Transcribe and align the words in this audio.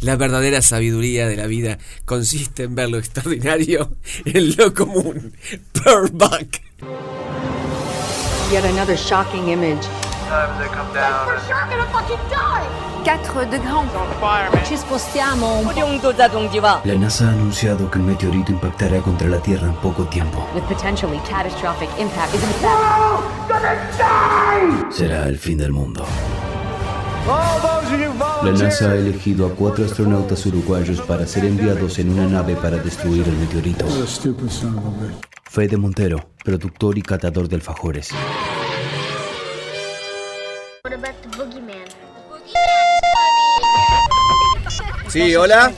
La 0.00 0.16
verdadera 0.16 0.62
sabiduría 0.62 1.28
de 1.28 1.36
la 1.36 1.46
vida 1.46 1.78
consiste 2.04 2.64
en 2.64 2.74
ver 2.74 2.90
lo 2.90 2.98
extraordinario 2.98 3.92
en 4.24 4.56
lo 4.56 4.74
común. 4.74 5.32
Purback. 5.72 6.60
Yet 8.50 8.64
another 8.64 8.96
shocking 8.96 9.48
image. 9.48 9.86
Quatre 10.28 10.68
de 13.46 13.58
grand. 13.58 13.90
Ci 14.64 14.76
spostiamo 14.76 15.62
La 16.84 16.94
NASA 16.94 17.26
ha 17.26 17.30
anunciado 17.30 17.90
que 17.90 17.98
un 17.98 18.06
meteorito 18.06 18.52
impactará 18.52 19.00
contra 19.00 19.28
la 19.28 19.38
Tierra 19.38 19.66
en 19.66 19.74
poco 19.74 20.04
tiempo. 20.04 20.46
With 20.54 20.62
potentially 20.64 21.18
catastrophic 21.28 21.88
impact 21.98 22.34
is 22.34 22.42
in 22.42 22.52
fact 22.60 22.70
Será 24.92 25.26
el 25.26 25.38
fin 25.38 25.58
del 25.58 25.72
mundo. 25.72 26.04
La 28.42 28.52
NASA 28.52 28.90
ha 28.90 28.94
elegido 28.94 29.46
a 29.46 29.54
cuatro 29.54 29.84
astronautas 29.84 30.44
uruguayos 30.46 31.00
para 31.02 31.26
ser 31.26 31.44
enviados 31.44 31.98
en 31.98 32.10
una 32.10 32.26
nave 32.26 32.56
para 32.56 32.78
destruir 32.78 33.26
el 33.28 33.36
meteorito. 33.36 33.86
Fede 35.44 35.76
Montero, 35.76 36.30
productor 36.44 36.96
y 36.96 37.02
catador 37.02 37.48
de 37.48 37.56
alfajores. 37.56 38.10
What 40.82 40.94
about 40.94 41.14
the 41.22 41.36
boogeyman? 41.36 41.84
Sí, 45.08 45.34
hola. 45.34 45.72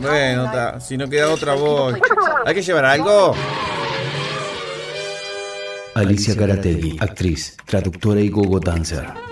Bueno, 0.00 0.50
ta, 0.50 0.80
si 0.80 0.96
no 0.96 1.08
queda 1.08 1.30
otra 1.30 1.54
voy. 1.54 1.94
¿Hay 2.44 2.54
que 2.54 2.62
llevar 2.62 2.84
algo? 2.84 3.34
Alicia 5.94 6.34
Garategui, 6.34 6.96
actriz, 7.00 7.56
traductora 7.66 8.20
y 8.20 8.28
gogo 8.28 8.58
dancer. 8.58 9.31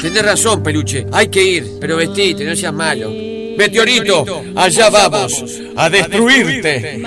Tenés 0.00 0.24
razón, 0.24 0.62
peluche. 0.62 1.06
Hay 1.12 1.28
que 1.28 1.42
ir, 1.42 1.78
pero 1.80 1.96
vestite, 1.96 2.44
no 2.44 2.54
seas 2.54 2.72
malo. 2.72 3.10
Meteorito, 3.56 4.42
allá 4.54 4.90
vamos 4.90 5.44
a 5.76 5.88
destruirte. 5.88 7.00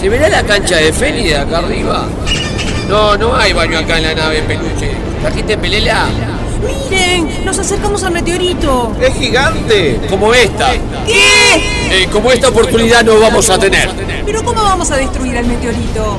¿Se 0.00 0.08
verá 0.08 0.28
la 0.28 0.42
cancha 0.42 0.76
de 0.76 0.92
Feli 0.92 1.28
de 1.28 1.36
acá 1.36 1.58
arriba? 1.58 2.06
No, 2.88 3.16
no 3.16 3.34
hay 3.34 3.52
baño 3.52 3.78
acá 3.78 3.96
en 3.96 4.02
la 4.02 4.14
nave, 4.14 4.42
peluche. 4.42 4.90
¿Trajiste 5.22 5.56
pelela? 5.56 6.08
¡Miren! 6.90 7.44
¡Nos 7.44 7.58
acercamos 7.58 8.02
al 8.02 8.12
meteorito! 8.12 8.94
¡Es 9.00 9.14
gigante! 9.14 10.00
Como 10.10 10.34
esta. 10.34 10.72
¿Qué? 11.06 12.02
Eh, 12.02 12.08
como 12.12 12.30
esta 12.32 12.48
oportunidad 12.48 13.04
no 13.04 13.18
vamos 13.20 13.48
a 13.48 13.58
tener. 13.58 13.88
¿Pero 14.26 14.44
cómo 14.44 14.62
vamos 14.62 14.90
a 14.90 14.96
destruir 14.96 15.38
al 15.38 15.46
meteorito? 15.46 16.18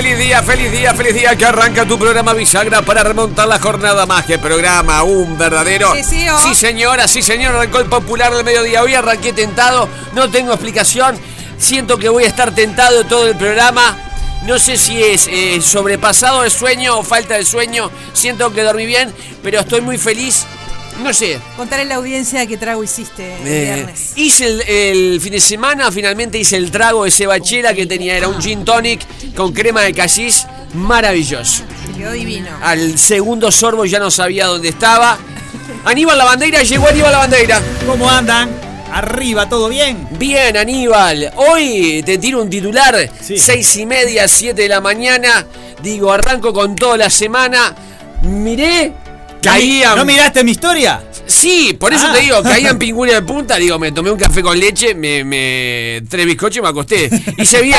Feliz 0.00 0.16
día, 0.16 0.42
feliz 0.42 0.72
día, 0.72 0.94
feliz 0.94 1.12
día, 1.12 1.36
que 1.36 1.44
arranca 1.44 1.84
tu 1.84 1.98
programa 1.98 2.32
Bisagra 2.32 2.80
para 2.80 3.04
remontar 3.04 3.46
la 3.46 3.58
jornada 3.58 4.06
más 4.06 4.24
que 4.24 4.38
programa, 4.38 5.02
un 5.02 5.36
verdadero. 5.36 5.94
Sí, 5.94 6.02
sí, 6.02 6.26
oh. 6.26 6.38
Sí, 6.38 6.54
señora, 6.54 7.06
sí, 7.06 7.20
señor, 7.20 7.54
arrancó 7.54 7.80
el 7.80 7.84
popular 7.84 8.32
del 8.32 8.42
mediodía. 8.42 8.82
Hoy 8.82 8.94
arranqué 8.94 9.34
tentado, 9.34 9.90
no 10.14 10.30
tengo 10.30 10.54
explicación. 10.54 11.18
Siento 11.58 11.98
que 11.98 12.08
voy 12.08 12.24
a 12.24 12.28
estar 12.28 12.54
tentado 12.54 13.04
todo 13.04 13.26
el 13.26 13.36
programa. 13.36 13.94
No 14.46 14.58
sé 14.58 14.78
si 14.78 15.02
es 15.02 15.26
eh, 15.26 15.60
sobrepasado 15.60 16.44
el 16.44 16.50
sueño 16.50 16.96
o 16.96 17.02
falta 17.02 17.34
de 17.34 17.44
sueño. 17.44 17.90
Siento 18.14 18.54
que 18.54 18.62
dormí 18.62 18.86
bien, 18.86 19.12
pero 19.42 19.60
estoy 19.60 19.82
muy 19.82 19.98
feliz. 19.98 20.46
No 21.02 21.14
sé, 21.14 21.38
Contaré 21.56 21.82
a 21.82 21.84
la 21.86 21.94
audiencia 21.96 22.46
qué 22.46 22.56
trago 22.56 22.84
hiciste 22.84 23.34
el 23.42 23.46
Eh, 23.48 23.74
viernes. 23.74 24.12
hice 24.16 24.46
el, 24.46 24.60
el 24.68 25.20
fin 25.20 25.32
de 25.32 25.40
semana, 25.40 25.90
finalmente 25.90 26.38
hice 26.38 26.56
el 26.56 26.70
trago 26.70 27.04
de 27.04 27.10
cebachera 27.10 27.72
que 27.74 27.86
tenía, 27.86 28.16
era 28.16 28.28
un 28.28 28.40
gin 28.40 28.64
tonic 28.64 29.00
con 29.34 29.52
crema 29.52 29.82
de 29.82 29.94
casis, 29.94 30.46
maravilloso. 30.74 31.62
Quedó 31.96 32.12
divino. 32.12 32.48
Al 32.62 32.98
segundo 32.98 33.50
sorbo 33.50 33.84
ya 33.86 33.98
no 33.98 34.10
sabía 34.10 34.46
dónde 34.46 34.68
estaba. 34.68 35.18
Aníbal 35.84 36.18
la 36.18 36.24
bandera, 36.24 36.62
llegó 36.62 36.86
Aníbal 36.88 37.12
la 37.12 37.18
bandera. 37.18 37.62
¿Cómo 37.86 38.08
andan? 38.10 38.50
Arriba, 38.92 39.48
¿todo 39.48 39.68
bien? 39.68 40.06
Bien, 40.18 40.56
Aníbal. 40.56 41.32
Hoy 41.36 42.02
te 42.04 42.18
tiro 42.18 42.42
un 42.42 42.50
titular. 42.50 43.08
Sí. 43.20 43.38
Seis 43.38 43.76
y 43.76 43.86
media, 43.86 44.26
siete 44.28 44.62
de 44.62 44.68
la 44.68 44.80
mañana. 44.80 45.46
Digo, 45.82 46.12
arranco 46.12 46.52
con 46.52 46.74
toda 46.76 46.96
la 46.96 47.08
semana. 47.08 47.74
Miré, 48.22 48.92
caían. 49.42 49.96
¿No 49.96 50.04
miraste 50.04 50.44
mi 50.44 50.52
historia? 50.52 51.02
Sí, 51.26 51.76
por 51.78 51.92
eso 51.92 52.06
Ah. 52.08 52.12
te 52.14 52.20
digo, 52.20 52.42
caían 52.42 52.78
pingüinos 52.78 53.14
de 53.16 53.22
punta, 53.22 53.56
digo, 53.56 53.78
me 53.78 53.92
tomé 53.92 54.10
un 54.10 54.18
café 54.18 54.42
con 54.42 54.58
leche, 54.58 54.94
me, 54.94 55.24
me 55.24 56.02
tres 56.08 56.26
bizcochos 56.26 56.58
y 56.58 56.60
me 56.62 56.68
acosté. 56.68 57.10
Hice 57.38 57.62
bien. 57.62 57.76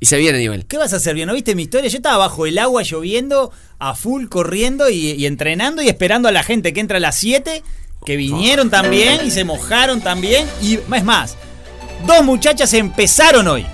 Hice 0.00 0.16
bien, 0.18 0.34
Aníbal. 0.34 0.66
¿Qué 0.66 0.76
vas 0.76 0.92
a 0.92 0.96
hacer 0.96 1.14
bien? 1.14 1.26
¿No 1.28 1.34
viste 1.34 1.54
mi 1.54 1.62
historia? 1.62 1.88
Yo 1.88 1.96
estaba 1.96 2.18
bajo 2.18 2.46
el 2.46 2.58
agua 2.58 2.82
lloviendo, 2.82 3.52
a 3.78 3.94
full 3.94 4.26
corriendo 4.28 4.90
y, 4.90 5.12
y 5.12 5.24
entrenando 5.26 5.80
y 5.82 5.88
esperando 5.88 6.28
a 6.28 6.32
la 6.32 6.42
gente 6.42 6.72
que 6.74 6.80
entra 6.80 6.98
a 6.98 7.00
las 7.00 7.16
7, 7.16 7.62
que 8.04 8.16
vinieron 8.16 8.68
también 8.68 9.24
y 9.24 9.30
se 9.30 9.44
mojaron 9.44 10.02
también. 10.02 10.46
Y 10.60 10.74
es 10.94 11.04
más, 11.04 11.36
dos 12.06 12.22
muchachas 12.22 12.74
empezaron 12.74 13.48
hoy. 13.48 13.64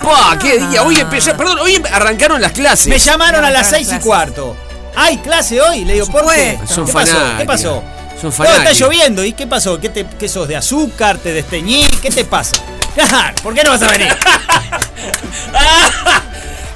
¡Pah! 0.00 0.38
¡Qué 0.40 0.58
día! 0.58 0.82
Hoy 0.84 0.96
empezó, 1.00 1.36
perdón, 1.36 1.58
hoy 1.60 1.74
em- 1.76 1.84
arrancaron 1.90 2.40
las 2.40 2.52
clases. 2.52 2.86
Me 2.86 2.98
llamaron 2.98 3.44
a 3.44 3.50
las 3.50 3.70
6 3.70 3.88
y 3.96 3.98
cuarto. 3.98 4.56
¿Hay 4.94 5.18
clase 5.18 5.60
hoy? 5.60 5.84
Le 5.84 5.94
digo, 5.94 6.06
¿por 6.06 6.32
qué? 6.34 6.58
Son 6.66 6.86
¿Qué 6.86 6.92
pasó? 6.92 7.16
¿Qué 7.38 7.44
pasó? 7.44 7.82
Son 8.20 8.32
No, 8.38 8.44
está 8.56 8.72
lloviendo. 8.72 9.24
¿Y 9.24 9.32
qué 9.32 9.46
pasó? 9.46 9.80
¿Qué, 9.80 9.88
te, 9.88 10.06
qué 10.06 10.28
sos 10.28 10.46
de 10.46 10.56
azúcar? 10.56 11.18
¿Te 11.18 11.32
desteñí? 11.32 11.86
¿Qué 12.00 12.10
te 12.10 12.24
pasa? 12.24 12.52
¿Por 13.42 13.54
qué 13.54 13.64
no 13.64 13.70
vas 13.70 13.82
a 13.82 13.90
venir? 13.90 14.08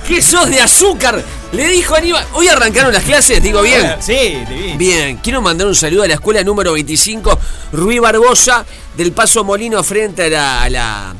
¿Qué 0.08 0.22
sos 0.22 0.48
de 0.48 0.60
azúcar? 0.60 1.22
Le 1.52 1.68
dijo 1.68 1.94
Aníbal. 1.94 2.24
Hoy 2.32 2.48
arrancaron 2.48 2.92
las 2.92 3.02
clases, 3.02 3.42
digo 3.42 3.60
bien. 3.62 3.96
Sí, 4.00 4.38
divino. 4.48 4.78
Bien, 4.78 5.16
quiero 5.18 5.42
mandar 5.42 5.66
un 5.66 5.74
saludo 5.74 6.04
a 6.04 6.08
la 6.08 6.14
escuela 6.14 6.42
número 6.44 6.72
25, 6.72 7.38
Ruiz 7.72 8.00
Barbosa, 8.00 8.64
del 8.96 9.12
Paso 9.12 9.42
Molino 9.44 9.82
frente 9.82 10.24
a 10.24 10.28
la, 10.28 10.62
a 10.62 10.70
la- 10.70 11.14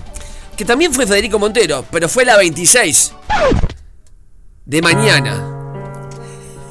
que 0.57 0.65
también 0.65 0.93
fue 0.95 1.07
Federico 1.07 1.39
Montero, 1.39 1.85
pero 1.91 2.09
fue 2.09 2.25
la 2.25 2.37
26 2.37 3.13
de 4.65 4.83
mañana. 4.83 5.56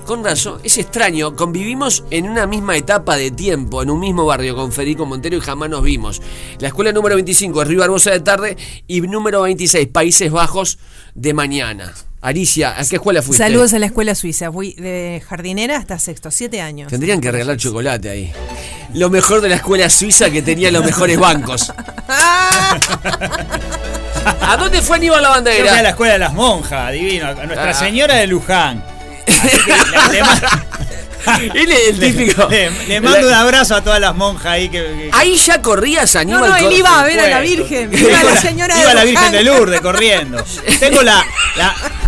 Con 0.06 0.24
razón, 0.24 0.60
es 0.64 0.78
extraño, 0.78 1.36
convivimos 1.36 2.04
en 2.12 2.30
una 2.30 2.46
misma 2.46 2.78
etapa 2.78 3.18
de 3.18 3.32
tiempo, 3.32 3.82
en 3.82 3.90
un 3.90 4.00
mismo 4.00 4.24
barrio 4.26 4.56
con 4.56 4.72
Federico 4.72 5.08
Montero 5.08 5.36
y 5.38 5.42
jamás 5.42 5.68
nos 5.70 5.82
vimos. 5.82 6.22
La 6.60 6.68
escuela 6.68 6.92
número 6.92 7.16
25 7.16 7.64
es 7.64 7.68
Río 7.68 7.80
Barbosa 7.80 8.12
de 8.12 8.20
tarde 8.20 8.56
y 8.86 9.02
número 9.02 9.42
26 9.42 9.88
Países 9.88 10.32
Bajos 10.32 10.78
de 11.16 11.34
mañana. 11.34 11.92
Alicia, 12.22 12.80
¿a 12.80 12.86
qué 12.86 12.98
escuela 12.98 13.24
fuiste? 13.24 13.44
Saludos 13.44 13.74
a 13.74 13.80
la 13.80 13.88
escuela 13.88 14.14
suiza. 14.14 14.52
Fui 14.52 14.74
de 14.74 15.24
jardinera 15.28 15.78
hasta 15.78 15.98
sexto, 15.98 16.30
siete 16.30 16.62
años. 16.62 16.90
Tendrían 16.90 17.20
que 17.20 17.32
regalar 17.32 17.58
chocolate 17.58 18.10
ahí. 18.10 18.32
lo 18.94 19.10
mejor 19.10 19.42
de 19.42 19.50
la 19.50 19.56
escuela 19.56 19.90
suiza 19.90 20.30
que 20.30 20.44
tenía 20.44 20.70
los 20.72 20.86
mejores 20.86 21.18
bancos. 21.20 21.72
¿A 24.42 24.58
dónde 24.58 24.82
fue 24.84 24.98
Aníbal 24.98 25.22
la 25.24 25.30
Yo 25.38 25.42
fui 25.44 25.50
a 25.52 25.56
la 25.56 25.70
bandera? 25.72 25.90
escuela 25.90 26.14
de 26.14 26.20
las 26.20 26.34
monjas, 26.34 26.92
divino, 26.94 27.28
a 27.28 27.34
Nuestra 27.34 27.70
Ah. 27.72 27.74
Señora 27.74 28.16
de 28.16 28.28
Luján. 28.28 28.84
Él 31.56 31.72
es 31.72 31.88
el 31.90 32.00
típico. 32.00 32.48
le- 32.50 32.70
le 32.88 33.02
mando 33.02 33.28
un 33.28 33.34
abrazo 33.34 33.76
a 33.76 33.84
todas 33.84 34.00
las 34.00 34.16
monjas 34.16 34.46
ahí 34.46 34.70
que. 34.70 34.78
que- 34.84 35.10
Ahí 35.12 35.36
ya 35.38 35.62
corrías 35.62 36.14
No, 36.16 36.20
Aníbal. 36.22 36.50
no, 36.50 36.56
él 36.56 36.64
con- 36.66 36.72
iba 36.74 37.00
a 37.00 37.04
ver 37.04 37.20
a 37.20 37.28
la. 37.30 37.40
Virgen. 37.40 37.92
Iba 37.98 38.20
a 38.20 38.24
la 38.24 38.38
señora 38.38 38.78
Iba 38.80 38.90
de 38.90 38.96
la 38.96 39.04
Virgen 39.04 39.32
de 39.32 39.44
Lourdes 39.44 39.82
corriendo. 39.82 40.44
Tengo 40.80 41.02
la, 41.02 41.26
la- 41.56 41.76
Iba- 41.76 42.05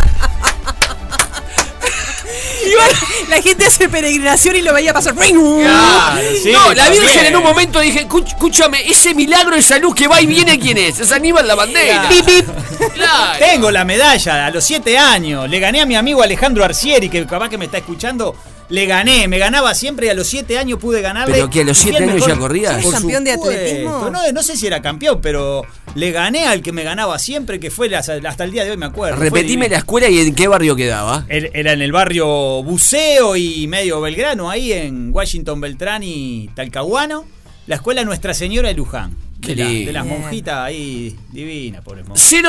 la 3.28 3.42
gente 3.42 3.66
hace 3.66 3.88
peregrinación 3.88 4.56
y 4.56 4.62
lo 4.62 4.72
veía 4.72 4.92
pasar. 4.92 5.14
Claro, 5.14 6.20
sí, 6.42 6.50
no, 6.52 6.72
la 6.72 6.84
también. 6.84 7.02
Virgen 7.02 7.26
en 7.26 7.36
un 7.36 7.42
momento 7.42 7.80
dije, 7.80 8.06
"Escuch- 8.06 8.26
escúchame, 8.28 8.88
ese 8.88 9.14
milagro 9.14 9.56
de 9.56 9.62
salud 9.62 9.94
que 9.94 10.08
va 10.08 10.20
y 10.20 10.26
viene, 10.26 10.58
¿quién 10.58 10.78
es? 10.78 11.00
Es 11.00 11.12
Aníbal 11.12 11.46
la 11.46 11.54
bandera. 11.54 12.08
Pip, 12.08 12.24
pip. 12.24 12.46
Claro. 12.94 13.38
Tengo 13.38 13.70
la 13.70 13.84
medalla 13.84 14.46
a 14.46 14.50
los 14.50 14.64
7 14.64 14.96
años. 14.98 15.48
Le 15.48 15.58
gané 15.60 15.80
a 15.80 15.86
mi 15.86 15.96
amigo 15.96 16.22
Alejandro 16.22 16.64
Arcieri, 16.64 17.08
que 17.08 17.26
capaz 17.26 17.48
que 17.48 17.58
me 17.58 17.64
está 17.66 17.78
escuchando. 17.78 18.34
Le 18.70 18.84
gané, 18.84 19.28
me 19.28 19.38
ganaba 19.38 19.74
siempre 19.74 20.06
y 20.06 20.10
a 20.10 20.14
los 20.14 20.26
7 20.26 20.58
años 20.58 20.78
pude 20.78 21.00
ganarle. 21.00 21.34
Pero 21.34 21.48
que 21.48 21.62
a 21.62 21.64
los 21.64 21.78
Y 21.78 21.82
fui 21.84 21.90
siete 21.92 22.04
el 22.04 22.10
años 22.10 22.14
mejor. 22.26 22.30
ya 22.30 22.38
corrías. 22.38 22.74
¿Sos 22.74 22.84
Por 22.84 22.92
campeón 23.00 23.24
de 23.24 23.32
atletismo? 23.32 24.10
No, 24.10 24.32
no 24.32 24.42
sé 24.42 24.56
si 24.58 24.66
era 24.66 24.82
campeón, 24.82 25.20
pero 25.22 25.62
le 25.94 26.10
gané 26.12 26.46
al 26.46 26.60
que 26.60 26.72
me 26.72 26.82
ganaba 26.82 27.18
siempre, 27.18 27.58
que 27.60 27.70
fue 27.70 27.94
hasta 27.96 28.16
hasta 28.28 28.44
el 28.44 28.50
día 28.52 28.64
de 28.66 28.72
hoy 28.72 28.76
me 28.76 28.84
acuerdo. 28.86 29.16
Repetime 29.20 29.70
la 29.70 29.78
escuela 29.78 30.08
y 30.10 30.18
en 30.20 30.34
qué 30.34 30.48
barrio 30.48 30.76
quedaba. 30.76 31.24
Era 31.28 31.72
en 31.72 31.80
el 31.80 31.92
barrio 31.92 32.26
Buceo 32.62 33.36
y 33.36 33.66
medio 33.68 34.02
Belgrano, 34.02 34.50
ahí 34.50 34.72
en 34.72 35.14
Washington 35.14 35.60
Beltrán 35.62 36.02
y 36.02 36.50
Talcahuano. 36.54 37.24
La 37.66 37.76
escuela 37.76 38.04
Nuestra 38.04 38.34
Señora 38.34 38.68
de 38.68 38.74
Luján. 38.74 39.16
De, 39.38 39.54
la- 39.56 39.64
de 39.68 39.92
las 39.92 40.04
monjitas 40.04 40.56
ahí, 40.58 41.16
divina, 41.32 41.80
por 41.80 41.96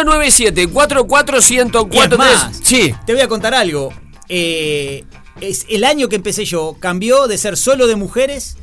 097 0.04 0.68
44 0.68 1.36
Y 1.38 1.40
es 1.40 1.46
104 1.46 2.18
más, 2.18 2.60
Sí. 2.64 2.94
te 3.06 3.14
voy 3.14 3.22
a 3.22 3.28
contar 3.28 3.54
algo. 3.54 3.94
Eh, 4.28 5.04
es 5.42 5.66
el 5.70 5.84
año 5.84 6.10
que 6.10 6.16
empecé 6.16 6.46
yo 6.46 6.78
cambió 6.80 7.28
de 7.28 7.38
ser 7.38 7.58
solo 7.58 7.88
de 7.88 7.96
mujeres 7.96 8.58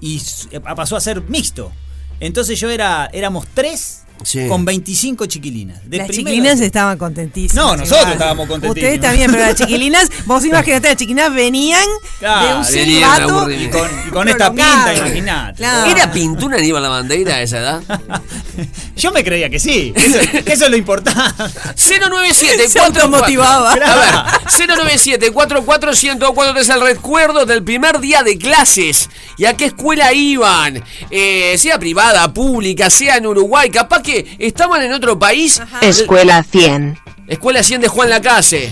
y 0.00 0.20
eh, 0.50 0.60
pasó 0.60 0.96
a 0.96 1.00
ser 1.00 1.22
mixto. 1.22 1.72
Entonces 2.20 2.58
yo 2.60 2.70
era 2.70 3.10
éramos 3.12 3.46
tres 3.54 4.03
Sí. 4.22 4.46
con 4.48 4.64
25 4.64 5.26
chiquilinas. 5.26 5.78
De 5.88 5.98
Las 5.98 6.08
chiquilinas 6.08 6.60
estaban 6.60 6.96
contentísimas. 6.96 7.54
No, 7.64 7.76
nosotros 7.76 8.12
estábamos 8.12 8.48
contentísimos. 8.48 8.76
Ustedes 8.76 9.00
también, 9.00 9.30
pero 9.30 9.44
las 9.44 9.54
chiquilinas, 9.54 10.08
vos 10.26 10.44
imagínate, 10.44 10.88
las 10.88 10.96
chiquilinas 10.96 11.34
venían 11.34 11.84
Claro, 12.18 13.46
de 13.46 13.54
un. 13.56 13.62
Y 13.62 13.68
con, 13.68 13.88
y 14.08 14.10
con 14.10 14.28
esta 14.28 14.50
pinta, 14.50 14.94
imagínate. 14.94 15.58
Claro. 15.58 15.90
¿Era 15.90 16.10
pintuna 16.12 16.56
Aníbal 16.56 16.82
la 16.82 16.88
bandera 16.88 17.34
a 17.36 17.42
esa 17.42 17.58
edad? 17.58 17.82
Yo 18.96 19.10
me 19.12 19.24
creía 19.24 19.50
que 19.50 19.58
sí, 19.58 19.92
que 19.94 20.06
eso, 20.06 20.18
eso 20.46 20.64
es 20.66 20.70
lo 20.70 20.76
importante. 20.76 21.20
097 21.76 22.68
Se 22.68 22.78
automotivaba. 22.78 23.72
A 23.72 23.76
ver, 23.76 24.68
097 24.68 25.32
44 25.32 25.94
104 25.94 26.60
es 26.60 26.68
el 26.68 26.80
recuerdo 26.80 27.44
del 27.44 27.62
primer 27.62 28.00
día 28.00 28.22
de 28.22 28.38
clases. 28.38 29.10
¿Y 29.36 29.46
a 29.46 29.54
qué 29.54 29.66
escuela 29.66 30.12
iban? 30.12 30.82
Eh, 31.10 31.56
sea 31.58 31.78
privada, 31.78 32.32
pública, 32.32 32.88
sea 32.90 33.16
en 33.16 33.26
Uruguay. 33.26 33.68
Capaz 33.70 34.02
que 34.04 34.36
estaban 34.38 34.82
en 34.82 34.92
otro 34.92 35.18
país. 35.18 35.60
Escuela 35.80 36.42
100. 36.44 36.98
Escuela 37.26 37.62
100 37.62 37.80
de 37.80 37.88
Juan 37.88 38.10
Lacase. 38.10 38.70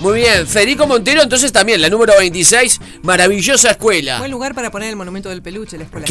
Muy 0.00 0.14
bien. 0.20 0.46
Federico 0.46 0.86
Montero, 0.86 1.22
entonces 1.22 1.52
también, 1.52 1.80
la 1.80 1.88
número 1.88 2.12
26. 2.18 2.80
Maravillosa 3.02 3.70
escuela. 3.70 4.18
Buen 4.18 4.30
lugar 4.32 4.54
para 4.54 4.70
poner 4.70 4.90
el 4.90 4.96
monumento 4.96 5.28
del 5.28 5.40
peluche, 5.42 5.78
la 5.78 5.84
escuela. 5.84 6.06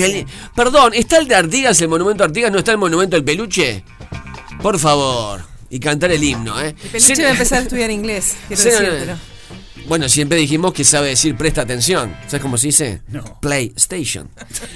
Perdón, 0.56 0.94
¿está 0.96 1.18
el 1.18 1.28
de 1.28 1.36
Artigas, 1.36 1.80
el 1.82 1.90
monumento 1.90 2.24
de 2.24 2.28
Artigas? 2.30 2.52
¿No 2.52 2.60
está 2.60 2.72
el 2.72 2.78
monumento 2.78 3.16
del 3.18 3.24
peluche? 3.26 3.84
Por 4.62 4.80
favor. 4.80 5.42
Y 5.70 5.80
cantar 5.80 6.12
el 6.12 6.24
himno, 6.24 6.60
¿eh? 6.62 6.70
El 6.70 6.90
peluche 6.90 7.16
Se- 7.16 7.22
va 7.24 7.30
a 7.30 7.32
empezar 7.32 7.60
a 7.60 7.62
estudiar 7.64 7.92
inglés, 7.92 8.36
quiero 8.48 8.64
no. 8.64 8.70
decírtelo. 8.70 9.18
Bueno, 9.88 10.08
siempre 10.08 10.38
dijimos 10.38 10.74
que 10.74 10.84
sabe 10.84 11.10
decir 11.10 11.36
presta 11.36 11.62
atención. 11.62 12.16
¿Sabes 12.28 12.42
cómo 12.42 12.58
se 12.58 12.68
dice? 12.68 13.02
No. 13.08 13.24
PlayStation. 13.42 14.30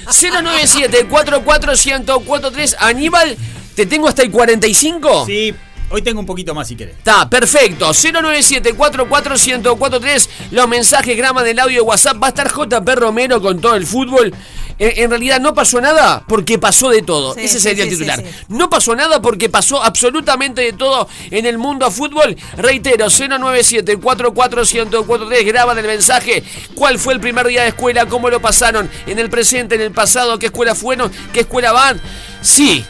097 0.05 1.05
44 1.05 1.73
1043 1.73 2.75
Aníbal, 2.79 3.37
¿te 3.75 3.85
tengo 3.85 4.07
hasta 4.07 4.23
el 4.23 4.31
45? 4.31 5.25
Sí, 5.25 5.53
hoy 5.89 6.01
tengo 6.01 6.19
un 6.19 6.25
poquito 6.25 6.53
más 6.53 6.67
si 6.67 6.75
querés. 6.75 6.97
Está, 6.97 7.29
perfecto. 7.29 7.91
097 7.93 8.73
44 8.73 9.35
1043 9.35 10.29
Los 10.51 10.67
mensajes 10.67 11.15
graban 11.15 11.45
del 11.45 11.59
audio 11.59 11.75
de 11.75 11.81
WhatsApp. 11.81 12.21
Va 12.21 12.27
a 12.27 12.29
estar 12.29 12.51
JP 12.51 12.87
Romero 12.95 13.41
con 13.41 13.61
todo 13.61 13.75
el 13.75 13.85
fútbol. 13.85 14.33
Eh, 14.77 14.95
en 14.97 15.09
realidad 15.09 15.39
no 15.39 15.53
pasó 15.53 15.79
nada 15.79 16.23
porque 16.27 16.59
pasó 16.59 16.89
de 16.89 17.01
todo. 17.01 17.33
Sí, 17.33 17.41
Ese 17.45 17.59
sería 17.59 17.83
sí, 17.85 17.89
el 17.89 17.95
titular. 17.97 18.19
sí, 18.19 18.25
sí. 18.27 18.45
No 18.49 18.69
pasó 18.69 18.95
nada 18.95 19.21
porque 19.21 19.49
pasó 19.49 19.81
absolutamente 19.83 20.61
de 20.61 20.73
todo 20.73 21.07
en 21.31 21.45
el 21.45 21.57
mundo 21.57 21.85
a 21.85 21.91
fútbol. 21.91 22.35
Reitero, 22.57 23.07
097 23.09 23.97
44 23.97 24.61
1043 24.61 25.45
Graban 25.45 25.77
el 25.77 25.87
mensaje. 25.87 26.43
¿Cuál 26.75 26.99
fue 26.99 27.13
el 27.13 27.19
primer 27.19 27.47
día 27.47 27.63
de 27.63 27.69
escuela? 27.69 28.05
¿Cómo 28.05 28.29
lo 28.29 28.41
pasaron? 28.41 28.89
¿En 29.07 29.19
el 29.19 29.29
presente? 29.29 29.75
¿En 29.75 29.81
el 29.81 29.91
pasado? 29.91 30.37
¿Qué 30.39 30.47
escuela 30.47 30.75
fueron? 30.75 31.11
¿Qué 31.31 31.41
escuela 31.41 31.71
van? 31.71 32.01
Sí, 32.41 32.85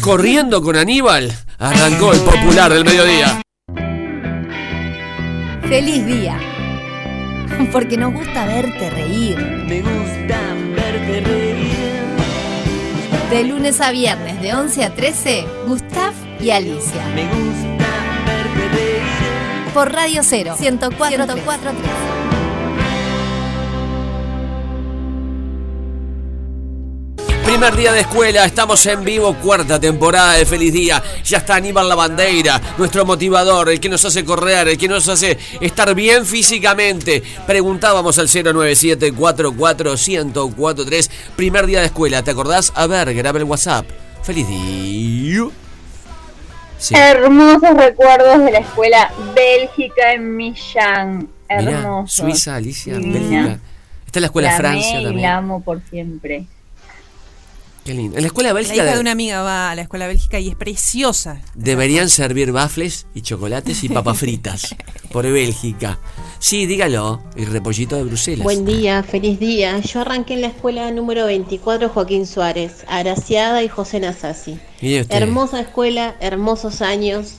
corriendo 0.00 0.60
con 0.62 0.76
Aníbal. 0.76 1.32
Arrancó 1.58 2.12
el 2.12 2.20
popular 2.20 2.72
del 2.72 2.84
mediodía. 2.84 3.40
Feliz 5.68 6.06
día. 6.06 6.38
Porque 7.72 7.96
nos 7.96 8.12
gusta 8.14 8.46
verte 8.46 8.90
reír. 8.90 9.36
Me 9.38 9.80
gusta 9.82 10.39
verte 10.39 10.39
reír. 10.39 10.39
De 13.30 13.44
lunes 13.44 13.80
a 13.80 13.92
viernes, 13.92 14.42
de 14.42 14.52
11 14.54 14.84
a 14.84 14.92
13, 14.92 15.46
Gustav 15.68 16.12
y 16.40 16.50
Alicia. 16.50 17.06
Me 17.14 17.22
gusta 17.26 17.86
verte. 18.26 19.02
Por 19.72 19.92
Radio 19.92 20.22
0, 20.24 20.56
104, 20.58 21.26
Primer 27.50 27.74
día 27.74 27.92
de 27.92 28.02
escuela, 28.02 28.44
estamos 28.44 28.86
en 28.86 29.02
vivo, 29.02 29.34
cuarta 29.34 29.80
temporada 29.80 30.34
de 30.34 30.46
Feliz 30.46 30.72
Día. 30.72 31.02
Ya 31.24 31.38
está 31.38 31.56
Aníbal 31.56 31.88
La 31.88 31.96
Bandeira, 31.96 32.60
nuestro 32.78 33.04
motivador, 33.04 33.70
el 33.70 33.80
que 33.80 33.88
nos 33.88 34.04
hace 34.04 34.24
correr, 34.24 34.68
el 34.68 34.78
que 34.78 34.86
nos 34.86 35.08
hace 35.08 35.36
estar 35.60 35.92
bien 35.96 36.24
físicamente. 36.24 37.20
Preguntábamos 37.48 38.20
al 38.20 38.28
097 38.28 39.12
44 39.12 39.94
1043 39.94 41.10
Primer 41.34 41.66
día 41.66 41.80
de 41.80 41.86
escuela, 41.86 42.22
¿te 42.22 42.30
acordás? 42.30 42.72
A 42.76 42.86
ver, 42.86 43.12
graba 43.14 43.40
el 43.40 43.44
WhatsApp. 43.44 43.84
Feliz 44.22 44.46
día. 44.46 45.48
Sí. 46.78 46.94
Hermosos 46.96 47.76
recuerdos 47.76 48.44
de 48.44 48.52
la 48.52 48.58
escuela 48.60 49.12
Bélgica 49.34 50.12
en 50.12 50.36
Millán. 50.36 51.28
Mirá, 51.48 51.70
Hermosos. 51.72 52.14
Suiza, 52.14 52.54
Alicia. 52.54 52.94
Bélgica. 52.94 53.58
Está 54.06 54.20
en 54.20 54.22
la 54.22 54.26
escuela 54.26 54.50
la 54.52 54.56
Francia 54.56 55.02
también. 55.02 55.22
la 55.22 55.36
amo 55.36 55.60
por 55.64 55.82
siempre. 55.90 56.46
Qué 57.84 57.94
lindo. 57.94 58.16
En 58.16 58.22
la 58.22 58.26
escuela 58.26 58.50
La 58.50 58.54
Bélgica 58.54 58.74
hija 58.76 58.84
de- 58.84 58.94
de 58.94 59.00
una 59.00 59.12
amiga 59.12 59.42
va 59.42 59.70
a 59.70 59.74
la 59.74 59.82
escuela 59.82 60.06
bélgica 60.06 60.38
y 60.38 60.48
es 60.48 60.54
preciosa. 60.54 61.40
deberían 61.54 62.08
servir 62.10 62.52
bafles 62.52 63.06
y 63.14 63.22
chocolates 63.22 63.82
y 63.84 63.88
papas 63.88 64.18
fritas 64.18 64.74
por 65.12 65.24
Bélgica. 65.30 65.98
Sí, 66.38 66.66
dígalo. 66.66 67.22
Y 67.36 67.44
repollito 67.46 67.96
de 67.96 68.04
Bruselas. 68.04 68.44
Buen 68.44 68.64
día, 68.66 69.02
feliz 69.02 69.40
día. 69.40 69.78
Yo 69.80 70.00
arranqué 70.00 70.34
en 70.34 70.42
la 70.42 70.46
escuela 70.48 70.90
número 70.90 71.24
24 71.26 71.88
Joaquín 71.88 72.26
Suárez, 72.26 72.84
Araciada 72.86 73.62
y 73.62 73.68
José 73.68 74.00
Nasasi. 74.00 74.58
Hermosa 75.08 75.60
escuela, 75.60 76.16
hermosos 76.20 76.82
años. 76.82 77.36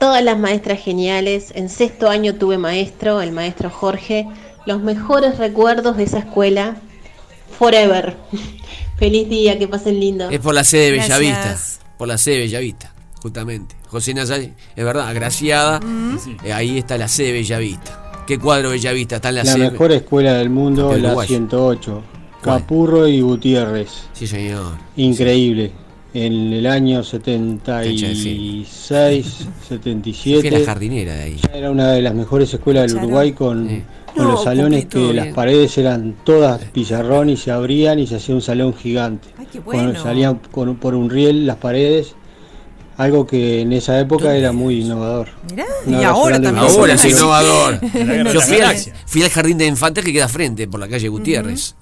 Todas 0.00 0.22
las 0.22 0.38
maestras 0.38 0.80
geniales. 0.80 1.52
En 1.54 1.68
sexto 1.68 2.08
año 2.08 2.34
tuve 2.34 2.58
maestro, 2.58 3.20
el 3.20 3.32
maestro 3.32 3.70
Jorge. 3.70 4.26
Los 4.66 4.80
mejores 4.82 5.38
recuerdos 5.38 5.96
de 5.96 6.04
esa 6.04 6.18
escuela. 6.18 6.76
Forever. 7.58 8.16
Feliz 8.98 9.28
día, 9.28 9.58
que 9.58 9.68
pasen 9.68 10.00
lindo. 10.00 10.28
Es 10.30 10.40
por 10.40 10.54
la 10.54 10.64
sede 10.64 10.90
de 10.90 10.96
Gracias. 10.96 11.18
Bellavista. 11.18 11.56
Por 11.96 12.08
la 12.08 12.18
sede 12.18 12.34
de 12.34 12.40
Bellavista, 12.42 12.92
justamente. 13.22 13.76
José 13.88 14.12
Nazari, 14.14 14.52
es 14.76 14.84
verdad, 14.84 15.08
agraciada. 15.08 15.80
Eh, 16.44 16.52
ahí 16.52 16.78
está 16.78 16.98
la 16.98 17.08
sede 17.08 17.28
de 17.28 17.32
Bellavista. 17.34 18.24
¿Qué 18.26 18.38
cuadro 18.38 18.70
Bellavista? 18.70 19.16
Está 19.16 19.30
en 19.30 19.36
la, 19.36 19.44
La 19.44 19.52
sede. 19.52 19.70
mejor 19.70 19.92
escuela 19.92 20.34
del 20.34 20.50
mundo, 20.50 20.96
la 20.96 21.08
Uruguay. 21.08 21.28
108. 21.28 22.02
¿Cuál? 22.42 22.60
Capurro 22.60 23.08
y 23.08 23.20
Gutiérrez. 23.20 23.88
Sí, 24.12 24.26
señor. 24.26 24.74
Increíble. 24.96 25.72
En 26.14 26.52
el 26.52 26.66
año 26.66 27.02
Cancha 27.02 27.18
de 27.18 27.92
76, 27.94 29.26
Fui 29.26 29.46
77. 29.68 30.50
la 30.50 30.64
jardinera 30.66 31.14
de 31.14 31.22
ahí. 31.22 31.36
ya 31.36 31.50
Era 31.56 31.70
una 31.70 31.92
de 31.92 32.02
las 32.02 32.14
mejores 32.14 32.52
escuelas 32.52 32.92
del. 32.92 33.02
Uruguay 33.02 33.32
con, 33.32 33.84
con 34.18 34.26
No, 34.26 34.32
los 34.32 34.44
salones 34.44 34.86
que 34.86 35.12
las 35.14 35.28
paredes 35.28 35.78
eran 35.78 36.16
todas 36.24 36.60
pizarrón 36.66 37.30
y 37.30 37.36
se 37.36 37.50
abrían 37.50 37.98
y 37.98 38.06
se 38.06 38.16
hacía 38.16 38.34
un 38.34 38.42
salón 38.42 38.74
gigante. 38.74 39.28
qué 39.52 39.60
Con- 39.60 39.64
bueno. 39.76 40.02
salían 40.02 40.40
con- 40.50 40.76
por 40.76 40.94
un 40.94 41.08
riel 41.08 41.46
las 41.46 41.56
paredes, 41.56 42.14
algo 42.98 43.26
que 43.26 43.60
en 43.62 43.72
esa 43.72 43.98
época 43.98 44.34
era 44.34 44.52
muy 44.52 44.80
innovador. 44.82 45.28
Mirá, 45.50 45.64
y 45.86 46.02
ahora 46.04 46.40
también. 46.40 46.58
Ahora 46.58 46.94
es 46.94 47.04
innovador. 47.04 47.80
Yo 48.34 48.40
fui 49.06 49.22
al 49.22 49.30
jardín 49.30 49.56
de 49.58 49.66
infantes 49.66 50.04
que 50.04 50.12
queda 50.12 50.28
frente 50.28 50.68
por 50.68 50.80
la 50.80 50.88
calle 50.88 51.08
Gutiérrez. 51.08 51.74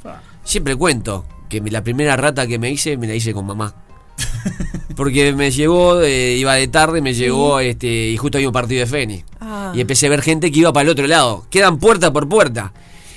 siempre 0.45 0.77
cuento 0.77 1.25
que 1.49 1.61
la 1.63 1.83
primera 1.83 2.17
rata 2.17 2.47
que 2.47 2.59
me 2.59 2.71
hice, 2.71 2.97
me 2.97 3.07
la 3.09 3.15
hice 3.15 3.33
con 3.33 3.47
mamá. 3.47 3.75
Porque 4.97 5.33
me 5.35 5.51
llevó, 5.51 6.01
eh, 6.01 6.37
iba 6.37 6.55
de 6.55 6.69
tarde, 6.69 7.01
me 7.03 7.13
llegó 7.15 7.61
este, 7.61 7.87
y 8.11 8.17
justo 8.17 8.39
había 8.39 8.49
un 8.49 8.53
partido 8.55 8.81
de 8.81 8.87
Feni. 8.87 9.23
Ah. 9.41 9.71
Y 9.75 9.81
empecé 9.83 10.07
a 10.07 10.11
ver 10.11 10.23
gente 10.23 10.51
que 10.51 10.61
iba 10.61 10.73
para 10.73 10.85
el 10.85 10.89
otro 10.89 11.07
lado. 11.07 11.45
Quedan 11.51 11.79
puerta 11.79 12.13
por 12.13 12.27
puerta. 12.29 12.73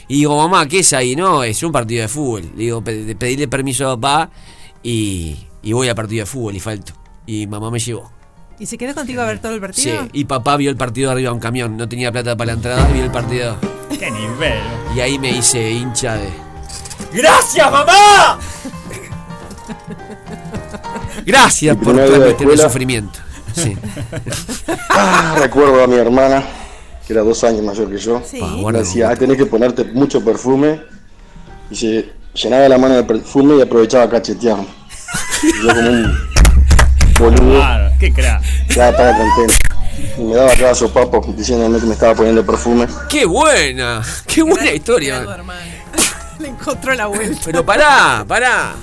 Y 0.10 0.16
digo, 0.18 0.36
mamá, 0.38 0.68
¿qué 0.68 0.80
es 0.80 0.92
ahí? 0.94 1.16
No, 1.16 1.44
es 1.44 1.64
un 1.64 1.72
partido 1.72 2.02
de 2.02 2.08
fútbol. 2.10 2.42
Le 2.56 2.64
digo, 2.64 2.84
"Pe- 2.84 3.16
pedirle 3.16 3.48
permiso 3.48 3.90
a 3.90 3.96
papá 3.96 4.30
y, 4.84 5.38
y 5.64 5.72
voy 5.72 5.88
al 5.88 5.96
partido 5.96 6.24
de 6.24 6.26
fútbol 6.26 6.56
y 6.56 6.60
falto. 6.60 6.94
Y 7.26 7.48
mamá 7.48 7.72
me 7.72 7.80
llevó. 7.80 8.12
¿Y 8.60 8.66
se 8.66 8.78
quedó 8.78 8.94
contigo 8.94 9.22
a 9.22 9.26
ver 9.26 9.40
todo 9.40 9.54
el 9.54 9.62
Sí, 9.74 9.90
partido? 9.90 10.10
y 10.12 10.26
papá 10.26 10.58
vio 10.58 10.70
el 10.70 10.76
partido 10.76 11.12
arriba 11.12 11.30
de 11.30 11.34
un 11.36 11.40
camión. 11.40 11.78
No 11.78 11.88
tenía 11.88 12.12
plata 12.12 12.36
para 12.36 12.48
la 12.48 12.54
entrada, 12.54 12.88
vio 12.92 13.04
el 13.06 13.12
partido. 13.12 13.56
¡Qué 13.98 14.12
nivel! 14.12 14.60
Y 14.96 15.00
ahí 15.00 15.18
me 15.18 15.32
hice 15.32 15.72
hincha 15.72 16.16
de. 16.16 16.28
¡Gracias, 17.14 17.72
mamá! 17.72 18.38
Gracias 21.26 21.76
por 21.78 21.96
transmitirme 21.96 22.30
escuela. 22.54 22.64
sufrimiento. 22.64 23.20
Sí. 23.56 23.76
Ah, 24.92 25.36
recuerdo 25.40 25.84
a 25.84 25.88
mi 25.88 25.96
hermana, 25.96 26.44
que 27.08 27.14
era 27.14 27.22
dos 27.24 27.44
años 27.44 27.62
mayor 27.64 27.90
que 27.90 27.98
yo. 27.98 28.22
Sí. 28.26 28.42
Me 28.42 28.72
decía, 28.80 29.10
ah, 29.10 29.16
tenés 29.16 29.38
que 29.38 29.46
ponerte 29.46 29.84
mucho 29.86 30.24
perfume. 30.24 30.82
Y 31.72 31.76
se 31.76 32.10
llenaba 32.34 32.68
la 32.68 32.78
mano 32.78 32.96
de 32.96 33.04
perfume 33.04 33.56
y 33.58 33.62
aprovechaba 33.62 34.04
a 34.06 34.10
cachetearme. 34.10 34.66
Y 35.44 35.64
yo 35.64 35.74
como 35.74 35.90
un 35.90 36.18
boludo, 37.18 37.60
Claro, 37.60 37.92
qué 38.00 38.12
crack. 38.14 38.42
ya 38.76 38.90
estaba 38.90 39.18
contento. 39.18 39.54
Y 40.18 40.22
me 40.24 40.36
daba 40.36 40.52
cada 40.56 40.76
sopapo 40.76 41.34
diciéndome 41.38 41.80
que 41.80 41.86
me 41.86 41.94
estaba 41.94 42.14
poniendo 42.16 42.46
perfume. 42.46 42.88
¡Qué 43.08 43.26
buena! 43.26 44.02
¡Qué 44.28 44.42
buena 44.44 44.72
historia! 44.74 45.26
Le 46.40 46.48
encontró 46.50 46.94
la 46.94 47.08
vuelta. 47.08 47.42
Pero 47.46 47.66
pará, 47.66 48.26
pará. 48.28 48.74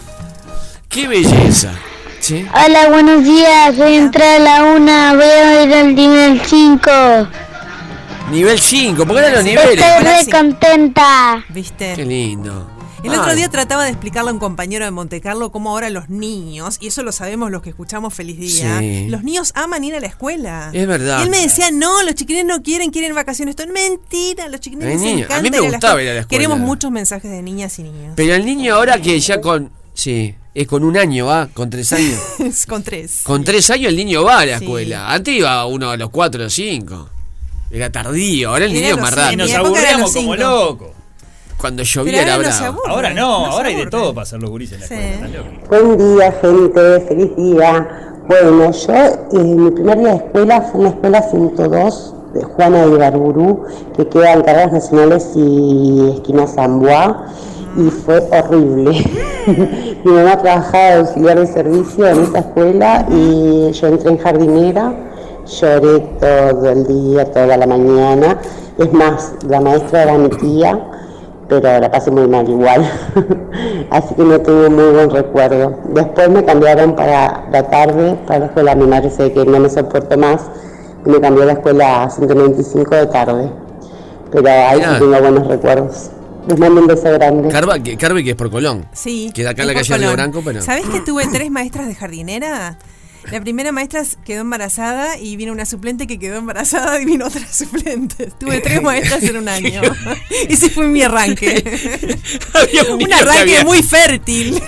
¡Qué 0.88 1.06
belleza! 1.08 1.72
¿Sí? 2.20 2.46
Hola, 2.52 2.88
buenos 2.88 3.24
días. 3.24 3.76
Voy 3.76 3.94
a 3.94 3.98
entrar 3.98 4.40
a 4.40 4.44
la 4.44 4.64
una. 4.74 5.14
Voy 5.14 5.24
a 5.24 5.62
ir 5.64 5.74
al 5.74 5.94
nivel 5.94 6.40
5. 6.44 6.90
Nivel 8.30 8.58
5, 8.58 9.06
¿por 9.06 9.14
qué 9.14 9.20
eran 9.20 9.34
los 9.34 9.44
niveles? 9.44 9.78
Estoy 9.80 10.04
re 10.04 10.30
contenta. 10.38 11.44
¿Viste? 11.50 11.92
Qué 11.94 12.04
lindo. 12.04 12.70
El 13.04 13.12
otro 13.12 13.36
día 13.36 13.48
trataba 13.48 13.84
de 13.84 13.90
explicarle 13.90 14.30
a 14.30 14.32
un 14.32 14.40
compañero 14.40 14.84
de 14.84 14.90
Montecarlo 14.90 15.52
cómo 15.52 15.70
ahora 15.70 15.90
los 15.90 16.08
niños, 16.08 16.78
y 16.80 16.88
eso 16.88 17.04
lo 17.04 17.12
sabemos 17.12 17.52
los 17.52 17.62
que 17.62 17.68
escuchamos 17.70 18.12
Feliz 18.12 18.36
Día, 18.36 18.80
Sí. 18.80 19.06
los 19.08 19.22
niños 19.22 19.52
aman 19.54 19.84
ir 19.84 19.94
a 19.94 20.00
la 20.00 20.08
escuela. 20.08 20.70
Es 20.72 20.88
verdad. 20.88 21.20
Y 21.20 21.24
él 21.24 21.30
me 21.30 21.38
decía, 21.38 21.70
no, 21.70 22.02
los 22.02 22.16
chiquilines 22.16 22.46
no 22.46 22.64
quieren, 22.64 22.90
quieren 22.90 23.14
vacaciones. 23.14 23.52
Esto 23.52 23.62
es 23.62 23.68
mentira, 23.68 24.48
los 24.48 24.58
chiquilines 24.60 24.94
les 24.94 25.00
niño, 25.00 25.18
a 25.18 25.38
encanta 25.38 25.42
mí 25.42 25.50
me 25.50 25.64
ir 25.64 25.70
gustaba 25.70 26.02
ir 26.02 26.08
a 26.08 26.14
la 26.14 26.20
escuela. 26.20 26.28
Queremos 26.42 26.58
muchos 26.58 26.90
mensajes 26.90 27.30
de 27.30 27.42
niñas 27.42 27.78
y 27.78 27.84
niños. 27.84 28.14
Pero 28.16 28.34
el 28.34 28.44
niño 28.44 28.74
ahora 28.74 29.00
que 29.00 29.20
ya 29.20 29.40
con. 29.40 29.70
Sí, 29.96 30.34
es 30.54 30.66
con 30.66 30.84
un 30.84 30.96
año, 30.96 31.24
¿va? 31.26 31.48
Con 31.52 31.70
tres 31.70 31.90
años. 31.94 32.20
Con 32.68 32.82
tres. 32.82 33.22
Con 33.24 33.42
tres 33.44 33.70
años 33.70 33.88
el 33.88 33.96
niño 33.96 34.22
va 34.24 34.40
a 34.40 34.46
la 34.46 34.58
Sí. 34.58 34.64
escuela. 34.64 35.10
Antes 35.10 35.34
iba 35.34 35.64
uno 35.66 35.90
a 35.90 35.96
los 35.96 36.10
cuatro 36.10 36.44
o 36.44 36.50
cinco. 36.50 37.08
Era 37.70 37.90
tardío, 37.90 38.50
ahora 38.50 38.66
el 38.66 38.72
Era 38.72 38.80
niño 38.80 38.86
es 38.88 38.96
los 38.96 39.00
más 39.00 39.14
rápido. 39.14 39.32
Y 39.32 39.36
nos 39.48 39.54
aburríamos 39.58 40.00
los 40.00 40.14
como 40.14 40.36
locos. 40.36 40.88
Cuando 41.56 41.82
llovía 41.82 42.22
era 42.22 42.34
ahora 42.34 42.50
no 42.50 42.58
bravo. 42.58 42.82
Ahora 42.86 43.14
no, 43.14 43.58
hay 43.58 43.74
de 43.74 43.86
todo 43.86 44.12
para 44.14 44.24
hacer 44.24 44.40
los 44.40 44.50
gurises 44.50 44.74
en 44.74 44.80
la 44.82 44.86
Sí. 44.86 44.94
escuela. 45.24 45.42
Buen 45.70 46.16
día, 46.16 46.32
gente, 46.42 47.00
feliz 47.08 47.36
día. 47.36 48.02
Bueno, 48.28 48.70
yo, 48.72 48.94
eh, 48.94 49.44
mi 49.44 49.70
primer 49.70 49.98
día 49.98 50.08
de 50.10 50.16
escuela 50.16 50.60
fue 50.60 50.74
en 50.80 50.82
la 50.84 50.88
escuela 50.90 51.22
102 51.22 52.14
de 52.34 52.44
Juana 52.44 52.84
de 52.84 52.92
Ibarburu, 52.92 53.64
que 53.96 54.06
queda 54.08 54.34
en 54.34 54.42
Carreras 54.42 54.72
Nacionales 54.72 55.26
y 55.34 56.10
esquina 56.16 56.46
Zamboa, 56.46 57.32
y 57.76 57.90
fue 57.90 58.22
horrible. 58.32 59.04
mi 60.04 60.12
mamá 60.12 60.36
trabajaba 60.38 60.84
de 60.84 60.94
auxiliar 60.94 61.38
de 61.38 61.46
servicio 61.46 62.06
en 62.06 62.22
esa 62.22 62.38
escuela 62.38 63.06
y 63.10 63.70
yo 63.72 63.86
entré 63.86 64.10
en 64.10 64.18
jardinera, 64.18 64.94
lloré 65.46 65.98
todo 66.20 66.70
el 66.70 66.86
día, 66.86 67.30
toda 67.32 67.56
la 67.56 67.66
mañana. 67.66 68.38
Es 68.78 68.92
más, 68.92 69.34
la 69.48 69.60
maestra 69.60 70.02
era 70.02 70.18
mi 70.18 70.28
tía 70.28 70.80
pero 71.48 71.80
la 71.80 71.90
pasé 71.90 72.10
muy 72.10 72.26
mal 72.26 72.48
igual. 72.48 72.84
Así 73.90 74.14
que 74.14 74.22
no 74.22 74.40
tengo 74.40 74.70
muy 74.70 74.90
buen 74.92 75.10
recuerdo. 75.10 75.74
Después 75.88 76.28
me 76.28 76.44
cambiaron 76.44 76.94
para 76.94 77.46
la 77.50 77.62
tarde, 77.64 78.16
para 78.26 78.40
la 78.40 78.46
escuela. 78.46 78.74
Mi 78.74 78.86
madre 78.86 79.10
sé 79.10 79.32
que 79.32 79.44
no 79.44 79.60
me 79.60 79.70
soportó 79.70 80.16
más 80.18 80.42
y 81.04 81.10
me 81.10 81.20
cambió 81.20 81.44
a 81.44 81.46
la 81.46 81.52
escuela 81.52 82.10
195 82.10 82.94
de 82.94 83.06
tarde. 83.06 83.50
Pero 84.32 84.48
ahí 84.48 84.80
sí 84.80 84.98
tengo 84.98 85.20
buenos 85.20 85.46
recuerdos. 85.46 86.10
Les 86.48 86.58
mando 86.58 86.80
un 86.80 86.86
beso 86.86 87.02
grande. 87.12 87.48
Carva, 87.48 87.78
que, 87.80 87.96
Carve 87.96 88.22
que 88.24 88.30
es 88.30 88.36
por 88.36 88.50
Colón. 88.50 88.86
Sí. 88.92 89.30
Queda 89.34 89.50
acá 89.50 89.62
en 89.62 89.68
la 89.68 89.74
calle 89.74 89.88
Río 89.88 89.96
Colón. 89.98 90.12
Branco, 90.16 90.42
pero. 90.44 90.62
¿Sabés 90.62 90.86
que 90.86 91.00
tuve 91.00 91.26
tres 91.32 91.50
maestras 91.50 91.86
de 91.88 91.94
jardinera? 91.94 92.78
La 93.32 93.40
primera 93.40 93.72
maestra 93.72 94.04
quedó 94.24 94.42
embarazada 94.42 95.18
y 95.18 95.34
vino 95.34 95.50
una 95.50 95.66
suplente 95.66 96.06
que 96.06 96.16
quedó 96.16 96.36
embarazada 96.36 97.00
y 97.00 97.04
vino 97.04 97.26
otra 97.26 97.44
suplente. 97.52 98.30
Tuve 98.38 98.60
tres 98.60 98.80
maestras 98.80 99.20
en 99.24 99.36
un 99.38 99.48
año. 99.48 99.80
Ese 100.48 100.70
fue 100.70 100.86
mi 100.86 101.02
arranque. 101.02 101.56
Había 102.54 102.84
un 102.84 103.12
arranque 103.12 103.40
había- 103.40 103.64
muy 103.64 103.82
fértil. 103.82 104.62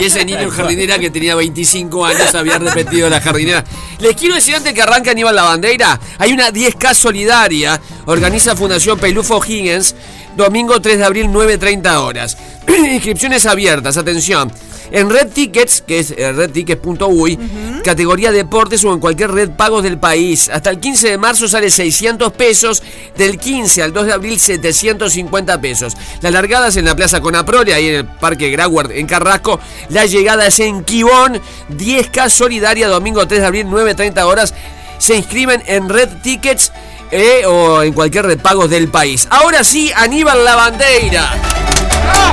Y 0.00 0.04
ese 0.06 0.24
niño 0.24 0.38
en 0.40 0.48
jardinera 0.48 0.98
que 0.98 1.10
tenía 1.10 1.34
25 1.34 2.06
años 2.06 2.34
había 2.34 2.56
repetido 2.58 3.10
la 3.10 3.20
jardinera. 3.20 3.62
Les 3.98 4.16
quiero 4.16 4.36
decir 4.36 4.54
antes 4.54 4.72
que 4.72 4.80
arranca 4.80 5.10
Aníbal 5.10 5.36
la 5.36 5.42
bandera, 5.42 6.00
hay 6.16 6.32
una 6.32 6.50
10K 6.50 6.94
solidaria, 6.94 7.78
organiza 8.06 8.56
Fundación 8.56 8.98
Pelufo 8.98 9.38
Higgins, 9.44 9.94
domingo 10.38 10.80
3 10.80 10.98
de 10.98 11.04
abril 11.04 11.26
9.30 11.26 11.96
horas. 11.96 12.38
Inscripciones 12.68 13.44
abiertas, 13.44 13.96
atención. 13.98 14.50
En 14.90 15.10
Red 15.10 15.32
Tickets, 15.32 15.82
que 15.86 15.98
es 15.98 16.12
eh, 16.12 16.32
redtickets.uy, 16.32 17.38
categoría 17.84 18.32
deportes 18.32 18.82
o 18.84 18.94
en 18.94 19.00
cualquier 19.00 19.32
red 19.32 19.50
pagos 19.50 19.82
del 19.82 19.98
país. 19.98 20.48
Hasta 20.48 20.70
el 20.70 20.80
15 20.80 21.10
de 21.10 21.18
marzo 21.18 21.46
sale 21.46 21.68
600 21.68 22.32
pesos, 22.32 22.82
del 23.14 23.36
15 23.38 23.82
al 23.82 23.92
2 23.92 24.06
de 24.06 24.12
abril 24.12 24.40
750 24.40 25.60
pesos. 25.60 25.94
La 26.22 26.30
largada 26.30 26.68
es 26.68 26.76
en 26.78 26.86
la 26.86 26.96
Plaza 26.96 27.20
Conaprole, 27.20 27.74
ahí 27.74 27.88
en 27.88 27.94
el 27.96 28.06
Parque 28.06 28.48
Grauard, 28.50 28.92
en 28.92 29.06
Carrasco. 29.06 29.60
La 29.90 30.06
llegada 30.06 30.46
es 30.46 30.58
en 30.60 30.84
Quibón, 30.84 31.38
10K 31.76 32.30
Solidaria, 32.30 32.88
domingo 32.88 33.28
3 33.28 33.40
de 33.40 33.46
abril, 33.46 33.66
9.30 33.66 34.22
horas. 34.22 34.54
Se 34.96 35.16
inscriben 35.16 35.62
en 35.66 35.88
Red 35.88 36.08
Tickets 36.22 36.72
eh, 37.10 37.44
o 37.46 37.82
en 37.82 37.92
cualquier 37.92 38.26
red 38.26 38.38
pagos 38.40 38.70
del 38.70 38.88
país. 38.88 39.26
Ahora 39.30 39.64
sí, 39.64 39.92
Aníbal 39.94 40.44
La 40.44 40.56
Bandeira. 40.56 41.32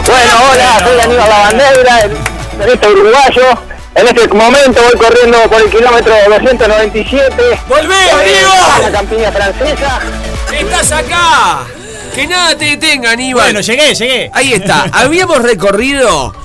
Bueno, 0.06 0.32
hola, 0.52 0.80
soy 0.80 1.00
Aníbal 1.00 1.30
Lavandeira, 1.30 2.00
el 2.02 2.18
periodista 2.58 2.90
uruguayo. 2.90 3.60
En 3.96 4.08
este 4.08 4.28
momento 4.28 4.82
voy 4.84 5.00
corriendo 5.00 5.42
por 5.50 5.62
el 5.62 5.70
kilómetro 5.70 6.14
297. 6.28 7.60
¡Volvé, 7.68 8.12
Aníbal! 8.12 8.82
La 8.82 8.92
campiña 8.92 9.32
francesa. 9.32 10.00
¡Estás 10.54 10.92
acá! 10.92 11.64
Que 12.14 12.28
nada 12.28 12.58
te 12.58 12.66
detenga, 12.66 13.12
Aníbal. 13.12 13.46
Bueno, 13.46 13.62
llegué, 13.62 13.96
llegué. 13.96 14.30
Ahí 14.34 14.54
está. 14.54 14.84
Habíamos 14.92 15.42
recorrido, 15.42 16.36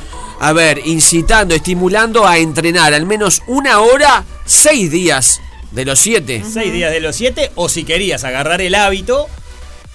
a 0.41 0.53
ver, 0.53 0.81
incitando, 0.85 1.55
estimulando 1.55 2.27
a 2.27 2.39
entrenar 2.39 2.95
al 2.95 3.07
menos 3.07 3.43
una 3.47 3.81
hora, 3.81 4.25
seis 4.45 4.91
días 4.91 5.41
de 5.73 5.85
los 5.85 5.99
siete. 5.99 6.43
Seis 6.51 6.73
días 6.73 6.91
de 6.93 7.01
los 7.01 7.15
siete, 7.17 7.51
o 7.55 7.69
si 7.69 7.85
querías 7.85 8.25
agarrar 8.25 8.61
el 8.61 8.75
hábito, 8.75 9.29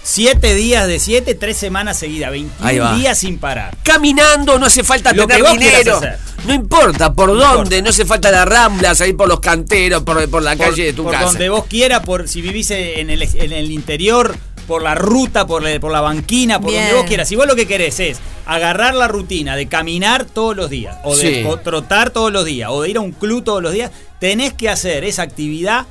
siete 0.04 0.54
días 0.56 0.88
de 0.88 1.00
siete, 1.00 1.36
tres 1.36 1.58
semanas 1.58 1.98
seguidas, 1.98 2.32
Ahí 2.32 2.44
21 2.80 2.84
va. 2.84 2.96
días 2.96 3.18
sin 3.18 3.40
parar. 3.40 3.76
Caminando, 3.84 4.60
no 4.60 4.68
hace 4.68 4.84
falta 4.84 5.14
Lo 5.14 5.26
tener 5.28 5.38
que 5.44 5.50
vos 5.50 5.58
quieras 5.58 5.80
dinero. 5.80 5.98
hacer. 5.98 6.18
No 6.46 6.54
importa 6.54 7.12
por 7.14 7.36
dónde, 7.36 7.82
no 7.82 7.90
hace 7.90 8.06
falta 8.06 8.30
la 8.30 8.46
rambla, 8.46 8.94
salir 8.94 9.18
por 9.18 9.28
los 9.28 9.40
canteros, 9.40 10.04
por, 10.04 10.30
por 10.30 10.44
la 10.44 10.56
Por- 10.56 10.68
calle 10.68 10.86
de 10.86 10.94
tu 10.94 11.04
por 11.04 11.12
casa. 11.14 11.26
donde 11.26 11.50
vos 11.50 11.66
quieras, 11.66 12.02
por 12.06 12.28
si 12.28 12.42
vivís 12.42 12.70
en 12.72 13.10
el, 13.10 13.24
en 13.24 13.52
el 13.52 13.72
interior, 13.72 14.36
por 14.68 14.84
la 14.84 14.94
ruta, 14.96 15.48
por 15.48 15.64
la, 15.64 15.80
por 15.80 15.92
la 15.92 16.02
banquina, 16.02 16.60
por 16.62 16.72
donde 16.72 16.94
vos 16.94 17.06
quieras. 17.06 17.28
Si 17.28 17.36
vos 17.36 17.48
lo 17.48 17.56
que 17.56 17.66
querés 17.68 18.00
es 18.00 18.20
agarrar 18.46 18.94
la 18.94 19.08
rutina 19.08 19.56
de 19.56 19.68
caminar 19.68 20.26
todos 20.26 20.56
los 20.56 20.70
días, 20.70 20.98
o 21.04 21.16
de 21.18 21.42
Sí. 21.42 21.44
o 21.48 21.58
trotar 21.58 22.12
todos 22.12 22.32
los 22.32 22.46
días, 22.46 22.70
o 22.72 22.82
de 22.84 22.90
ir 22.92 22.98
a 22.98 23.02
un 23.02 23.12
club 23.12 23.44
todos 23.44 23.62
los 23.64 23.74
días, 23.74 23.90
tenés 24.26 24.54
que 24.54 24.70
hacer 24.70 25.04
esa 25.04 25.22
actividad 25.22 25.86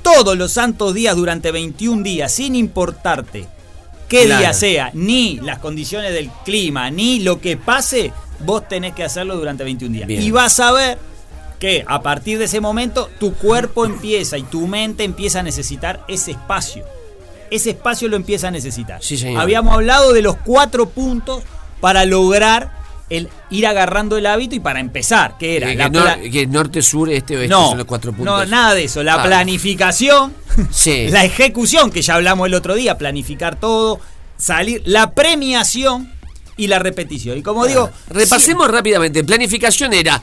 todos 0.00 0.38
los 0.38 0.52
santos 0.52 0.94
días 0.94 1.14
durante 1.14 1.52
21 1.52 2.02
días, 2.02 2.32
sin 2.32 2.54
importarte 2.54 3.46
qué 4.08 4.24
Claro. 4.24 4.40
día 4.40 4.54
sea, 4.54 4.90
ni 4.94 5.36
las 5.40 5.58
condiciones 5.58 6.14
del 6.14 6.30
clima, 6.46 6.90
ni 6.90 7.20
lo 7.20 7.42
que 7.42 7.58
pase, 7.58 8.10
vos 8.40 8.66
tenés 8.66 8.94
que 8.94 9.04
hacerlo 9.04 9.36
durante 9.36 9.64
21 9.64 9.92
días. 9.92 10.08
Bien. 10.08 10.22
Y 10.22 10.30
vas 10.30 10.58
a 10.60 10.72
ver 10.72 10.96
que 11.58 11.84
a 11.86 12.00
partir 12.00 12.38
de 12.38 12.46
ese 12.46 12.62
momento 12.62 13.10
tu 13.20 13.34
cuerpo 13.34 13.84
empieza 13.84 14.38
y 14.38 14.44
tu 14.44 14.66
mente 14.66 15.04
empieza 15.04 15.40
a 15.40 15.42
necesitar 15.42 16.06
ese 16.08 16.30
espacio. 16.30 16.86
Ese 17.50 17.68
espacio 17.68 18.08
lo 18.08 18.16
empieza 18.16 18.48
a 18.48 18.50
necesitar. 18.50 19.02
Sí. 19.02 19.22
Habíamos 19.36 19.74
hablado 19.74 20.14
de 20.14 20.22
los 20.22 20.38
cuatro 20.38 20.88
puntos 20.88 21.42
para 21.82 22.06
lograr 22.06 22.77
el 23.10 23.28
ir 23.50 23.66
agarrando 23.66 24.16
el 24.16 24.26
hábito 24.26 24.54
y 24.54 24.60
para 24.60 24.80
empezar, 24.80 25.36
que 25.38 25.56
era 25.56 25.72
la 25.74 25.90
que, 25.90 25.98
nor- 25.98 26.30
que 26.30 26.46
norte, 26.46 26.82
sur, 26.82 27.08
este, 27.10 27.36
oeste 27.36 27.48
no, 27.48 27.68
son 27.70 27.78
los 27.78 27.86
cuatro 27.86 28.12
puntos. 28.12 28.26
no, 28.26 28.44
nada 28.46 28.74
de 28.74 28.84
eso. 28.84 29.02
La 29.02 29.14
Ah. 29.14 29.22
planificación, 29.22 30.34
Sí. 30.70 31.08
la 31.08 31.24
ejecución, 31.24 31.90
que 31.90 32.02
ya 32.02 32.14
hablamos 32.16 32.46
el 32.46 32.54
otro 32.54 32.74
día, 32.74 32.98
planificar 32.98 33.56
todo, 33.56 34.00
salir, 34.36 34.82
la 34.84 35.12
premiación 35.12 36.12
y 36.56 36.66
la 36.66 36.78
repetición. 36.78 37.38
Y 37.38 37.42
como 37.42 37.66
digo, 37.66 37.90
Repasemos 38.10 38.70
rápidamente. 38.70 39.22
Planificación 39.24 39.92
era 39.94 40.20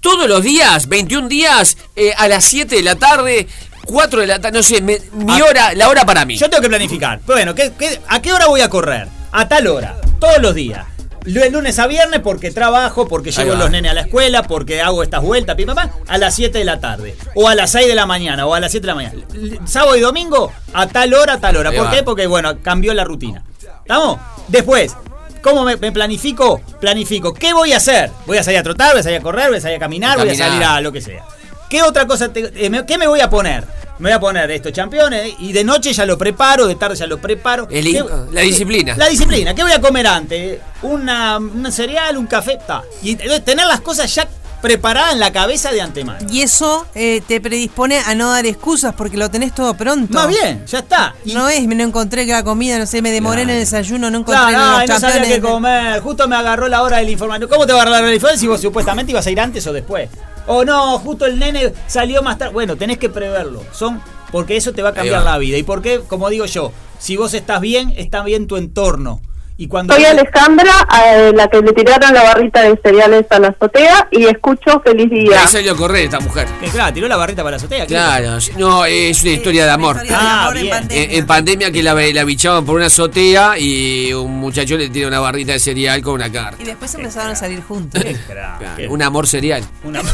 todos 0.00 0.28
los 0.28 0.42
días, 0.44 0.86
21 0.88 1.28
días, 1.28 1.76
eh, 1.96 2.12
a 2.16 2.28
las 2.28 2.44
7 2.44 2.76
de 2.76 2.82
la 2.82 2.94
tarde, 2.94 3.48
4 3.84 4.20
de 4.20 4.26
la 4.26 4.38
tarde, 4.38 4.58
no 4.58 4.62
sé, 4.62 4.80
me- 4.82 5.00
mi 5.12 5.40
Ah. 5.40 5.44
hora, 5.48 5.74
la 5.74 5.88
hora 5.88 6.04
para 6.04 6.24
mí. 6.24 6.36
Yo 6.36 6.48
tengo 6.48 6.62
que 6.62 6.68
planificar. 6.68 7.20
Bueno, 7.26 7.54
¿qué, 7.54 7.72
qué- 7.78 7.98
a 8.06 8.20
qué 8.22 8.32
hora 8.32 8.46
voy 8.46 8.60
a 8.60 8.68
correr? 8.68 9.08
A 9.32 9.48
tal 9.48 9.66
hora, 9.66 9.96
todos 10.20 10.38
los 10.40 10.54
días. 10.54 10.86
De 11.34 11.50
lunes 11.50 11.78
a 11.78 11.86
viernes 11.86 12.20
porque 12.20 12.50
trabajo, 12.50 13.06
porque 13.06 13.30
llevo 13.30 13.54
los 13.54 13.70
nenes 13.70 13.90
a 13.90 13.94
la 13.94 14.00
escuela, 14.02 14.42
porque 14.44 14.80
hago 14.80 15.02
estas 15.02 15.22
vueltas, 15.22 15.56
pi, 15.56 15.66
papá, 15.66 15.90
a 16.06 16.16
las 16.16 16.34
7 16.34 16.58
de 16.58 16.64
la 16.64 16.80
tarde. 16.80 17.16
O 17.34 17.48
a 17.48 17.54
las 17.54 17.70
6 17.72 17.86
de 17.86 17.94
la 17.94 18.06
mañana, 18.06 18.46
o 18.46 18.54
a 18.54 18.60
las 18.60 18.70
7 18.70 18.82
de 18.82 18.86
la 18.86 18.94
mañana. 18.94 19.22
Sábado 19.66 19.94
y 19.96 20.00
domingo, 20.00 20.50
a 20.72 20.86
tal 20.86 21.12
hora, 21.12 21.34
a 21.34 21.40
tal 21.40 21.56
hora. 21.56 21.68
Ahí 21.70 21.76
¿Por 21.76 21.86
va. 21.86 21.90
qué? 21.90 22.02
Porque, 22.02 22.26
bueno, 22.26 22.58
cambió 22.62 22.94
la 22.94 23.04
rutina. 23.04 23.44
¿Estamos? 23.82 24.18
Después, 24.48 24.96
¿cómo 25.42 25.64
me, 25.64 25.76
me 25.76 25.92
planifico? 25.92 26.60
Planifico. 26.80 27.34
¿Qué 27.34 27.52
voy 27.52 27.74
a 27.74 27.76
hacer? 27.76 28.10
Voy 28.26 28.38
a 28.38 28.42
salir 28.42 28.60
a 28.60 28.62
trotar, 28.62 28.92
voy 28.92 29.00
a 29.00 29.02
salir 29.02 29.18
a 29.18 29.22
correr, 29.22 29.48
voy 29.48 29.58
a 29.58 29.60
salir 29.60 29.76
a 29.76 29.80
caminar, 29.80 30.18
voy 30.18 30.30
a 30.30 30.34
salir 30.34 30.64
a 30.64 30.80
lo 30.80 30.92
que 30.92 31.02
sea. 31.02 31.24
¿Qué 31.68 31.82
otra 31.82 32.06
cosa? 32.06 32.32
te- 32.32 32.52
eh, 32.64 32.70
me- 32.70 32.84
¿Qué 32.86 32.96
me 32.98 33.06
voy 33.06 33.20
a 33.20 33.28
poner? 33.30 33.64
Me 33.98 34.10
voy 34.10 34.12
a 34.12 34.20
poner 34.20 34.48
estos 34.52 34.70
campeones 34.72 35.34
y 35.40 35.52
de 35.52 35.64
noche 35.64 35.92
ya 35.92 36.06
lo 36.06 36.16
preparo, 36.16 36.66
de 36.68 36.76
tarde 36.76 36.94
ya 36.96 37.06
lo 37.08 37.18
preparo. 37.18 37.66
El- 37.68 37.84
¿Qué- 37.92 38.04
la 38.30 38.42
disciplina. 38.42 38.94
La 38.96 39.08
disciplina. 39.08 39.54
¿Qué 39.54 39.62
voy 39.62 39.72
a 39.72 39.80
comer 39.80 40.06
antes? 40.06 40.60
Una, 40.82 41.38
un 41.38 41.70
cereal, 41.72 42.16
un 42.16 42.26
café. 42.28 42.58
ta. 42.64 42.82
Y 43.02 43.16
tener 43.16 43.66
las 43.66 43.80
cosas 43.80 44.14
ya 44.14 44.28
preparadas 44.60 45.12
en 45.12 45.20
la 45.20 45.32
cabeza 45.32 45.72
de 45.72 45.80
antemano. 45.80 46.26
Y 46.30 46.42
eso 46.42 46.86
eh, 46.94 47.22
te 47.26 47.40
predispone 47.40 47.98
a 48.00 48.14
no 48.14 48.30
dar 48.30 48.46
excusas 48.46 48.94
porque 48.94 49.16
lo 49.16 49.30
tenés 49.30 49.54
todo 49.54 49.74
pronto. 49.74 50.14
Más 50.14 50.28
bien, 50.28 50.64
ya 50.66 50.80
está. 50.80 51.14
No 51.26 51.48
es, 51.48 51.66
no 51.66 51.82
encontré 51.82 52.26
la 52.26 52.42
comida, 52.42 52.78
no 52.78 52.86
sé, 52.86 53.02
me 53.02 53.10
demoré 53.10 53.42
en 53.42 53.50
el 53.50 53.58
desayuno, 53.58 54.10
no 54.10 54.18
encontré 54.18 54.40
Claro, 54.40 54.70
los 54.70 54.78
ay, 54.78 54.88
no 54.88 55.00
sabía 55.00 55.22
qué 55.22 55.40
comer. 55.40 56.00
Justo 56.00 56.28
me 56.28 56.36
agarró 56.36 56.68
la 56.68 56.82
hora 56.82 56.98
del 56.98 57.10
informativo. 57.10 57.48
¿Cómo 57.48 57.66
te 57.66 57.72
va 57.72 57.80
a 57.80 57.82
agarrar 57.82 57.92
la 57.92 57.98
hora 57.98 58.06
del 58.08 58.16
informativo 58.16 58.40
si 58.40 58.46
vos 58.46 58.60
supuestamente 58.60 59.12
ibas 59.12 59.26
a 59.26 59.30
ir 59.30 59.40
antes 59.40 59.66
o 59.66 59.72
después? 59.72 60.08
O 60.46 60.64
no, 60.64 60.98
justo 60.98 61.26
el 61.26 61.38
nene 61.38 61.72
salió 61.86 62.22
más 62.22 62.38
tarde. 62.38 62.52
Bueno, 62.52 62.76
tenés 62.76 62.98
que 62.98 63.08
preverlo. 63.08 63.62
Son 63.72 64.00
porque 64.30 64.56
eso 64.56 64.72
te 64.72 64.82
va 64.82 64.90
a 64.90 64.94
cambiar 64.94 65.20
va. 65.20 65.32
la 65.32 65.38
vida. 65.38 65.56
Y 65.56 65.62
porque, 65.62 66.00
como 66.06 66.28
digo 66.30 66.46
yo, 66.46 66.72
si 66.98 67.16
vos 67.16 67.34
estás 67.34 67.60
bien, 67.60 67.92
está 67.96 68.22
bien 68.22 68.46
tu 68.46 68.56
entorno. 68.56 69.20
Y 69.60 69.66
cuando 69.66 69.92
Soy 69.92 70.04
Alejandra, 70.04 70.70
eh, 71.04 71.32
la 71.34 71.48
que 71.48 71.60
le 71.60 71.72
tiraron 71.72 72.14
la 72.14 72.22
barrita 72.22 72.62
de 72.62 72.78
cereales 72.80 73.26
a 73.30 73.40
la 73.40 73.48
azotea 73.48 74.06
y 74.12 74.24
escucho 74.26 74.80
Feliz 74.84 75.10
Día. 75.10 75.42
Ahí 75.42 75.48
salió 75.48 75.72
a 75.72 75.76
correr 75.76 76.04
esta 76.04 76.20
mujer. 76.20 76.46
Que, 76.60 76.68
claro, 76.68 76.94
tiró 76.94 77.08
la 77.08 77.16
barrita 77.16 77.42
para 77.42 77.50
la 77.50 77.56
azotea. 77.56 77.80
¿qué 77.84 77.94
Claro, 77.94 78.38
no, 78.56 78.84
es 78.84 79.20
una 79.22 79.30
historia 79.32 79.64
de 79.64 79.70
amor. 79.72 79.96
Ah, 80.12 80.50
bien. 80.54 80.72
En, 80.90 81.10
en 81.10 81.26
pandemia 81.26 81.72
que 81.72 81.82
la, 81.82 81.92
la 81.94 82.22
bichaban 82.24 82.64
por 82.64 82.76
una 82.76 82.86
azotea 82.86 83.58
y 83.58 84.12
un 84.12 84.30
muchacho 84.38 84.76
le 84.76 84.90
tira 84.90 85.08
una 85.08 85.18
barrita 85.18 85.54
de 85.54 85.58
cereal 85.58 86.00
con 86.02 86.14
una 86.14 86.30
carta. 86.30 86.62
Y 86.62 86.64
después 86.64 86.94
empezaron 86.94 87.32
a 87.32 87.34
salir 87.34 87.60
juntos. 87.60 88.00
Claro, 88.28 88.60
un 88.90 89.02
amor 89.02 89.26
cereal. 89.26 89.64
Una- 89.82 90.02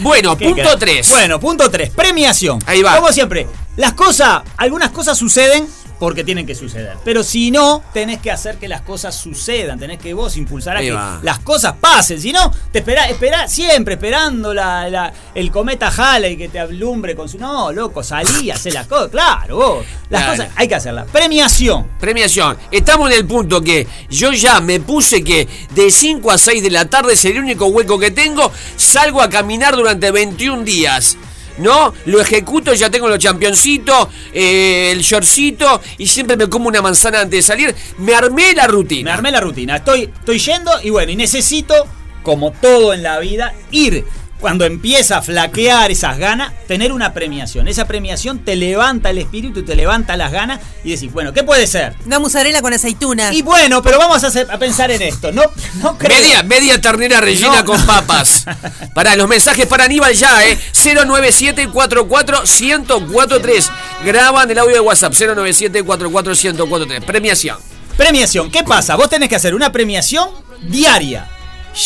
Bueno, 0.00 0.36
¿Qué 0.36 0.46
punto 0.46 0.62
querés? 0.78 1.06
3. 1.06 1.10
Bueno, 1.10 1.40
punto 1.40 1.70
3. 1.70 1.90
Premiación. 1.90 2.58
Ahí 2.66 2.82
va. 2.82 2.96
Como 2.96 3.12
siempre, 3.12 3.46
las 3.78 3.94
cosas, 3.94 4.42
algunas 4.58 4.90
cosas 4.90 5.16
suceden 5.16 5.66
porque 5.98 6.22
tienen 6.22 6.46
que 6.46 6.54
suceder. 6.54 6.92
Pero 7.04 7.24
si 7.24 7.50
no, 7.50 7.82
tenés 7.92 8.20
que 8.20 8.30
hacer 8.30 8.56
que 8.58 8.68
las 8.68 8.82
cosas 8.82 9.16
sucedan. 9.16 9.80
Tenés 9.80 9.98
que 9.98 10.14
vos 10.14 10.36
impulsar 10.36 10.76
a 10.76 10.78
Ahí 10.78 10.86
que 10.86 10.92
va. 10.92 11.18
las 11.24 11.40
cosas 11.40 11.74
pasen. 11.80 12.20
Si 12.20 12.30
no, 12.32 12.52
te 12.70 12.78
espera, 12.78 13.08
espera 13.08 13.48
siempre 13.48 13.94
esperando 13.94 14.54
la, 14.54 14.88
la- 14.88 15.12
el 15.34 15.50
cometa 15.50 15.88
Halley 15.88 16.36
que 16.36 16.48
te 16.48 16.60
alumbre 16.60 17.16
con 17.16 17.28
su. 17.28 17.36
No, 17.38 17.72
loco, 17.72 18.04
salí, 18.04 18.48
hacé 18.52 18.70
las 18.70 18.86
cosas. 18.86 19.08
Claro, 19.10 19.56
vos. 19.56 19.84
Las 20.08 20.22
Claro. 20.22 20.36
cosas 20.36 20.52
hay 20.54 20.68
que 20.68 20.74
hacerlas. 20.76 21.06
Premiación. 21.10 21.88
Premiación. 21.98 22.56
Estamos 22.70 23.10
en 23.10 23.16
el 23.16 23.26
punto 23.26 23.60
que 23.60 23.88
yo 24.08 24.32
ya 24.32 24.60
me 24.60 24.78
puse 24.78 25.24
que 25.24 25.48
de 25.74 25.90
5 25.90 26.30
a 26.30 26.38
6 26.38 26.62
de 26.62 26.70
la 26.70 26.84
tarde 26.84 27.14
es 27.14 27.24
el 27.24 27.40
único 27.40 27.66
hueco 27.66 27.98
que 27.98 28.12
tengo. 28.12 28.52
Salgo 28.76 29.20
a 29.20 29.28
caminar 29.28 29.74
durante 29.74 30.12
21 30.12 30.62
días. 30.62 31.16
¿No? 31.58 31.92
Lo 32.06 32.20
ejecuto, 32.20 32.72
ya 32.74 32.90
tengo 32.90 33.08
los 33.08 33.18
championcitos, 33.18 34.08
eh, 34.32 34.90
el 34.92 35.00
shortcito 35.00 35.80
y 35.98 36.06
siempre 36.06 36.36
me 36.36 36.48
como 36.48 36.68
una 36.68 36.80
manzana 36.82 37.20
antes 37.20 37.38
de 37.38 37.42
salir. 37.42 37.74
Me 37.98 38.14
armé 38.14 38.54
la 38.54 38.66
rutina. 38.66 39.10
Me 39.10 39.10
armé 39.10 39.30
la 39.30 39.40
rutina. 39.40 39.76
Estoy, 39.76 40.04
estoy 40.04 40.38
yendo 40.38 40.70
y 40.82 40.90
bueno, 40.90 41.12
y 41.12 41.16
necesito, 41.16 41.74
como 42.22 42.52
todo 42.52 42.94
en 42.94 43.02
la 43.02 43.18
vida, 43.18 43.54
ir. 43.70 44.04
Cuando 44.40 44.64
empieza 44.64 45.18
a 45.18 45.22
flaquear 45.22 45.90
esas 45.90 46.16
ganas, 46.16 46.52
tener 46.68 46.92
una 46.92 47.12
premiación. 47.12 47.66
Esa 47.66 47.88
premiación 47.88 48.38
te 48.44 48.54
levanta 48.54 49.10
el 49.10 49.18
espíritu, 49.18 49.64
te 49.64 49.74
levanta 49.74 50.16
las 50.16 50.30
ganas 50.30 50.60
y 50.84 50.92
decís, 50.92 51.12
bueno, 51.12 51.32
¿qué 51.32 51.42
puede 51.42 51.66
ser? 51.66 51.94
Una 52.06 52.20
mozzarella 52.20 52.62
con 52.62 52.72
aceitunas. 52.72 53.34
Y 53.34 53.42
bueno, 53.42 53.82
pero 53.82 53.98
vamos 53.98 54.22
a, 54.22 54.28
hacer- 54.28 54.48
a 54.50 54.56
pensar 54.58 54.92
en 54.92 55.02
esto. 55.02 55.32
No, 55.32 55.42
no 55.82 55.98
creo. 55.98 56.16
Media, 56.16 56.42
media 56.44 56.80
ternera 56.80 57.20
rellena 57.20 57.62
No. 57.62 57.64
con 57.64 57.84
papas. 57.84 58.44
Para 58.94 59.16
los 59.16 59.26
mensajes 59.28 59.66
para 59.66 59.84
Aníbal 59.84 60.14
ya, 60.14 60.46
¿eh? 60.46 60.56
097-44-1043. 60.72 63.70
Graban 64.04 64.50
el 64.50 64.58
audio 64.58 64.74
de 64.74 64.80
WhatsApp. 64.80 65.12
097-44-1043. 65.14 67.04
Premiación. 67.04 67.58
Premiación. 67.96 68.50
¿Qué 68.50 68.62
pasa? 68.62 68.96
Vos 68.96 69.08
tenés 69.10 69.28
que 69.28 69.36
hacer 69.36 69.54
una 69.54 69.72
premiación 69.72 70.28
diaria. 70.62 71.28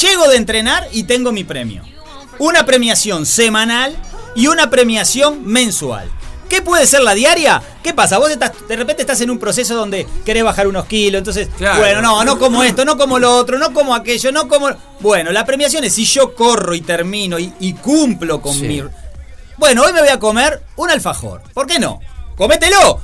Llego 0.02 0.28
de 0.28 0.36
entrenar 0.36 0.86
y 0.92 1.04
tengo 1.04 1.32
mi 1.32 1.44
premio. 1.44 1.82
Una 2.38 2.64
premiación 2.66 3.26
semanal 3.26 3.96
y 4.34 4.46
una 4.48 4.70
premiación 4.70 5.44
mensual. 5.46 6.10
¿Qué 6.48 6.60
puede 6.60 6.86
ser 6.86 7.00
la 7.02 7.14
diaria? 7.14 7.62
¿Qué 7.82 7.94
pasa? 7.94 8.18
Vos 8.18 8.30
estás, 8.30 8.52
de 8.68 8.76
repente 8.76 9.02
estás 9.02 9.20
en 9.22 9.30
un 9.30 9.38
proceso 9.38 9.74
donde 9.74 10.06
querés 10.24 10.44
bajar 10.44 10.66
unos 10.66 10.84
kilos, 10.84 11.18
entonces, 11.20 11.48
Claro. 11.56 11.78
bueno, 11.80 12.02
no, 12.02 12.24
no 12.24 12.38
como 12.38 12.62
esto, 12.62 12.84
no 12.84 12.98
como 12.98 13.18
lo 13.18 13.34
otro, 13.36 13.58
no 13.58 13.72
como 13.72 13.94
aquello, 13.94 14.32
no 14.32 14.48
como... 14.48 14.68
Bueno, 15.00 15.32
la 15.32 15.46
premiación 15.46 15.82
es 15.84 15.94
si 15.94 16.04
yo 16.04 16.34
corro 16.34 16.74
y 16.74 16.82
termino 16.82 17.38
y, 17.38 17.52
y 17.60 17.72
cumplo 17.74 18.42
con 18.42 18.52
Sí. 18.54 18.62
mi... 18.68 18.82
Bueno, 19.56 19.82
hoy 19.84 19.92
me 19.94 20.00
voy 20.00 20.10
a 20.10 20.18
comer 20.18 20.62
un 20.76 20.90
alfajor. 20.90 21.42
¿Por 21.54 21.66
qué 21.66 21.78
no? 21.78 22.00
Comételo. 22.36 23.00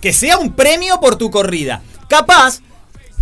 Que 0.00 0.12
sea 0.12 0.38
un 0.38 0.52
premio 0.52 1.00
por 1.00 1.16
tu 1.16 1.30
corrida. 1.32 1.82
Capaz 2.08 2.60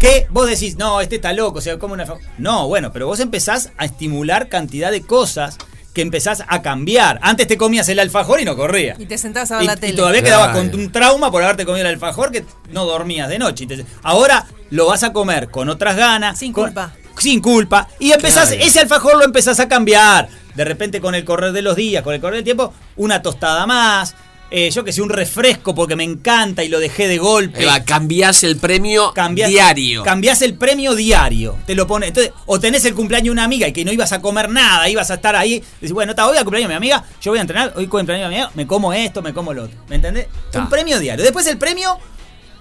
que 0.03 0.27
vos 0.31 0.49
decís, 0.49 0.77
no, 0.77 1.01
este 1.01 1.15
está 1.17 1.33
loco, 1.33 1.59
o 1.59 1.63
sea, 1.63 1.79
como 1.79 1.95
una... 1.95 2.05
No, 2.39 2.67
bueno, 2.69 2.93
pero 2.93 3.07
vos 3.07 3.21
empezás 3.21 3.71
a 3.79 3.85
estimular 3.85 4.49
cantidad 4.49 4.91
de 4.91 5.03
cosas 5.03 5.57
que 5.95 6.03
empezás 6.03 6.43
a 6.49 6.61
cambiar. 6.61 7.21
Antes 7.23 7.47
te 7.47 7.57
comías 7.57 7.89
el 7.89 8.01
alfajor 8.01 8.41
y 8.41 8.45
no 8.45 8.57
corría. 8.57 8.97
Y 8.99 9.07
te 9.07 9.17
sentabas 9.17 9.53
a 9.53 9.57
ver 9.57 9.65
Y, 9.65 9.67
la 9.69 9.73
y 9.75 9.77
tele. 9.77 9.93
todavía 9.97 10.23
Claro. 10.23 10.37
quedabas 10.53 10.57
con 10.71 10.81
un 10.81 10.91
trauma 10.91 11.31
por 11.31 11.43
haberte 11.43 11.65
comido 11.65 11.87
el 11.87 11.93
alfajor 11.95 12.33
que 12.33 12.45
no 12.73 12.85
dormías 12.85 13.29
de 13.29 13.39
noche. 13.39 13.63
Entonces, 13.65 13.87
ahora 14.03 14.47
lo 14.71 14.87
vas 14.87 15.03
a 15.05 15.13
comer 15.13 15.51
con 15.51 15.69
otras 15.69 15.97
ganas. 15.97 16.39
Sin 16.39 16.53
con- 16.53 16.65
culpa. 16.65 16.93
Sin 17.19 17.41
culpa. 17.41 17.87
Y 18.01 18.11
empezás, 18.13 18.49
Claro. 18.49 18.65
ese 18.65 18.81
alfajor 18.81 19.17
lo 19.19 19.25
empezás 19.25 19.61
a 19.61 19.69
cambiar. 19.69 20.29
De 20.57 20.65
repente 20.65 21.01
con 21.01 21.15
el 21.15 21.25
correr 21.25 21.53
de 21.53 21.63
los 21.63 21.77
días, 21.77 22.03
con 22.03 22.13
el 22.15 22.21
correr 22.21 22.37
del 22.37 22.45
tiempo, 22.45 22.73
una 22.97 23.23
tostada 23.23 23.67
más. 23.67 24.15
Eh, 24.55 24.71
yo 24.71 24.85
que 24.85 24.93
sé, 24.93 25.01
un 25.03 25.09
refresco 25.09 25.75
porque 25.75 25.97
me 25.97 26.05
encanta 26.05 26.63
y 26.63 26.69
lo 26.69 26.79
dejé 26.79 27.09
de 27.09 27.17
golpe. 27.19 27.65
Va, 27.65 27.83
cambiás 27.85 28.43
el 28.45 28.59
premio 28.59 29.13
Cambiás- 29.15 29.49
diario. 29.49 30.03
Cambiás 30.03 30.43
el 30.43 30.55
premio 30.55 30.95
diario. 30.95 31.57
Te 31.67 31.75
lo 31.75 31.87
pones. 31.87 32.09
Entonces, 32.09 32.33
o 32.47 32.61
tenés 32.61 32.85
el 32.85 32.95
cumpleaños 32.95 33.25
de 33.27 33.31
una 33.33 33.45
amiga 33.45 33.67
y 33.67 33.73
que 33.73 33.85
no 33.85 33.91
ibas 33.93 34.13
a 34.13 34.21
comer 34.21 34.51
nada, 34.51 34.89
ibas 34.89 35.11
a 35.11 35.15
estar 35.15 35.35
ahí. 35.35 35.63
Decís, 35.81 35.93
bueno, 35.93 36.13
está, 36.13 36.29
hoy 36.29 36.37
al 36.37 36.45
cumpleaños 36.45 36.69
de 36.69 36.75
mi 36.75 36.77
amiga, 36.77 37.03
yo 37.21 37.33
voy 37.33 37.39
a 37.39 37.41
entrenar, 37.43 37.73
hoy 37.77 37.87
cumpleaños 37.87 38.29
de 38.29 38.29
mi 38.29 38.35
amiga, 38.41 38.53
me 38.55 38.67
como 38.67 38.93
esto, 38.93 39.23
me 39.23 39.33
como 39.33 39.53
lo 39.55 39.65
otro. 39.65 39.79
¿Me 39.89 39.97
entendés? 39.97 40.27
Ta. 40.51 40.61
Un 40.61 40.69
premio 40.69 40.99
diario. 40.99 41.25
Después 41.25 41.47
el 41.47 41.57
premio 41.59 41.99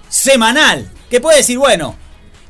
semanal. 0.09 0.89
Que 1.09 1.19
puede 1.19 1.37
decir, 1.37 1.57
bueno, 1.57 1.95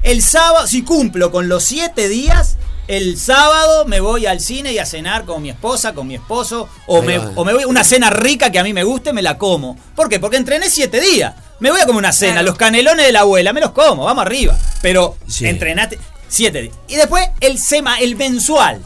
el 0.04 0.22
sábado, 0.22 0.68
si 0.68 0.84
cumplo 0.84 1.32
con 1.32 1.48
los 1.50 1.64
siete 1.64 2.10
días, 2.10 2.58
el 2.98 3.18
sábado 3.18 3.86
me 3.86 4.00
voy 4.02 4.26
al 4.26 4.40
cine 4.42 4.74
y 4.74 4.78
a 4.80 4.86
cenar 4.86 5.24
con 5.26 5.42
mi 5.42 5.50
esposa, 5.50 5.94
con 5.94 6.08
mi 6.08 6.16
esposo, 6.16 6.68
o 6.88 7.02
me, 7.02 7.18
va. 7.18 7.32
o 7.36 7.46
me 7.46 7.54
voy 7.54 7.64
a 7.64 7.68
una 7.68 7.84
cena 7.84 8.10
rica 8.10 8.52
que 8.52 8.60
a 8.60 8.64
mí 8.64 8.74
me 8.74 8.84
guste, 8.84 9.14
me 9.14 9.22
la 9.22 9.38
como. 9.38 9.78
¿Por 9.96 10.10
qué? 10.10 10.20
Porque 10.20 10.38
entrené 10.38 10.70
siete 10.70 11.00
días. 11.00 11.34
Me 11.60 11.72
voy 11.72 11.80
a 11.80 11.86
comer 11.86 12.00
una 12.00 12.12
cena, 12.12 12.34
Claro. 12.34 12.48
los 12.48 12.58
canelones 12.58 13.06
de 13.06 13.12
la 13.12 13.22
abuela, 13.22 13.54
me 13.54 13.62
los 13.62 13.72
como, 13.72 14.04
vamos 14.06 14.26
arriba. 14.26 14.58
Pero 14.82 15.16
Sí. 15.28 15.48
entrenaste 15.48 16.00
siete 16.28 16.64
días. 16.64 16.76
Y 16.90 16.96
después 16.96 17.30
el 17.40 17.58
sema, 17.60 18.00
el 18.00 18.16
mensual. 18.16 18.82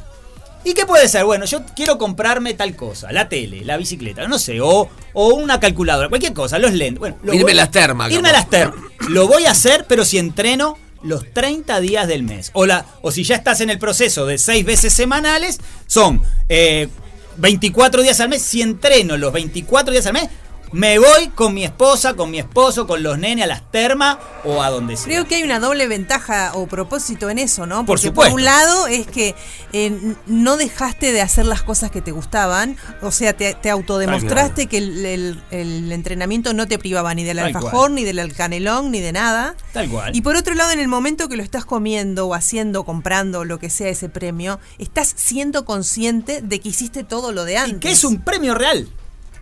¿Y 0.63 0.73
qué 0.73 0.85
puede 0.85 1.07
ser? 1.07 1.25
Bueno, 1.25 1.45
yo 1.45 1.61
quiero 1.75 1.97
comprarme 1.97 2.53
tal 2.55 2.75
cosa, 2.75 3.11
la 3.11 3.29
tele, 3.29 3.63
la 3.63 3.77
bicicleta, 3.77 4.27
no 4.27 4.39
sé, 4.39 4.59
o, 4.61 4.89
o 5.13 5.27
una 5.35 5.59
calculadora, 5.59 6.09
cualquier 6.09 6.33
cosa, 6.33 6.57
los 6.59 6.73
lentes. 6.73 6.99
Bueno, 6.99 7.17
lo 7.23 7.33
Irme 7.33 7.43
voy- 7.43 7.51
a 7.51 7.55
las 7.55 7.71
termas, 7.71 8.11
Irme 8.11 8.29
a 8.29 8.33
las 8.33 8.49
termas. 8.49 8.79
Lo 9.09 9.27
voy 9.27 9.45
a 9.45 9.51
hacer, 9.51 9.85
pero 9.87 10.03
si 10.05 10.17
entreno 10.17 10.77
los 11.05 11.31
30 11.33 11.79
días 11.79 12.07
del 12.07 12.23
mes. 12.23 12.51
O, 12.53 12.65
la, 12.65 12.85
o 13.01 13.11
si 13.11 13.23
ya 13.23 13.35
estás 13.35 13.61
en 13.61 13.69
el 13.69 13.79
proceso 13.79 14.25
de 14.25 14.37
6 14.37 14.65
veces 14.65 14.93
semanales, 14.93 15.59
son 15.87 16.21
eh, 16.49 16.89
24 17.37 18.01
días 18.01 18.19
al 18.19 18.29
mes. 18.29 18.41
Si 18.41 18.61
entreno 18.61 19.17
los 19.17 19.31
24 19.31 19.91
días 19.91 20.05
al 20.07 20.13
mes, 20.13 20.29
Me 20.75 20.99
voy 20.99 21.29
con 21.33 21.53
mi 21.53 21.63
esposa, 21.63 22.15
con 22.15 22.29
mi 22.29 22.37
esposo, 22.39 22.85
con 22.85 23.01
los 23.01 23.17
nenes 23.17 23.45
a 23.45 23.47
las 23.47 23.71
termas 23.71 24.17
o 24.43 24.61
a 24.61 24.69
donde 24.69 24.97
sea. 24.97 25.05
Creo 25.05 25.25
que 25.25 25.35
hay 25.35 25.43
una 25.43 25.61
doble 25.61 25.87
ventaja 25.87 26.51
o 26.53 26.67
propósito 26.67 27.29
en 27.29 27.39
eso, 27.39 27.65
¿no? 27.65 27.77
Por 27.77 27.95
Porque 27.95 28.07
supuesto. 28.07 28.35
un 28.35 28.43
lado 28.43 28.87
es 28.87 29.07
que 29.07 29.35
eh, 29.71 30.15
no 30.27 30.57
dejaste 30.57 31.13
de 31.13 31.21
hacer 31.21 31.45
las 31.45 31.63
cosas 31.63 31.91
que 31.91 32.01
te 32.01 32.11
gustaban, 32.11 32.75
o 33.01 33.11
sea, 33.11 33.31
te, 33.31 33.53
te 33.53 33.69
autodemostraste 33.69 34.67
que 34.67 34.77
el, 34.79 35.05
el- 35.05 35.41
el 35.51 35.91
entrenamiento 35.93 36.53
no 36.53 36.67
te 36.67 36.77
privaba 36.77 37.13
ni 37.13 37.23
del 37.23 37.37
Tal 37.37 37.45
alfajor, 37.47 37.71
cual. 37.71 37.95
ni 37.95 38.03
del 38.03 38.33
canelón, 38.35 38.91
ni 38.91 38.99
de 38.99 39.13
nada. 39.13 39.55
Tal 39.71 39.89
cual. 39.89 40.13
Y 40.13 40.21
por 40.23 40.35
otro 40.35 40.55
lado, 40.55 40.71
en 40.71 40.81
el 40.81 40.89
momento 40.89 41.29
que 41.29 41.37
lo 41.37 41.43
estás 41.43 41.63
comiendo 41.63 42.27
o 42.27 42.33
haciendo, 42.33 42.83
comprando, 42.83 43.45
lo 43.45 43.59
que 43.59 43.69
sea 43.69 43.87
ese 43.87 44.09
premio, 44.09 44.59
estás 44.77 45.13
siendo 45.15 45.63
consciente 45.63 46.41
de 46.41 46.59
que 46.59 46.67
hiciste 46.67 47.05
todo 47.05 47.31
lo 47.31 47.45
de 47.45 47.57
antes. 47.59 47.79
que 47.79 47.91
es 47.91 48.03
un 48.03 48.19
premio 48.21 48.55
real. 48.55 48.89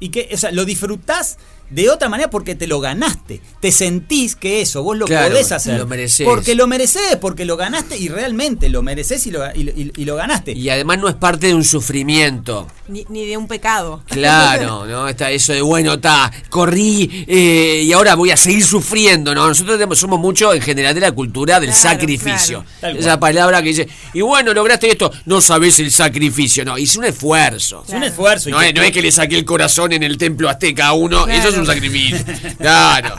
Y 0.04 0.10
que, 0.10 0.28
o 0.34 0.38
sea, 0.38 0.52
lo 0.52 0.66
disfrutás 0.66 1.38
de 1.74 1.90
otra 1.90 2.10
manera 2.10 2.30
porque 2.30 2.56
te 2.56 2.68
lo 2.68 2.80
ganaste. 2.80 3.42
Te 3.60 3.72
sentís 3.72 4.36
que 4.36 4.62
eso 4.62 4.84
vos 4.84 4.98
lo 4.98 5.06
Claro, 5.06 5.30
podés 5.32 5.52
hacer. 5.52 5.80
lo 5.80 5.88
merecés. 5.88 6.26
Porque 6.28 6.56
lo 6.56 6.68
mereces, 6.68 7.16
porque 7.20 7.46
lo 7.46 7.58
ganaste 7.58 7.98
y 7.98 8.10
realmente 8.10 8.70
lo 8.70 8.82
mereces 8.84 9.26
y 9.28 9.32
lo, 9.32 9.44
y, 9.56 9.62
y- 9.70 9.92
y 9.96 10.06
lo 10.06 10.16
ganaste. 10.16 10.52
Y 10.54 10.70
además 10.70 11.00
no 11.00 11.10
es 11.10 11.16
parte 11.16 11.48
de 11.48 11.54
un 11.56 11.64
sufrimiento. 11.64 12.68
Ni, 12.88 13.06
ni 13.10 13.26
de 13.26 13.38
un 13.38 13.48
pecado. 13.48 14.04
Claro, 14.08 14.86
¿no? 14.88 15.08
Está 15.08 15.32
eso 15.32 15.54
de, 15.54 15.62
bueno, 15.62 15.94
está, 15.94 16.32
corrí 16.50 17.26
eh, 17.28 17.82
y 17.86 17.94
ahora 17.94 18.16
voy 18.16 18.32
a 18.32 18.38
seguir 18.38 18.64
sufriendo, 18.64 19.34
¿no? 19.34 19.48
Nosotros 19.48 19.78
tenemos- 19.78 19.98
somos 20.00 20.20
mucho 20.20 20.54
en 20.54 20.62
general 20.62 20.94
de 20.94 21.02
la 21.02 21.12
cultura 21.12 21.60
del 21.60 21.70
Claro, 21.72 21.82
sacrificio. 21.82 22.66
claro. 22.80 23.00
Esa 23.00 23.20
palabra 23.20 23.62
que 23.62 23.70
dice, 23.70 23.88
y 24.14 24.22
bueno, 24.22 24.54
lograste 24.54 24.90
esto, 24.92 25.12
no 25.26 25.42
sabes 25.42 25.80
el 25.80 25.92
sacrificio, 25.92 26.66
no, 26.66 26.78
hice 26.78 27.00
un 27.00 27.06
esfuerzo. 27.06 27.84
Es 27.88 27.94
un 27.94 28.04
esfuerzo. 28.04 28.50
y 28.50 28.52
No, 28.52 28.60
que- 28.60 28.68
es, 28.70 28.74
no 28.76 28.82
es 28.82 28.92
que 28.92 29.02
le 29.02 29.12
saqué 29.12 29.38
el 29.38 29.46
corazón 29.46 29.94
en 29.94 30.04
el 30.04 30.18
templo 30.18 30.50
azteca 30.50 30.88
a 30.88 30.94
uno, 30.94 31.28
eso 31.28 31.50
es 31.50 31.58
un 31.58 31.63
sacrificio. 31.66 32.18
Claro. 32.58 33.16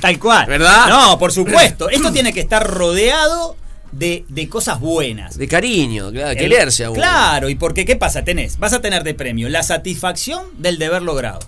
Tal 0.00 0.18
cual. 0.18 0.46
¿Verdad? 0.46 0.88
No, 0.88 1.18
por 1.18 1.32
supuesto. 1.32 1.88
Esto 1.88 2.12
tiene 2.12 2.32
que 2.32 2.40
estar 2.40 2.66
rodeado 2.66 3.56
de, 3.92 4.24
de 4.28 4.48
cosas 4.48 4.80
buenas. 4.80 5.38
De 5.38 5.46
cariño, 5.46 6.10
claro, 6.10 6.36
quererse 6.36 6.84
a 6.84 6.90
uno. 6.90 7.00
Claro, 7.00 7.48
y 7.48 7.54
porque 7.54 7.84
¿qué 7.84 7.96
pasa? 7.96 8.24
Tenés, 8.24 8.58
vas 8.58 8.72
a 8.72 8.80
tener 8.80 9.04
de 9.04 9.14
premio 9.14 9.48
la 9.48 9.62
satisfacción 9.62 10.42
del 10.58 10.78
deber 10.78 11.02
logrado. 11.02 11.40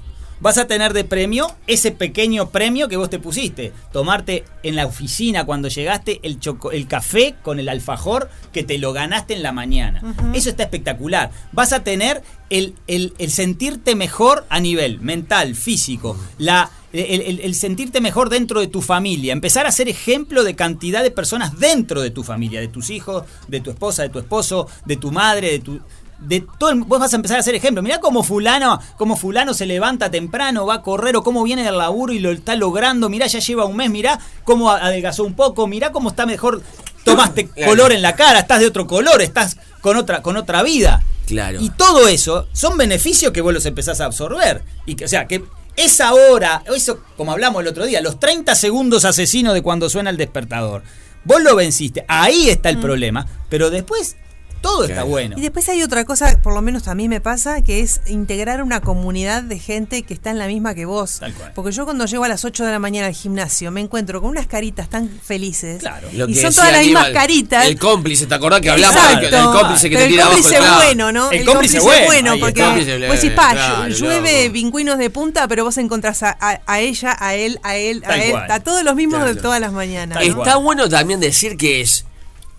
Vas 0.45 0.59
a 0.59 0.67
tener 0.67 0.93
de 0.93 1.05
premio 1.05 1.47
ese 1.67 1.91
pequeño 1.91 2.51
premio 2.51 2.87
que 2.87 2.99
vos 2.99 3.09
te 3.09 3.19
pusiste. 3.19 3.73
Tomarte 3.95 4.45
en 4.63 4.77
la 4.77 4.85
oficina 4.85 5.47
cuando 5.47 5.69
llegaste 5.69 6.21
el, 6.23 6.39
choco- 6.39 6.71
el 6.71 6.87
café 6.87 7.35
con 7.41 7.59
el 7.59 7.69
alfajor 7.71 8.29
que 8.53 8.63
te 8.63 8.77
lo 8.77 8.93
ganaste 8.93 9.33
en 9.33 9.43
la 9.43 9.53
mañana. 9.53 10.03
Eso 10.35 10.51
está 10.51 10.65
espectacular. 10.65 11.31
Vas 11.53 11.73
a 11.73 11.83
tener 11.83 12.23
el, 12.51 12.75
el- 12.89 13.15
el 13.17 13.31
sentirte 13.31 13.95
mejor 13.95 14.45
a 14.51 14.61
nivel 14.61 15.01
mental, 15.01 15.55
físico, 15.55 16.15
la, 16.37 16.71
el 16.93 17.55
sentirte 17.55 18.03
mejor 18.03 18.29
dentro 18.29 18.61
de 18.61 18.67
tu 18.67 18.83
familia. 18.83 19.33
Empezar 19.33 19.67
a 19.67 19.73
ser 19.73 19.89
ejemplo 19.89 20.45
de 20.45 20.55
cantidad 20.55 21.03
de 21.03 21.11
personas 21.11 21.59
dentro 21.59 22.03
de 22.03 22.11
tu 22.11 22.23
familia, 22.23 22.61
de 22.61 22.69
tus 22.69 22.91
hijos, 22.91 23.25
de 23.49 23.61
tu 23.61 23.71
esposa, 23.71 24.03
de 24.03 24.11
tu 24.11 24.19
esposo, 24.19 24.69
de 24.85 24.97
tu 24.97 25.11
madre, 25.11 25.53
de 25.53 25.59
tu 25.61 25.81
de 26.19 26.45
todo 26.59 26.71
el- 26.71 26.81
vos 26.85 26.99
vas 27.01 27.13
a 27.13 27.17
empezar 27.17 27.37
a 27.37 27.41
hacer 27.41 27.55
ejemplo. 27.55 27.83
Mirá 27.83 28.01
cómo 28.01 28.23
fulano, 28.23 28.81
cómo 28.97 29.17
fulano 29.17 29.53
se 29.55 29.67
levanta 29.67 30.11
temprano, 30.11 30.67
va 30.67 30.75
a 30.75 30.83
correr 30.83 31.17
o 31.17 31.23
cómo 31.23 31.43
viene 31.43 31.63
del 31.65 31.79
laburo 31.79 32.13
y 32.13 32.19
lo 32.19 32.31
está 32.31 32.57
logrando. 32.57 33.09
Mirá, 33.09 33.27
ya 33.27 33.39
lleva 33.41 33.65
un 33.65 33.77
mes, 33.77 33.91
mirá 33.91 34.19
cómo 34.45 34.71
adelgazó 34.71 35.25
un 35.25 35.35
poco, 35.35 35.67
mirá 35.67 35.93
cómo 35.93 36.09
está 36.11 36.27
mejor. 36.27 36.63
Tomaste 37.05 37.49
color 37.49 37.93
en 37.93 38.01
la 38.03 38.15
cara, 38.17 38.39
estás 38.39 38.61
de 38.61 38.67
otro 38.67 38.87
color, 38.87 39.21
estás 39.21 39.59
con 39.83 39.97
otra 39.97 40.23
con 40.23 40.37
otra 40.39 40.63
vida. 40.63 41.03
Claro. 41.27 41.59
Y 41.61 41.71
todo 41.71 42.09
eso 42.09 42.49
son 42.53 42.77
beneficios 42.79 43.33
que 43.33 43.41
vos 43.43 43.53
los 43.53 43.67
empezás 43.67 44.01
a 44.01 44.07
absorber. 44.07 44.63
Y 44.87 44.95
que, 44.95 45.05
o 45.05 45.09
sea, 45.09 45.27
que 45.27 45.45
esa 45.77 46.15
hora, 46.15 46.63
eso, 46.75 47.01
como 47.17 47.33
hablamos 47.33 47.61
el 47.61 47.69
otro 47.69 47.85
día, 47.85 48.01
los 48.01 48.19
30 48.21 48.55
segundos 48.55 49.05
asesinos 49.05 49.53
de 49.55 49.63
cuando 49.63 49.91
suena 49.91 50.09
el 50.11 50.17
despertador, 50.17 50.83
vos 51.25 51.43
lo 51.43 51.57
venciste. 51.57 52.05
Ahí 52.09 52.49
está 52.49 52.69
el 52.71 52.79
problema. 52.79 53.27
Pero 53.51 53.71
después, 53.71 54.17
todo 54.65 54.85
está 54.85 55.03
bueno. 55.05 55.37
Y 55.39 55.43
después 55.43 55.69
hay 55.69 55.83
otra 55.83 56.05
cosa, 56.05 56.39
por 56.43 56.55
lo 56.55 56.63
menos 56.63 56.89
a 56.89 56.95
mí 56.95 57.09
me 57.09 57.21
pasa, 57.21 57.61
que 57.63 57.81
es 57.81 58.01
integrar 58.07 58.63
una 58.63 58.81
comunidad 58.81 59.43
de 59.43 59.59
gente 59.59 60.03
que 60.03 60.15
está 60.15 60.31
en 60.31 60.39
la 60.39 60.47
misma 60.47 60.75
que 60.75 60.87
vos. 60.87 61.21
Porque 61.55 61.71
yo 61.73 61.85
cuando 61.85 62.07
llego 62.07 62.25
a 62.25 62.29
las 62.29 62.45
8 62.45 62.65
de 62.65 62.73
la 62.73 62.79
mañana 62.79 63.07
al 63.09 63.15
gimnasio 63.15 63.71
me 63.71 63.81
encuentro 63.81 64.21
con 64.21 64.31
unas 64.31 64.47
caritas 64.47 64.89
tan 64.89 65.09
felices. 65.09 65.83
Lo 66.15 66.29
Y 66.29 66.35
que 66.35 66.41
son 66.43 66.55
todas 66.55 66.73
las 66.73 66.83
mismas 66.83 67.11
caritas. 67.11 67.67
El 67.67 67.79
cómplice, 67.79 68.27
¿te 68.27 68.35
acordás 68.35 68.61
que 68.61 68.71
hablamos 68.71 68.97
del, 69.21 69.31
cómplice 69.45 69.91
que 69.91 69.97
Pero 69.97 70.07
te 70.07 70.11
tira 70.11 70.23
el 70.23 70.29
abajo 70.29 70.43
cómplice 70.43 70.59
clavo? 70.59 70.77
bueno, 70.77 71.13
¿no? 71.13 71.31
El 71.31 71.45
cómplice 71.45 71.81
bueno, 71.81 72.33
ahí 72.33 72.41
porque 72.41 72.61
está. 72.61 72.75
Cómplice, 72.75 73.07
vos 73.07 73.17
decís, 73.21 73.31
pa, 73.37 73.51
claro, 73.53 73.89
llueve 73.89 74.51
pingüinos 74.51 74.99
de 74.99 75.11
punta, 75.11 75.47
pero 75.49 75.65
vos 75.65 75.77
encontrás 75.79 76.23
a, 76.23 76.37
a- 76.41 76.61
a 76.67 76.81
ella, 76.81 77.17
a 77.21 77.35
él, 77.35 77.61
a 77.63 77.77
él, 77.77 78.03
a 78.05 78.09
Tal 78.09 78.21
él, 78.21 78.31
cual. 78.31 78.51
a 78.51 78.61
todos 78.61 78.83
los 78.83 78.95
mismos 78.95 79.21
de 79.21 79.27
Claro. 79.33 79.43
todas 79.43 79.61
las 79.61 79.73
mañanas. 79.73 80.19
Está 80.23 80.57
bueno 80.57 80.89
también 80.89 81.21
decir 81.21 81.57
que 81.57 81.81
es 81.81 82.05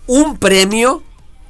un 0.06 0.36
premio 0.38 1.02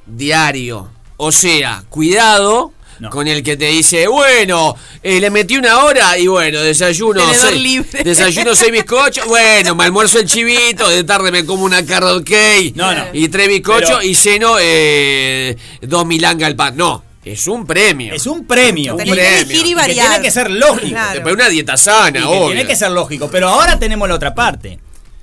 diario. 0.06 0.90
O 1.16 1.32
sea, 1.32 1.84
cuidado 1.88 2.72
con 3.10 3.28
el 3.28 3.42
que 3.42 3.56
te 3.58 3.66
dice, 3.66 4.06
bueno, 4.08 4.74
eh, 5.02 5.20
le 5.20 5.28
metí 5.30 5.56
una 5.58 5.84
hora 5.84 6.16
y 6.18 6.28
bueno, 6.28 6.60
desayuno 6.60 7.20
Tenedor 7.20 7.48
seis, 7.50 7.60
libre. 7.62 8.04
desayuno 8.04 8.54
seis 8.54 8.72
bizcochos, 8.72 9.26
bueno, 9.28 9.74
me 9.74 9.84
almuerzo 9.84 10.18
el 10.18 10.24
chivito, 10.26 10.88
de 10.88 11.04
tarde 11.04 11.30
me 11.30 11.44
como 11.44 11.64
una 11.64 11.84
carrot 11.84 12.24
cake 12.24 12.72
No, 12.74 12.94
no. 12.94 13.04
y 13.12 13.28
tres 13.28 13.48
bizcochos 13.48 13.90
Pero- 13.98 14.02
y 14.02 14.14
ceno 14.14 14.56
eh, 14.58 15.56
dos 15.82 16.06
milanga 16.06 16.46
al 16.46 16.56
pan. 16.56 16.74
No, 16.76 17.04
es 17.22 17.46
un 17.48 17.66
premio. 17.66 18.14
Es 18.14 18.26
un 18.26 18.46
premio. 18.46 18.92
Un 18.92 18.98
Tenés 18.98 19.14
que 19.14 19.20
premio. 19.20 19.40
elegir 19.44 19.66
y 19.66 19.74
variar. 19.74 19.96
Que 20.06 20.10
tiene 20.12 20.22
que 20.24 20.30
ser 20.30 20.50
lógico. 20.50 20.88
Claro. 20.88 21.12
Después 21.14 21.34
una 21.34 21.48
dieta 21.50 21.76
sana, 21.76 22.20
que 22.22 22.46
tiene 22.46 22.66
que 22.66 22.76
ser 22.76 22.90
lógico. 22.92 23.28
Pero 23.30 23.48
ahora 23.48 23.78
tenemos 23.78 24.08
la 24.08 24.14
otra 24.14 24.34
parte. 24.34 24.78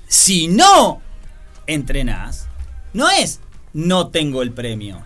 Si 0.06 0.46
no 0.46 1.00
entrenás, 1.66 2.46
no 2.92 3.10
es 3.10 3.40
no 3.74 4.08
tengo 4.08 4.40
el 4.42 4.52
premio. 4.52 5.02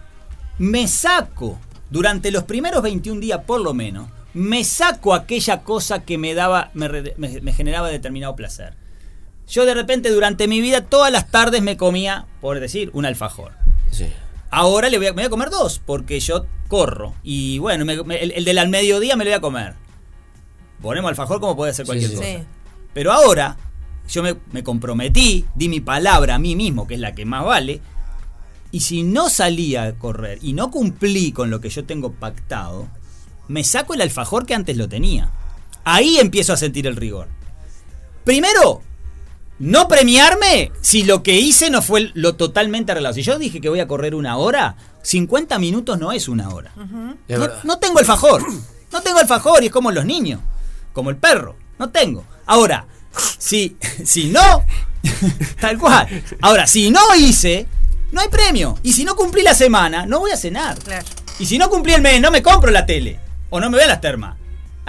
Me 0.58 0.86
saco, 0.88 1.58
durante 1.90 2.30
los 2.30 2.44
primeros 2.44 2.82
21 2.82 3.20
días 3.20 3.40
por 3.46 3.60
lo 3.60 3.74
menos, 3.74 4.08
me 4.34 4.62
saco 4.62 5.14
aquella 5.14 5.62
cosa 5.62 6.04
que 6.04 6.16
me 6.18 6.34
daba, 6.34 6.70
me, 6.74 6.86
re- 6.88 7.14
me- 7.16 7.40
me 7.40 7.52
generaba 7.52 7.88
determinado 7.88 8.36
placer. 8.36 8.74
Yo 9.48 9.64
de 9.64 9.74
repente 9.74 10.10
durante 10.10 10.46
mi 10.46 10.60
vida 10.60 10.82
todas 10.84 11.10
las 11.10 11.30
tardes 11.30 11.62
me 11.62 11.76
comía, 11.76 12.26
por 12.40 12.60
decir, 12.60 12.90
un 12.92 13.06
alfajor. 13.06 13.52
Ahora 14.50 14.88
le 14.88 14.98
voy 14.98 15.06
a, 15.08 15.10
me 15.12 15.16
voy 15.22 15.24
a 15.26 15.30
comer 15.30 15.50
dos, 15.50 15.80
porque 15.84 16.20
yo 16.20 16.46
corro. 16.68 17.14
Y 17.22 17.58
bueno, 17.58 17.84
me- 17.84 18.02
me- 18.04 18.22
el, 18.22 18.32
el 18.32 18.44
del 18.44 18.58
al 18.58 18.68
mediodía 18.68 19.16
me 19.16 19.24
lo 19.24 19.30
voy 19.30 19.36
a 19.36 19.40
comer. 19.40 19.74
Ponemos 20.82 21.08
alfajor 21.08 21.40
como 21.40 21.56
puede 21.56 21.74
ser 21.74 21.86
cualquier 21.86 22.10
sí. 22.10 22.16
cosa. 22.16 22.28
Sí. 22.28 22.38
Pero 22.94 23.12
ahora, 23.12 23.56
yo 24.08 24.22
me, 24.22 24.36
me 24.52 24.62
comprometí, 24.62 25.44
di 25.54 25.68
mi 25.68 25.80
palabra 25.80 26.36
a 26.36 26.38
mí 26.38 26.54
mismo, 26.56 26.86
que 26.86 26.94
es 26.94 27.00
la 27.00 27.14
que 27.14 27.24
más 27.24 27.44
vale. 27.44 27.80
Y 28.70 28.80
si 28.80 29.02
no 29.02 29.30
salía 29.30 29.84
a 29.84 29.92
correr 29.92 30.38
y 30.42 30.52
no 30.52 30.70
cumplí 30.70 31.32
con 31.32 31.50
lo 31.50 31.60
que 31.60 31.70
yo 31.70 31.84
tengo 31.84 32.12
pactado, 32.12 32.88
me 33.48 33.64
saco 33.64 33.94
el 33.94 34.02
alfajor 34.02 34.46
que 34.46 34.54
antes 34.54 34.76
lo 34.76 34.88
tenía. 34.88 35.30
Ahí 35.84 36.18
empiezo 36.18 36.52
a 36.52 36.58
sentir 36.58 36.86
el 36.86 36.96
rigor. 36.96 37.28
Primero, 38.24 38.82
no 39.58 39.88
premiarme 39.88 40.70
si 40.82 41.02
lo 41.02 41.22
que 41.22 41.40
hice 41.40 41.70
no 41.70 41.80
fue 41.80 42.10
lo 42.14 42.36
totalmente 42.36 42.92
arreglado. 42.92 43.14
Si 43.14 43.22
yo 43.22 43.38
dije 43.38 43.60
que 43.60 43.70
voy 43.70 43.80
a 43.80 43.88
correr 43.88 44.14
una 44.14 44.36
hora, 44.36 44.76
50 45.02 45.58
minutos 45.58 45.98
no 45.98 46.12
es 46.12 46.28
una 46.28 46.50
hora. 46.50 46.72
No, 46.76 47.48
no 47.64 47.78
tengo 47.78 47.98
alfajor. 47.98 48.44
No 48.92 49.02
tengo 49.02 49.18
alfajor 49.18 49.62
y 49.62 49.66
es 49.66 49.72
como 49.72 49.90
los 49.90 50.04
niños. 50.04 50.40
Como 50.92 51.10
el 51.10 51.16
perro. 51.16 51.56
No 51.78 51.90
tengo. 51.90 52.24
Ahora, 52.46 52.86
si, 53.38 53.76
si 54.04 54.28
no, 54.28 54.64
tal 55.60 55.78
cual. 55.78 56.06
Ahora, 56.40 56.66
si 56.66 56.90
no 56.90 57.00
hice, 57.16 57.66
no 58.12 58.20
hay 58.20 58.28
premio. 58.28 58.78
Y 58.82 58.92
si 58.92 59.04
no 59.04 59.14
cumplí 59.16 59.42
la 59.42 59.54
semana, 59.54 60.06
no 60.06 60.20
voy 60.20 60.30
a 60.30 60.36
cenar. 60.36 60.76
Y 61.38 61.46
si 61.46 61.58
no 61.58 61.68
cumplí 61.70 61.92
el 61.94 62.02
mes, 62.02 62.20
no 62.20 62.30
me 62.30 62.42
compro 62.42 62.70
la 62.70 62.84
tele. 62.86 63.18
O 63.50 63.60
no 63.60 63.70
me 63.70 63.78
veo 63.78 63.86
las 63.86 64.00
termas. 64.00 64.36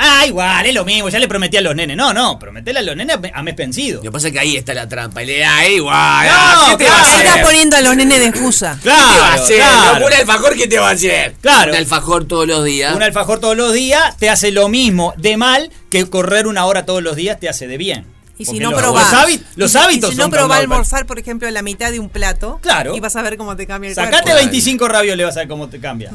Ah, 0.01 0.25
igual, 0.25 0.65
es 0.65 0.73
lo 0.73 0.85
mismo, 0.85 1.09
ya 1.09 1.19
le 1.19 1.27
prometí 1.27 1.57
a 1.57 1.61
los 1.61 1.75
nenes. 1.75 1.97
No, 1.97 2.13
no, 2.13 2.39
prometele 2.39 2.79
a 2.79 2.81
los 2.83 2.95
nenes 2.95 3.17
a 3.17 3.19
me- 3.19 3.31
a 3.35 3.43
mes 3.43 3.53
vencido. 3.57 3.97
Lo 3.97 4.03
que 4.03 4.11
pasa 4.11 4.27
es 4.27 4.33
que 4.33 4.39
ahí 4.39 4.55
está 4.55 4.73
la 4.73 4.87
trampa. 4.87 5.21
Y 5.21 5.25
le 5.25 5.39
da 5.39 5.67
igual. 5.67 6.25
No, 6.25 6.77
¿Qué 6.77 6.85
te 6.85 6.89
va 6.89 6.95
a 6.95 7.03
claro. 7.03 7.11
hacer? 7.15 7.25
Estás 7.25 7.45
poniendo 7.45 7.75
a 7.75 7.81
los 7.81 7.95
nenes 7.97 8.19
de 8.19 8.25
excusa. 8.27 8.77
¿Qué 8.81 8.89
te 8.89 8.95
va 8.95 9.27
a 9.27 9.33
hacer? 9.33 9.57
claro. 9.57 10.05
Un 10.07 10.13
alfajor, 10.13 10.55
¿qué 10.55 10.67
te 10.69 10.79
va 10.79 10.87
a 10.89 10.93
hacer? 10.93 11.33
Claro. 11.41 11.71
Un 11.73 11.77
alfajor 11.77 12.25
todos 12.29 12.47
los 12.47 12.63
días. 12.63 12.95
Un 12.95 13.03
alfajor 13.03 13.39
todos 13.41 13.57
los 13.57 13.73
días 13.73 14.15
te 14.15 14.29
hace 14.29 14.51
lo 14.51 14.69
mismo 14.69 15.13
de 15.17 15.35
mal 15.35 15.69
que 15.89 16.09
correr 16.09 16.47
una 16.47 16.65
hora 16.65 16.85
todos 16.85 17.03
los 17.03 17.17
días 17.17 17.37
te 17.37 17.49
hace 17.49 17.67
de 17.67 17.77
bien. 17.77 18.05
Y 18.39 18.45
si 18.45 18.57
no 18.59 18.71
los, 18.71 18.79
probás. 18.81 19.11
Los, 19.11 19.21
hábit- 19.21 19.41
los 19.57 19.69
y 19.69 19.73
si- 19.73 19.77
hábitos 19.83 20.09
y 20.11 20.13
si 20.15 20.19
no 20.19 20.29
probás 20.29 20.59
almorzar, 20.61 21.05
por 21.05 21.19
ejemplo, 21.19 21.47
la 21.51 21.61
mitad 21.61 21.91
de 21.91 21.99
un 21.99 22.09
plato. 22.09 22.57
Claro. 22.63 22.95
Y 22.95 22.99
vas 22.99 23.15
a 23.15 23.21
ver 23.21 23.37
cómo 23.37 23.55
te 23.55 23.67
cambia 23.67 23.89
el 23.89 23.95
Sacate 23.95 24.23
cuerpo. 24.23 24.39
25 24.39 24.87
ravioles, 24.87 25.25
vas 25.27 25.35
a 25.37 25.39
ver 25.41 25.47
cómo 25.49 25.67
te 25.69 25.79
cambia. 25.79 26.11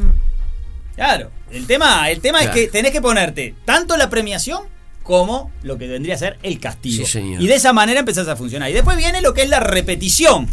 Claro. 0.97 1.31
El 1.51 1.67
tema, 1.67 2.11
el 2.11 2.21
tema 2.21 2.39
Claro. 2.41 2.55
es 2.55 2.61
que 2.67 2.69
tenés 2.71 2.93
que 2.93 3.01
ponerte 3.01 3.55
tanto 3.65 3.97
la 3.97 4.09
premiación 4.11 4.63
como 5.03 5.51
lo 5.63 5.77
que 5.77 5.87
vendría 5.87 6.15
a 6.15 6.19
ser 6.19 6.39
el 6.43 6.59
castigo. 6.61 7.05
Sí, 7.05 7.13
señor. 7.13 7.43
Y 7.43 7.47
de 7.47 7.55
esa 7.57 7.73
manera 7.73 8.01
empezás 8.01 8.27
a 8.29 8.37
funcionar. 8.37 8.71
Y 8.71 8.73
después 8.73 8.97
viene 8.97 9.21
lo 9.21 9.35
que 9.35 9.43
es 9.43 9.49
la 9.51 9.61
repetición. 9.61 10.49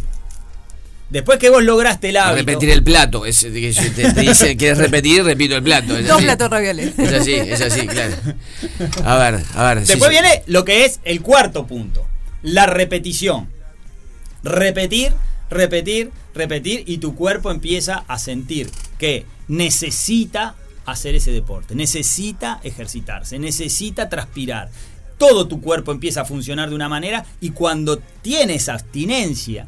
Después 1.12 1.40
que 1.40 1.50
vos 1.50 1.62
lograste 1.62 2.10
el 2.10 2.18
hábito. 2.18 2.38
Repetir 2.38 2.70
el 2.70 2.84
plato. 2.84 3.26
Es, 3.26 3.42
que 3.42 3.74
te, 3.96 4.14
te 4.14 4.22
dice, 4.22 4.56
¿quieres 4.56 4.78
repetir? 4.78 5.24
Repito 5.26 5.58
el 5.58 5.64
plato. 5.64 5.98
Es 5.98 6.08
Dos 6.08 6.18
así. 6.18 6.24
platos 6.24 6.50
ravioles. 6.50 6.98
Es 6.98 7.14
así, 7.14 7.34
es 7.34 7.62
así, 7.62 7.86
claro. 7.86 8.16
A 9.04 9.18
ver, 9.18 9.44
a 9.54 9.64
ver. 9.66 9.86
Después 9.86 10.04
sí. 10.04 10.10
viene 10.10 10.44
lo 10.48 10.64
que 10.64 10.86
es 10.86 11.02
el 11.04 11.22
cuarto 11.22 11.68
punto, 11.68 12.08
la 12.44 12.66
repetición. 12.66 13.50
Repetir, 14.42 15.12
repetir, 15.50 16.12
repetir 16.34 16.84
y 16.88 17.00
tu 17.00 17.14
cuerpo 17.14 17.52
empieza 17.52 18.06
a 18.08 18.18
sentir 18.18 18.72
que 18.98 19.26
necesita 19.50 20.56
hacer 20.86 21.16
ese 21.16 21.32
deporte, 21.32 21.76
necesita 21.76 22.62
ejercitarse, 22.64 23.38
necesita 23.38 24.08
transpirar. 24.08 24.70
Todo 25.18 25.48
tu 25.48 25.62
cuerpo 25.62 25.92
empieza 25.92 26.22
a 26.22 26.26
funcionar 26.26 26.70
de 26.70 26.76
una 26.76 26.90
manera 26.90 27.26
y 27.42 27.52
cuando 27.52 28.00
tienes 28.22 28.70
abstinencia, 28.70 29.68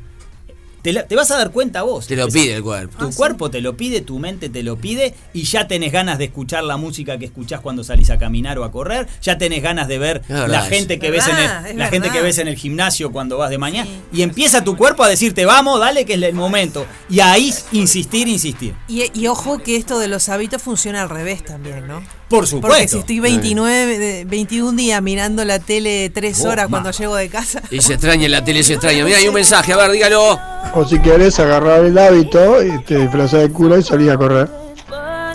te, 0.83 0.93
la- 0.93 1.07
te 1.07 1.15
vas 1.15 1.31
a 1.31 1.37
dar 1.37 1.49
cuenta 1.51 1.81
vos. 1.81 2.05
Te 2.05 2.15
lo 2.15 2.27
pide 2.27 2.53
el 2.55 2.61
cuerpo. 2.61 2.99
Tu 2.99 3.11
cuerpo 3.15 3.49
te 3.49 3.61
lo 3.61 3.75
pide, 3.75 4.01
tu 4.01 4.19
mente 4.19 4.49
te 4.49 4.61
lo 4.61 4.75
pide 4.77 5.15
y 5.33 5.43
ya 5.43 5.67
tenés 5.67 5.91
ganas 5.91 6.19
de 6.19 6.25
escuchar 6.25 6.63
la 6.63 6.77
música 6.77 7.17
que 7.17 7.25
escuchás 7.25 7.61
cuando 7.61 7.83
salís 7.83 8.11
a 8.11 8.19
caminar 8.19 8.59
o 8.59 8.63
a 8.63 8.71
correr, 8.71 9.07
ya 9.21 9.39
tenés 9.39 9.63
ganas 9.63 9.87
de 9.87 9.97
ver 9.97 10.21
la 10.47 10.61
gente 10.63 10.99
que 10.99 11.09
ves 11.09 11.27
en 11.27 11.37
el, 11.71 11.77
la 11.79 11.87
gente 11.87 12.09
que 12.11 12.21
ves 12.21 12.37
en 12.37 12.47
el 12.47 12.55
gimnasio 12.55 13.11
cuando 13.11 13.37
vas 13.39 13.49
de 13.49 13.57
mañana 13.57 13.89
y 14.11 14.21
empieza 14.21 14.63
tu 14.63 14.77
cuerpo 14.77 15.03
a 15.03 15.09
decirte, 15.09 15.45
"Vamos, 15.45 15.79
dale 15.79 16.05
que 16.05 16.13
es 16.13 16.21
el 16.21 16.33
momento." 16.35 16.85
Y 17.09 17.21
ahí 17.21 17.51
insistir, 17.71 18.27
insistir. 18.27 18.75
Y, 18.87 19.03
y 19.17 19.27
ojo 19.27 19.57
que 19.59 19.77
esto 19.77 19.97
de 19.99 20.07
los 20.09 20.29
hábitos 20.29 20.61
funciona 20.61 21.01
al 21.01 21.09
revés 21.09 21.43
también, 21.43 21.87
¿no? 21.87 22.03
Por 22.29 22.47
supuesto. 22.47 22.67
Porque 22.75 22.87
si 22.87 22.97
estoy 22.99 23.19
29, 23.19 23.97
de- 23.99 24.25
21 24.25 24.75
días 24.75 25.01
mirando 25.01 25.45
la 25.45 25.59
tele 25.59 26.09
3 26.09 26.43
Oh, 26.45 26.49
horas 26.49 26.65
ma. 26.69 26.79
cuando 26.81 26.91
llego 26.91 27.15
de 27.15 27.29
casa. 27.29 27.61
Y 27.69 27.81
se 27.81 27.93
extraña 27.93 28.27
la 28.29 28.43
tele, 28.43 28.63
se 28.63 28.73
extraña. 28.73 29.03
Mira, 29.05 29.17
hay 29.17 29.27
un 29.27 29.33
mensaje, 29.35 29.73
a 29.73 29.77
ver, 29.77 29.91
dígalo. 29.91 30.39
O 30.73 30.85
si 30.85 30.99
querés 30.99 31.39
agarrar 31.39 31.85
el 31.85 31.97
hábito 31.97 32.63
y 32.63 32.79
te 32.83 32.97
disfrazás 32.97 33.41
de 33.41 33.51
cura 33.51 33.77
y 33.77 33.83
salís 33.83 34.09
a 34.09 34.17
correr. 34.17 34.49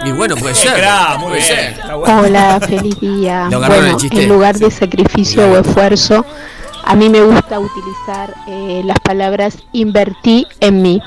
Y 0.04 0.12
bueno, 0.12 0.36
puede 0.36 0.54
ser. 0.54 0.72
muy 1.18 1.28
puede 1.28 1.34
bien. 1.42 1.44
ser. 1.44 1.96
Bueno. 1.96 2.20
Hola, 2.20 2.60
feliz 2.60 3.00
día. 3.00 3.48
Lo 3.50 3.58
Bueno, 3.60 3.98
el 4.00 4.18
en 4.18 4.28
lugar 4.28 4.56
de 4.58 4.70
sacrificio 4.70 5.44
o 5.52 5.58
esfuerzo, 5.58 6.24
a 6.84 6.94
mí 6.96 7.08
me 7.08 7.20
gusta 7.20 7.58
utilizar 7.60 8.32
eh, 8.48 8.82
las 8.84 8.98
palabras 9.00 9.56
invertí 9.72 10.46
en 10.60 10.82
mí. 10.82 11.02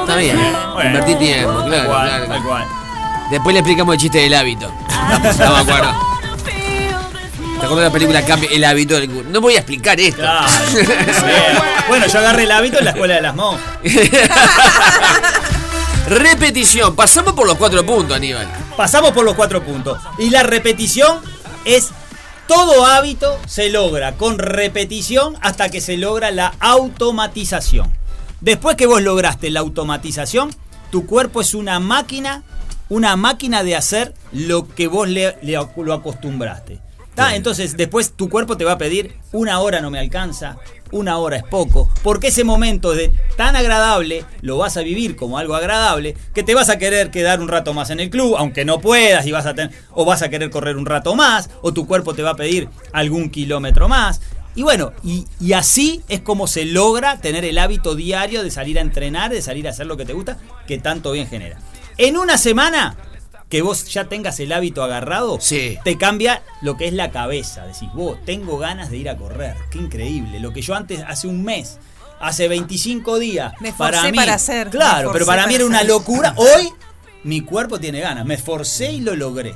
Está 0.00 0.16
bien. 0.16 0.36
Bueno. 0.74 0.90
Invertí 0.90 1.14
tiempo, 1.16 1.62
claro, 1.66 1.88
cual, 1.88 2.08
claro. 2.08 2.26
tal 2.26 2.42
cual. 2.44 2.64
Después 3.32 3.54
le 3.54 3.60
explicamos 3.60 3.94
el 3.94 3.98
chiste 3.98 4.18
del 4.18 4.34
hábito. 4.34 4.70
Estamos 5.24 5.60
acuerdo. 5.60 5.90
¿Te 6.44 7.64
acuerdas 7.64 7.76
de 7.76 7.84
la 7.84 7.90
película 7.90 8.22
Cambia 8.26 8.50
el 8.52 8.62
hábito 8.62 9.00
del 9.00 9.32
No 9.32 9.40
voy 9.40 9.54
a 9.54 9.60
explicar 9.60 9.98
esto. 9.98 10.20
Claro. 10.20 10.46
Bueno, 11.88 12.06
yo 12.08 12.18
agarré 12.18 12.42
el 12.42 12.50
hábito 12.50 12.78
en 12.78 12.84
la 12.84 12.90
escuela 12.90 13.14
de 13.14 13.22
las 13.22 13.34
monjas. 13.34 13.64
Repetición. 16.08 16.94
Pasamos 16.94 17.32
por 17.32 17.46
los 17.46 17.56
cuatro 17.56 17.86
puntos, 17.86 18.14
Aníbal. 18.14 18.46
Pasamos 18.76 19.12
por 19.12 19.24
los 19.24 19.34
cuatro 19.34 19.64
puntos. 19.64 19.98
Y 20.18 20.28
la 20.28 20.42
repetición 20.42 21.20
es 21.64 21.88
todo 22.46 22.84
hábito 22.84 23.40
se 23.46 23.70
logra 23.70 24.12
con 24.12 24.38
repetición 24.38 25.38
hasta 25.40 25.70
que 25.70 25.80
se 25.80 25.96
logra 25.96 26.32
la 26.32 26.52
automatización. 26.60 27.90
Después 28.42 28.76
que 28.76 28.86
vos 28.86 29.00
lograste 29.00 29.50
la 29.50 29.60
automatización, 29.60 30.50
tu 30.90 31.06
cuerpo 31.06 31.40
es 31.40 31.54
una 31.54 31.80
máquina, 31.80 32.42
una 32.88 33.16
máquina 33.16 33.62
de 33.62 33.76
hacer 33.76 34.14
lo 34.32 34.68
que 34.68 34.86
vos 34.88 35.08
le, 35.08 35.36
le- 35.42 35.58
lo 35.76 35.92
acostumbraste. 35.94 36.80
¿Tá? 37.14 37.36
Entonces 37.36 37.76
después 37.76 38.12
tu 38.16 38.30
cuerpo 38.30 38.56
te 38.56 38.64
va 38.64 38.72
a 38.72 38.78
pedir 38.78 39.14
una 39.32 39.60
hora 39.60 39.82
no 39.82 39.90
me 39.90 39.98
alcanza, 39.98 40.56
una 40.92 41.18
hora 41.18 41.36
es 41.36 41.42
poco, 41.42 41.90
porque 42.02 42.28
ese 42.28 42.42
momento 42.42 42.94
de 42.94 43.12
tan 43.36 43.54
agradable 43.54 44.24
lo 44.40 44.56
vas 44.56 44.78
a 44.78 44.80
vivir 44.80 45.14
como 45.14 45.36
algo 45.36 45.54
agradable 45.54 46.16
que 46.34 46.42
te 46.42 46.54
vas 46.54 46.70
a 46.70 46.78
querer 46.78 47.10
quedar 47.10 47.40
un 47.40 47.48
rato 47.48 47.74
más 47.74 47.90
en 47.90 48.00
el 48.00 48.08
club, 48.08 48.36
aunque 48.38 48.64
no 48.64 48.80
puedas 48.80 49.26
y 49.26 49.32
vas 49.32 49.44
a 49.44 49.52
tener 49.54 49.72
o 49.90 50.06
vas 50.06 50.22
a 50.22 50.30
querer 50.30 50.48
correr 50.48 50.78
un 50.78 50.86
rato 50.86 51.14
más 51.14 51.50
o 51.60 51.74
tu 51.74 51.86
cuerpo 51.86 52.14
te 52.14 52.22
va 52.22 52.30
a 52.30 52.36
pedir 52.36 52.70
algún 52.94 53.28
kilómetro 53.28 53.88
más. 53.90 54.22
Y 54.54 54.62
bueno, 54.62 54.92
y, 55.04 55.26
y 55.38 55.52
así 55.52 56.02
es 56.08 56.20
como 56.20 56.46
se 56.46 56.64
logra 56.64 57.18
tener 57.20 57.44
el 57.44 57.58
hábito 57.58 57.94
diario 57.94 58.42
de 58.42 58.50
salir 58.50 58.78
a 58.78 58.82
entrenar, 58.82 59.30
de 59.30 59.42
salir 59.42 59.66
a 59.66 59.70
hacer 59.70 59.86
lo 59.86 59.98
que 59.98 60.06
te 60.06 60.14
gusta, 60.14 60.38
que 60.66 60.78
tanto 60.78 61.12
bien 61.12 61.26
genera. 61.28 61.58
En 61.98 62.16
una 62.16 62.38
semana 62.38 62.96
que 63.48 63.60
vos 63.62 63.84
ya 63.86 64.06
tengas 64.08 64.40
el 64.40 64.52
hábito 64.52 64.82
agarrado, 64.82 65.38
te 65.84 65.98
cambia 65.98 66.42
lo 66.62 66.76
que 66.76 66.86
es 66.86 66.94
la 66.94 67.10
cabeza. 67.10 67.66
Decís, 67.66 67.88
vos, 67.92 68.16
tengo 68.24 68.56
ganas 68.58 68.90
de 68.90 68.96
ir 68.96 69.10
a 69.10 69.16
correr. 69.16 69.56
Qué 69.70 69.78
increíble. 69.78 70.40
Lo 70.40 70.52
que 70.52 70.62
yo 70.62 70.74
antes, 70.74 71.04
hace 71.06 71.26
un 71.26 71.44
mes, 71.44 71.78
hace 72.18 72.48
25 72.48 73.18
días, 73.18 73.52
Me 73.60 73.72
para 73.72 74.04
mí. 74.04 74.16
para 74.16 74.34
hacer, 74.34 74.70
Claro, 74.70 75.10
pero 75.12 75.26
para 75.26 75.46
mí 75.46 75.54
era 75.54 75.66
una 75.66 75.82
locura. 75.82 76.32
Hoy, 76.36 76.72
mi 77.24 77.42
cuerpo 77.42 77.78
tiene 77.78 78.00
ganas. 78.00 78.24
Me 78.24 78.34
esforcé 78.34 78.92
y 78.92 79.00
lo 79.00 79.14
logré. 79.14 79.54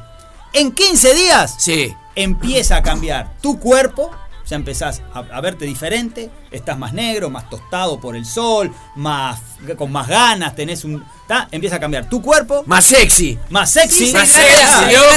En 0.53 0.73
15 0.73 1.15
días, 1.15 1.55
sí. 1.59 1.95
empieza 2.15 2.77
a 2.77 2.83
cambiar 2.83 3.33
tu 3.41 3.59
cuerpo. 3.59 4.11
Ya 4.47 4.57
empezás 4.57 5.03
a, 5.13 5.19
a 5.21 5.41
verte 5.41 5.65
diferente, 5.65 6.31
estás 6.53 6.79
más 6.79 6.93
negro, 6.93 7.31
más 7.31 7.51
tostado 7.51 7.99
por 7.99 8.15
el 8.15 8.25
sol, 8.25 8.73
más 8.95 9.41
con 9.77 9.91
más 9.91 10.07
ganas, 10.07 10.55
tenés 10.55 10.85
un. 10.85 11.05
Empieza 11.51 11.77
a 11.77 11.81
cambiar 11.81 12.09
tu 12.09 12.23
cuerpo. 12.23 12.63
Más 12.67 12.85
sexy. 12.85 13.37
Más 13.51 13.71
sexy. 13.71 14.07
Sí, 14.07 14.13
más 14.13 14.29
sexy, 14.29 14.65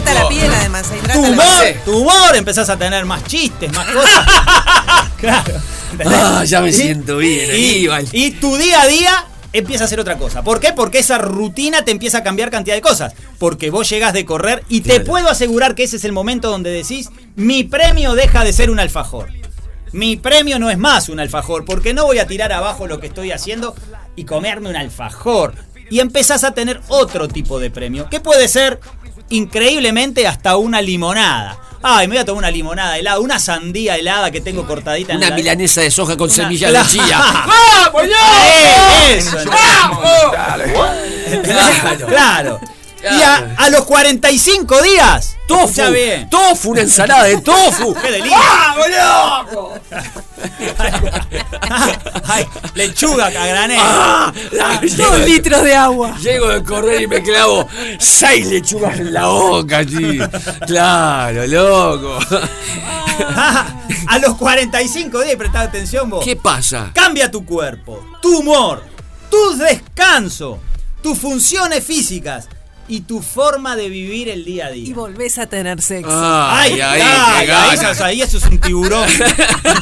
se 0.03 0.13
la 0.13 0.27
piel 0.27 0.51
además, 0.51 0.87
se 0.87 1.13
Tu 1.13 1.19
humor, 1.19 1.65
tu 1.85 1.97
humor, 1.99 2.35
empezás 2.35 2.69
a 2.69 2.77
tener 2.77 3.05
más 3.05 3.23
chistes, 3.25 3.71
más 3.73 3.87
cosas. 3.87 4.25
claro. 5.17 5.53
Ah, 6.05 6.43
ya 6.45 6.61
me 6.61 6.69
Y- 6.69 6.73
siento 6.73 7.17
bien, 7.17 7.49
y 8.11 8.31
tu 8.31 8.55
día 8.57 8.81
a 8.81 8.87
día 8.87 9.25
empieza 9.53 9.83
a 9.83 9.87
hacer 9.87 9.99
otra 9.99 10.17
cosa. 10.17 10.43
¿Por 10.43 10.59
qué? 10.59 10.73
Porque 10.73 10.99
esa 10.99 11.17
rutina 11.17 11.83
te 11.83 11.91
empieza 11.91 12.19
a 12.19 12.23
cambiar 12.23 12.51
cantidad 12.51 12.75
de 12.75 12.81
cosas. 12.81 13.13
Porque 13.37 13.69
vos 13.69 13.89
llegas 13.89 14.13
de 14.13 14.25
correr 14.25 14.63
y 14.69 14.81
te 14.81 14.99
puedo 14.99 15.29
asegurar 15.29 15.75
que 15.75 15.83
ese 15.83 15.97
es 15.97 16.03
el 16.03 16.11
momento 16.11 16.49
donde 16.49 16.71
decís, 16.71 17.09
mi 17.35 17.63
premio 17.63 18.13
deja 18.13 18.43
de 18.43 18.53
ser 18.53 18.69
un 18.69 18.79
alfajor. 18.79 19.29
Mi 19.91 20.17
premio 20.17 20.59
no 20.59 20.69
es 20.69 20.77
más 20.77 21.09
un 21.09 21.19
alfajor, 21.19 21.65
porque 21.65 21.93
no 21.93 22.05
voy 22.05 22.19
a 22.19 22.27
tirar 22.27 22.51
abajo 22.51 22.85
lo 22.85 22.99
que 22.99 23.07
estoy 23.07 23.31
haciendo 23.31 23.75
y 24.15 24.25
comerme 24.25 24.69
un 24.69 24.75
alfajor. 24.75 25.55
Y 25.89 25.99
empezás 25.99 26.43
a 26.43 26.51
tener 26.51 26.81
otro 26.89 27.27
tipo 27.27 27.59
de 27.59 27.71
premio, 27.71 28.07
que 28.09 28.19
puede 28.19 28.47
ser 28.47 28.79
increíblemente 29.29 30.27
hasta 30.27 30.57
una 30.57 30.81
limonada. 30.81 31.57
Ay, 31.81 32.07
me 32.07 32.15
voy 32.15 32.21
a 32.21 32.25
tomar 32.25 32.39
una 32.39 32.51
limonada 32.51 32.97
helada, 32.97 33.19
una 33.19 33.39
sandía 33.39 33.95
helada 33.95 34.31
que 34.31 34.41
tengo 34.41 34.67
cortadita 34.67 35.13
en 35.13 35.17
Una 35.19 35.29
la- 35.29 35.35
milanesa 35.35 35.79
de 35.81 35.89
soja 35.89 36.17
con 36.17 36.25
Una- 36.25 36.33
semillas 36.33 36.71
Claro. 36.71 36.85
de 36.85 36.91
chía. 36.91 37.17
¡Vamos, 37.93 38.03
¡Eh, 38.03 39.15
Eso, 39.17 39.37
¡Vamos! 39.45 39.99
Claro. 42.07 42.59
Claro. 42.99 43.17
Y 43.17 43.21
a, 43.21 43.55
a 43.57 43.69
los 43.69 43.85
45 43.85 44.81
días. 44.81 45.35
Tofu. 45.47 45.91
bien. 45.91 46.29
Tofu, 46.29 46.71
una 46.71 46.81
ensalada 46.81 47.23
de 47.23 47.37
tofu. 47.41 47.95
¡Qué 48.01 48.11
delicia! 48.11 48.37
¡Vamos, 48.37 48.85
loco! 49.51 49.73
Ay, 52.25 52.45
lechuga 52.75 53.25
a 53.27 53.29
granel. 53.31 53.79
Ah, 53.81 54.31
ah, 54.61 54.79
Dos 54.95 55.19
litros 55.25 55.63
de 55.63 55.75
agua. 55.75 56.15
Llego 56.19 56.49
de 56.49 56.63
correr 56.63 57.01
y 57.01 57.07
me 57.07 57.23
clavo 57.23 57.67
seis 57.97 58.45
lechugas 58.45 58.99
en 58.99 59.11
la 59.13 59.25
boca, 59.27 59.83
tío. 59.83 60.29
Claro, 60.67 61.47
loco. 61.47 62.19
a 64.07 64.19
los 64.19 64.35
45 64.37 65.21
días, 65.21 65.35
prestad 65.35 65.63
atención 65.63 66.09
vos. 66.11 66.23
¿Qué 66.23 66.35
pasa? 66.35 66.91
Cambia 66.93 67.31
tu 67.31 67.43
cuerpo, 67.43 68.05
tu 68.21 68.39
humor, 68.39 68.83
tu 69.31 69.57
descanso, 69.57 70.59
tus 71.01 71.17
funciones 71.17 71.83
físicas 71.83 72.47
y 72.89 73.01
tu 73.01 73.21
forma 73.21 73.75
de 73.75 73.87
vivir 73.87 74.27
el 74.29 74.43
día 74.43 74.65
a 74.65 74.71
día. 74.71 74.89
Y 74.89 74.93
volvés 74.93 75.37
a 75.37 75.45
tener 75.47 75.81
sexo. 75.81 76.09
Ay, 76.11 76.73
ay, 76.73 76.81
ay, 76.81 77.01
ahí, 77.01 77.47
ganas. 77.47 77.83
eso, 77.95 78.03
ahí 78.03 78.21
eso 78.21 78.37
es 78.37 78.43
un 78.45 78.57
tiburón. 78.59 79.07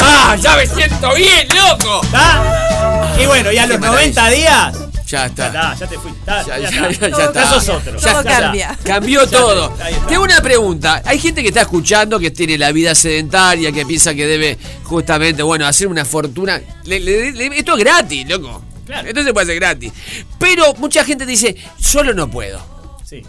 ¡Ah, 0.00 0.36
ya 0.40 0.56
me 0.56 0.66
siento 0.66 1.14
bien, 1.14 1.46
loco! 1.54 2.00
¿Tá? 2.10 3.14
Y 3.20 3.26
bueno, 3.26 3.52
y 3.52 3.58
a 3.58 3.66
los 3.66 3.78
Qué 3.78 3.86
90 3.86 4.30
días. 4.30 4.76
Ya 5.06 5.26
está. 5.26 5.52
Ya, 5.52 5.72
está, 5.72 5.74
ya 5.74 5.86
te 5.86 5.98
fui. 5.98 6.12
Ya, 6.26 6.42
Ya, 6.46 6.58
ya 6.58 6.70
ya, 6.70 6.88
está. 6.88 7.08
ya, 7.08 7.16
ya 7.18 7.24
está. 7.26 7.50
Sos 7.50 7.68
otro. 7.68 7.92
Todo 7.92 8.00
Ya, 8.00 8.22
ya. 8.22 8.40
cambia. 8.40 8.78
Cambió 8.84 9.26
todo. 9.28 9.72
Tengo 10.08 10.24
una 10.24 10.40
pregunta. 10.40 11.02
Hay 11.04 11.18
gente 11.18 11.42
que 11.42 11.48
está 11.48 11.60
escuchando 11.62 12.18
que 12.18 12.30
tiene 12.30 12.56
la 12.58 12.72
vida 12.72 12.94
sedentaria, 12.94 13.70
que 13.70 13.84
piensa 13.86 14.14
que 14.14 14.26
debe 14.26 14.58
justamente, 14.82 15.42
bueno, 15.42 15.66
hacer 15.66 15.86
una 15.88 16.04
fortuna. 16.04 16.60
Le- 16.84 17.00
le- 17.00 17.32
le- 17.32 17.58
esto 17.58 17.74
es 17.76 17.78
gratis, 17.84 18.28
loco. 18.28 18.62
Claro. 18.86 19.08
Esto 19.08 19.22
se 19.24 19.32
puede 19.32 19.44
hacer 19.44 19.56
gratis. 19.56 19.92
Pero 20.38 20.74
mucha 20.74 21.04
gente 21.04 21.24
dice, 21.26 21.56
solo 21.78 22.12
no 22.14 22.30
puedo. 22.30 22.64
Sí. 23.04 23.22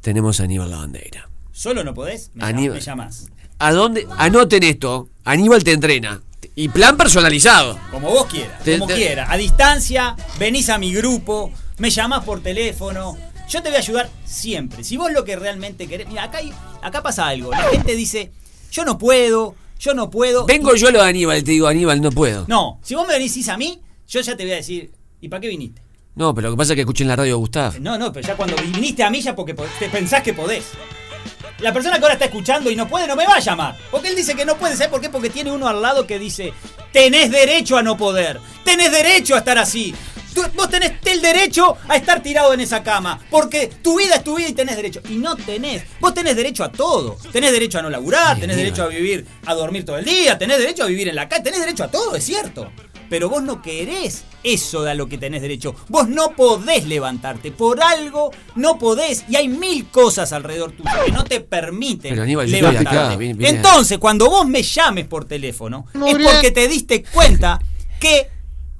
Tenemos 0.00 0.40
a 0.40 0.44
Aníbal 0.44 0.70
La 0.70 0.78
Bandeira. 0.78 1.28
Solo 1.52 1.82
no 1.84 1.94
podés, 1.94 2.30
me, 2.34 2.44
Aníbal. 2.44 2.78
me 2.78 2.84
llamás. 2.84 3.28
¿A 3.58 3.72
dónde? 3.72 4.06
Anoten 4.18 4.62
esto. 4.64 5.08
Aníbal 5.24 5.64
te 5.64 5.72
entrena. 5.72 6.20
Y 6.56 6.68
plan 6.68 6.96
personalizado. 6.96 7.78
Como 7.90 8.10
vos 8.10 8.26
quieras, 8.26 8.62
Te- 8.62 8.74
como 8.78 8.86
te- 8.88 8.94
quieras. 8.96 9.28
A 9.30 9.36
distancia, 9.36 10.14
venís 10.38 10.68
a 10.68 10.78
mi 10.78 10.92
grupo, 10.92 11.50
me 11.78 11.90
llamás 11.90 12.24
por 12.24 12.40
teléfono. 12.42 13.16
Yo 13.48 13.62
te 13.62 13.68
voy 13.70 13.76
a 13.76 13.80
ayudar 13.80 14.10
siempre. 14.24 14.84
Si 14.84 14.96
vos 14.96 15.10
lo 15.12 15.24
que 15.24 15.36
realmente 15.36 15.86
querés. 15.86 16.08
Mira, 16.08 16.24
acá, 16.24 16.38
hay- 16.38 16.52
acá 16.82 17.02
pasa 17.02 17.26
algo. 17.28 17.50
La 17.50 17.62
gente 17.70 17.96
dice, 17.96 18.30
yo 18.70 18.84
no 18.84 18.98
puedo, 18.98 19.54
yo 19.78 19.94
no 19.94 20.10
puedo. 20.10 20.46
Vengo 20.46 20.74
yo 20.74 20.90
lo 20.90 21.02
de 21.02 21.08
Aníbal, 21.08 21.44
te 21.44 21.50
digo, 21.52 21.66
Aníbal, 21.66 22.00
no 22.00 22.10
puedo. 22.10 22.44
No, 22.48 22.78
si 22.82 22.94
vos 22.94 23.06
me 23.06 23.14
venís 23.14 23.48
a 23.48 23.56
mí, 23.56 23.80
yo 24.08 24.20
ya 24.20 24.36
te 24.36 24.44
voy 24.44 24.52
a 24.52 24.56
decir, 24.56 24.92
¿y 25.20 25.28
para 25.28 25.40
qué 25.40 25.48
viniste? 25.48 25.82
No, 26.16 26.34
pero 26.34 26.48
lo 26.48 26.54
que 26.54 26.58
pasa 26.58 26.72
es 26.72 26.76
que 26.76 26.80
escuché 26.82 27.02
en 27.04 27.08
la 27.08 27.16
radio 27.16 27.34
a 27.34 27.38
Gustavo. 27.38 27.74
No, 27.80 27.98
no, 27.98 28.12
pero 28.12 28.26
ya 28.26 28.36
cuando 28.36 28.54
viniste 28.56 29.02
a 29.02 29.10
mí 29.10 29.20
ya 29.20 29.34
porque 29.34 29.54
po- 29.54 29.66
te 29.78 29.88
pensás 29.88 30.22
que 30.22 30.32
podés. 30.32 30.64
La 31.58 31.72
persona 31.72 31.96
que 31.98 32.02
ahora 32.02 32.14
está 32.14 32.26
escuchando 32.26 32.70
y 32.70 32.76
no 32.76 32.86
puede, 32.88 33.06
no 33.06 33.16
me 33.16 33.26
va 33.26 33.36
a 33.36 33.40
llamar. 33.40 33.76
Porque 33.90 34.08
él 34.08 34.16
dice 34.16 34.34
que 34.34 34.44
no 34.44 34.56
puede, 34.56 34.74
¿sabes 34.76 34.88
por 34.88 35.00
qué? 35.00 35.08
Porque 35.08 35.30
tiene 35.30 35.50
uno 35.52 35.66
al 35.68 35.80
lado 35.80 36.06
que 36.06 36.18
dice, 36.18 36.52
tenés 36.92 37.30
derecho 37.30 37.76
a 37.76 37.82
no 37.82 37.96
poder, 37.96 38.40
tenés 38.64 38.90
derecho 38.92 39.34
a 39.34 39.38
estar 39.38 39.58
así. 39.58 39.94
Tú- 40.34 40.42
vos 40.54 40.68
tenés 40.68 40.92
el 41.04 41.20
derecho 41.22 41.76
a 41.88 41.96
estar 41.96 42.22
tirado 42.22 42.52
en 42.52 42.60
esa 42.60 42.82
cama. 42.82 43.20
Porque 43.30 43.70
tu 43.82 43.98
vida 43.98 44.16
es 44.16 44.24
tu 44.24 44.36
vida 44.36 44.48
y 44.48 44.52
tenés 44.52 44.76
derecho. 44.76 45.00
Y 45.08 45.14
no 45.16 45.36
tenés. 45.36 45.82
Vos 46.00 46.12
tenés 46.14 46.36
derecho 46.36 46.64
a 46.64 46.72
todo. 46.72 47.16
Tenés 47.32 47.52
derecho 47.52 47.78
a 47.78 47.82
no 47.82 47.90
laburar, 47.90 48.38
tenés 48.38 48.56
derecho 48.56 48.82
a 48.84 48.88
vivir, 48.88 49.26
a 49.46 49.54
dormir 49.54 49.84
todo 49.84 49.96
el 49.98 50.04
día, 50.04 50.36
tenés 50.38 50.58
derecho 50.58 50.84
a 50.84 50.86
vivir 50.86 51.08
en 51.08 51.14
la 51.14 51.28
calle, 51.28 51.44
tenés 51.44 51.60
derecho 51.60 51.84
a 51.84 51.88
todo, 51.90 52.14
es 52.16 52.24
cierto. 52.24 52.70
Pero 53.10 53.28
vos 53.28 53.42
no 53.42 53.60
querés 53.60 54.24
eso 54.42 54.82
de 54.82 54.90
a 54.92 54.94
lo 54.94 55.08
que 55.08 55.18
tenés 55.18 55.42
derecho. 55.42 55.76
Vos 55.88 56.08
no 56.08 56.30
podés 56.30 56.86
levantarte. 56.86 57.52
Por 57.52 57.82
algo 57.82 58.30
no 58.56 58.78
podés. 58.78 59.24
Y 59.28 59.36
hay 59.36 59.46
mil 59.46 59.86
cosas 59.88 60.32
alrededor 60.32 60.72
tuyo 60.72 60.90
que 61.04 61.12
no 61.12 61.22
te 61.22 61.40
permiten 61.40 62.10
Pero, 62.12 62.22
Aníbal, 62.22 62.50
levantarte. 62.50 62.88
acá, 62.88 63.18
Entonces, 63.48 63.98
cuando 63.98 64.30
vos 64.30 64.46
me 64.48 64.62
llames 64.62 65.06
por 65.06 65.26
teléfono, 65.26 65.86
Muy 65.92 66.10
es 66.12 66.16
bien. 66.16 66.30
porque 66.30 66.50
te 66.50 66.66
diste 66.66 67.04
cuenta 67.04 67.60
que. 68.00 68.30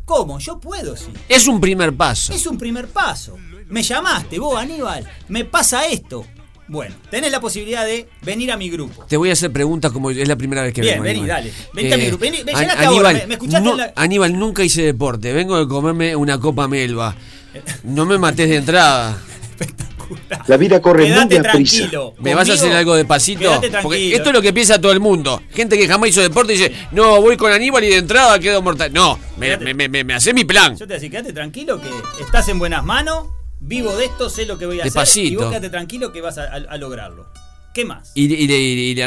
¿Cómo? 0.05 0.39
Yo 0.39 0.59
puedo, 0.61 0.97
sí. 0.97 1.07
Es 1.29 1.47
un 1.47 1.61
primer 1.61 1.95
paso. 1.97 2.33
Es 2.33 2.47
un 2.47 2.59
primer 2.59 2.89
paso. 2.89 3.37
Me 3.69 3.83
llamaste, 3.83 4.39
vos, 4.39 4.59
Aníbal. 4.59 5.09
Me 5.29 5.45
pasa 5.45 5.87
esto. 5.87 6.27
Bueno, 6.67 6.95
tenés 7.11 7.31
la 7.31 7.41
posibilidad 7.41 7.85
de 7.85 8.09
venir 8.23 8.51
a 8.53 8.57
mi 8.57 8.71
grupo. 8.71 9.05
Te 9.05 9.17
voy 9.19 9.29
a 9.31 9.35
hacer 9.35 9.53
preguntas 9.53 9.93
como 9.93 10.11
es 10.11 10.27
la 10.29 10.37
primera 10.37 10.63
vez 10.63 10.73
que 10.73 10.81
Bien, 10.81 10.95
vengo. 10.95 11.05
vení, 11.05 11.19
Aníbal. 11.21 11.37
dale. 11.45 11.53
Vente 11.75 11.95
a 11.95 11.97
mi 11.99 12.07
grupo. 12.07 12.21
Vení, 12.23 12.43
ven, 12.43 12.55
An- 12.57 12.61
llegaste 12.63 12.85
ahora. 12.87 13.09
Aníbal, 13.11 13.15
¿Me, 13.23 13.27
me 13.27 13.35
escuchaste 13.35 13.65
no- 13.65 13.71
en 13.73 13.77
la- 13.79 13.93
Aníbal, 13.97 14.39
nunca 14.39 14.65
hice 14.65 14.83
deporte. 14.83 15.33
Vengo 15.33 15.59
de 15.59 15.69
comerme 15.69 16.17
una 16.17 16.39
copa 16.41 16.67
melva. 16.69 17.15
No 17.83 18.07
me 18.07 18.19
mates 18.19 18.49
de 18.49 18.57
entrada. 18.57 19.19
La 20.47 20.57
vida 20.57 20.81
corre 20.81 21.05
muy 21.05 21.13
Quédate 21.13 21.35
deprisa. 21.37 21.53
tranquilo. 21.79 22.15
¿Me 22.19 22.35
vas 22.35 22.49
a 22.51 22.55
hacer 22.55 22.73
algo 22.73 22.95
de 22.95 23.05
pasito? 23.05 23.41
quédate 23.41 23.71
Porque 23.83 24.15
esto 24.15 24.29
es 24.31 24.35
lo 24.35 24.43
que 24.43 24.53
piensa 24.53 24.81
todo 24.81 24.93
el 24.93 25.01
mundo. 25.01 25.43
Gente 25.53 25.77
que 25.79 25.87
jamás 25.89 26.11
hizo 26.11 26.21
deporte 26.23 26.53
dice, 26.53 26.73
no, 26.93 27.21
voy 27.21 27.37
con 27.37 27.53
Aníbal 27.53 27.85
y 27.85 27.89
de 27.89 27.97
entrada 27.97 28.39
quedo 28.39 28.63
mortal. 28.63 28.93
No, 28.93 29.19
me, 29.37 29.57
me, 29.57 29.75
me, 29.75 29.89
me- 29.89 30.05
me 30.05 30.15
hace 30.15 30.33
mi 30.35 30.45
plan. 30.45 30.77
Yo 30.77 30.87
te 30.87 30.95
a 30.95 30.97
decir, 30.97 31.11
quédate 31.11 31.33
tranquilo 31.33 31.81
que 31.81 31.89
estás 32.23 32.49
en 32.49 32.59
buenas 32.59 32.85
manos, 32.85 33.29
vivo 33.61 33.95
de 33.97 34.07
esto, 34.07 34.29
sé 34.31 34.47
lo 34.47 34.59
que 34.59 34.67
voy 34.67 34.77
a 34.81 34.83
hacer. 34.83 34.87
Y 34.87 34.91
Despacito. 34.91 35.41
vos 35.41 35.49
quédate 35.51 35.71
tranquilo 35.71 36.13
que 36.13 36.21
vas 36.21 36.39
a, 36.39 36.45
a- 36.45 36.55
a 36.69 36.77
lograrlo. 36.77 37.27
¿Qué 37.73 37.85
más? 37.85 38.13
Y, 38.15 38.33
y, 38.33 38.45
y, 38.45 38.53
y- 38.53 38.91
y- 38.93 39.01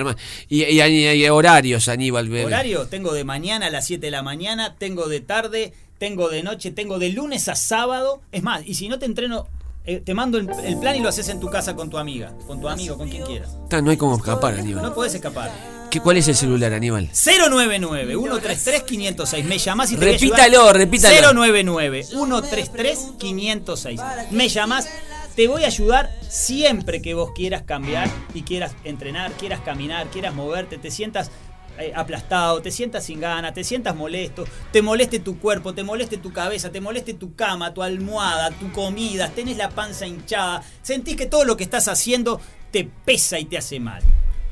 y- 0.49 0.63
y- 0.63 0.81
y- 0.81 1.23
y 1.25 1.29
horarios, 1.29 1.87
Aníbal. 1.87 2.27
bebé. 2.27 2.45
Horario, 2.45 2.85
tengo 2.87 3.13
de 3.13 3.23
mañana 3.23 3.67
a 3.67 3.69
las 3.69 3.85
7 3.87 4.07
de 4.07 4.11
la 4.11 4.23
mañana, 4.23 4.75
tengo 4.77 5.07
de 5.07 5.21
tarde, 5.21 5.71
tengo 5.99 6.27
de 6.29 6.43
noche, 6.43 6.71
tengo 6.71 6.99
de 6.99 7.09
lunes 7.09 7.47
a 7.47 7.55
sábado. 7.55 8.21
Es 8.33 8.43
más, 8.43 8.63
y 8.67 8.73
si 8.75 8.89
no 8.89 8.99
te 8.99 9.05
entreno, 9.05 9.47
eh, 9.87 10.01
te 10.01 10.13
mando 10.13 10.37
el, 10.37 10.49
el 10.65 10.77
plan 10.79 10.97
y 10.97 10.99
lo 10.99 11.07
haces 11.07 11.29
en 11.29 11.39
tu 11.39 11.49
casa 11.49 11.73
con 11.73 11.89
tu 11.89 11.97
amiga, 11.97 12.33
con 12.45 12.59
tu 12.59 12.67
amigo, 12.67 12.97
con 12.97 13.07
quien 13.07 13.23
quieras. 13.23 13.55
No 13.81 13.89
hay 13.89 13.95
como 13.95 14.17
escapar, 14.17 14.55
Aníbal. 14.55 14.83
No 14.83 14.93
podés 14.93 15.15
escapar. 15.15 15.49
¿Qué, 15.89 16.01
¿Cuál 16.01 16.17
es 16.17 16.27
el 16.27 16.35
celular, 16.35 16.73
Aníbal? 16.73 17.09
099-133-506. 17.11 19.45
Me 19.45 19.57
llamás 19.57 19.89
y 19.91 19.95
te 19.95 20.01
voy 20.01 20.09
a 20.09 20.13
Repítalo, 20.17 20.73
repítalo. 20.73 21.31
099-133-506. 21.31 24.27
Me 24.31 24.49
llamás, 24.49 24.89
te 25.37 25.47
voy 25.47 25.63
a 25.63 25.67
ayudar 25.67 26.11
siempre 26.27 27.01
que 27.01 27.13
vos 27.13 27.31
quieras 27.33 27.61
cambiar 27.61 28.09
y 28.33 28.41
quieras 28.41 28.73
entrenar, 28.83 29.31
quieras 29.33 29.61
caminar, 29.61 30.07
quieras 30.07 30.33
moverte, 30.33 30.77
te 30.77 30.91
sientas 30.91 31.31
eh, 31.79 31.91
aplastado, 31.95 32.61
te 32.61 32.71
sientas 32.71 33.05
sin 33.05 33.19
ganas, 33.19 33.53
te 33.53 33.63
sientas 33.63 33.95
molesto, 33.95 34.45
te 34.71 34.81
moleste 34.81 35.19
tu 35.19 35.39
cuerpo, 35.39 35.73
te 35.73 35.83
moleste 35.83 36.17
tu 36.17 36.31
cabeza, 36.33 36.71
te 36.71 36.81
moleste 36.81 37.13
tu 37.13 37.35
cama, 37.35 37.73
tu 37.73 37.83
almohada, 37.83 38.51
tu 38.51 38.71
comida, 38.71 39.29
tenés 39.29 39.57
la 39.57 39.69
panza 39.69 40.05
hinchada, 40.07 40.63
sentís 40.81 41.15
que 41.15 41.25
todo 41.25 41.45
lo 41.45 41.57
que 41.57 41.63
estás 41.63 41.87
haciendo 41.87 42.39
te 42.71 42.89
pesa 43.05 43.39
y 43.39 43.45
te 43.45 43.57
hace 43.57 43.79
mal. 43.79 44.01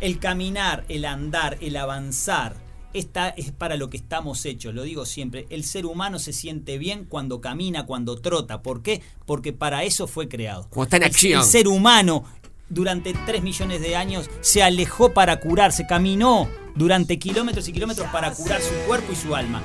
El 0.02 0.20
caminar, 0.20 0.84
el 0.90 1.06
andar, 1.06 1.58
el 1.62 1.78
avanzar, 1.78 2.56
esta 2.94 3.28
es 3.30 3.52
para 3.52 3.76
lo 3.76 3.90
que 3.90 3.98
estamos 3.98 4.46
hechos, 4.46 4.74
lo 4.74 4.84
digo 4.84 5.06
siempre. 5.06 5.48
El 5.50 5.66
ser 5.66 5.86
humano 5.86 6.18
se 6.18 6.32
siente 6.32 6.78
bien 6.78 7.04
cuando 7.04 7.42
camina, 7.42 7.86
cuando 7.86 8.22
trota. 8.22 8.62
¿Por 8.62 8.82
qué? 8.84 9.02
Porque 9.26 9.52
para 9.52 9.84
eso 9.84 10.08
fue 10.08 10.30
creado. 10.30 10.68
Cuando 10.70 10.84
está 10.86 10.98
en 10.98 11.04
El- 11.04 11.10
acción. 11.10 11.42
El 11.42 11.46
ser 11.48 11.68
humano 11.68 12.24
durante 12.70 13.14
3 13.26 13.44
millones 13.44 13.82
de 13.82 13.96
años 13.98 14.30
se 14.42 14.64
alejó 14.64 15.14
para 15.14 15.40
curarse, 15.42 15.86
caminó 15.86 16.48
durante 16.76 17.18
kilómetros 17.18 17.68
y 17.68 17.74
kilómetros 17.74 18.08
para 18.10 18.32
curar 18.32 18.62
su 18.62 18.74
cuerpo 18.88 19.14
y 19.14 19.16
su 19.16 19.36
alma. 19.36 19.62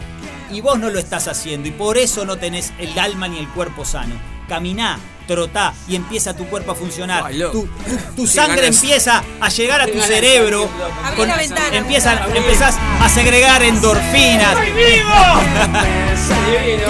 Y 0.51 0.61
vos 0.61 0.79
no 0.79 0.91
lo 0.91 0.99
estás 0.99 1.29
haciendo 1.29 1.69
y 1.69 1.73
por 1.73 1.99
eso 1.99 2.25
no 2.25 2.37
tenés 2.37 2.73
el 2.79 2.99
alma 2.99 3.29
ni 3.29 3.39
el 3.39 3.49
cuerpo 3.49 3.85
sano. 3.85 4.15
Caminá, 4.49 4.99
trotá 5.35 5.73
y 5.87 5.95
empieza 5.97 6.35
tu 6.35 6.47
cuerpo 6.47 6.73
a 6.73 6.75
funcionar. 6.75 7.31
Tu, 7.31 7.51
tu- 7.53 7.69
tu 8.17 8.27
sangre 8.27 8.63
ganas. 8.63 8.83
empieza 8.83 9.23
a 9.41 9.49
llegar 9.49 9.81
a 9.81 9.87
tu 9.87 10.01
cerebro. 10.01 10.69
Abrí 11.05 11.17
con- 11.17 11.29
la 11.29 11.37
ventana. 11.37 11.77
empieza, 11.77 12.27
empezás 12.35 12.75
a 13.01 13.09
segregar 13.09 13.63
endorfinas. 13.63 14.57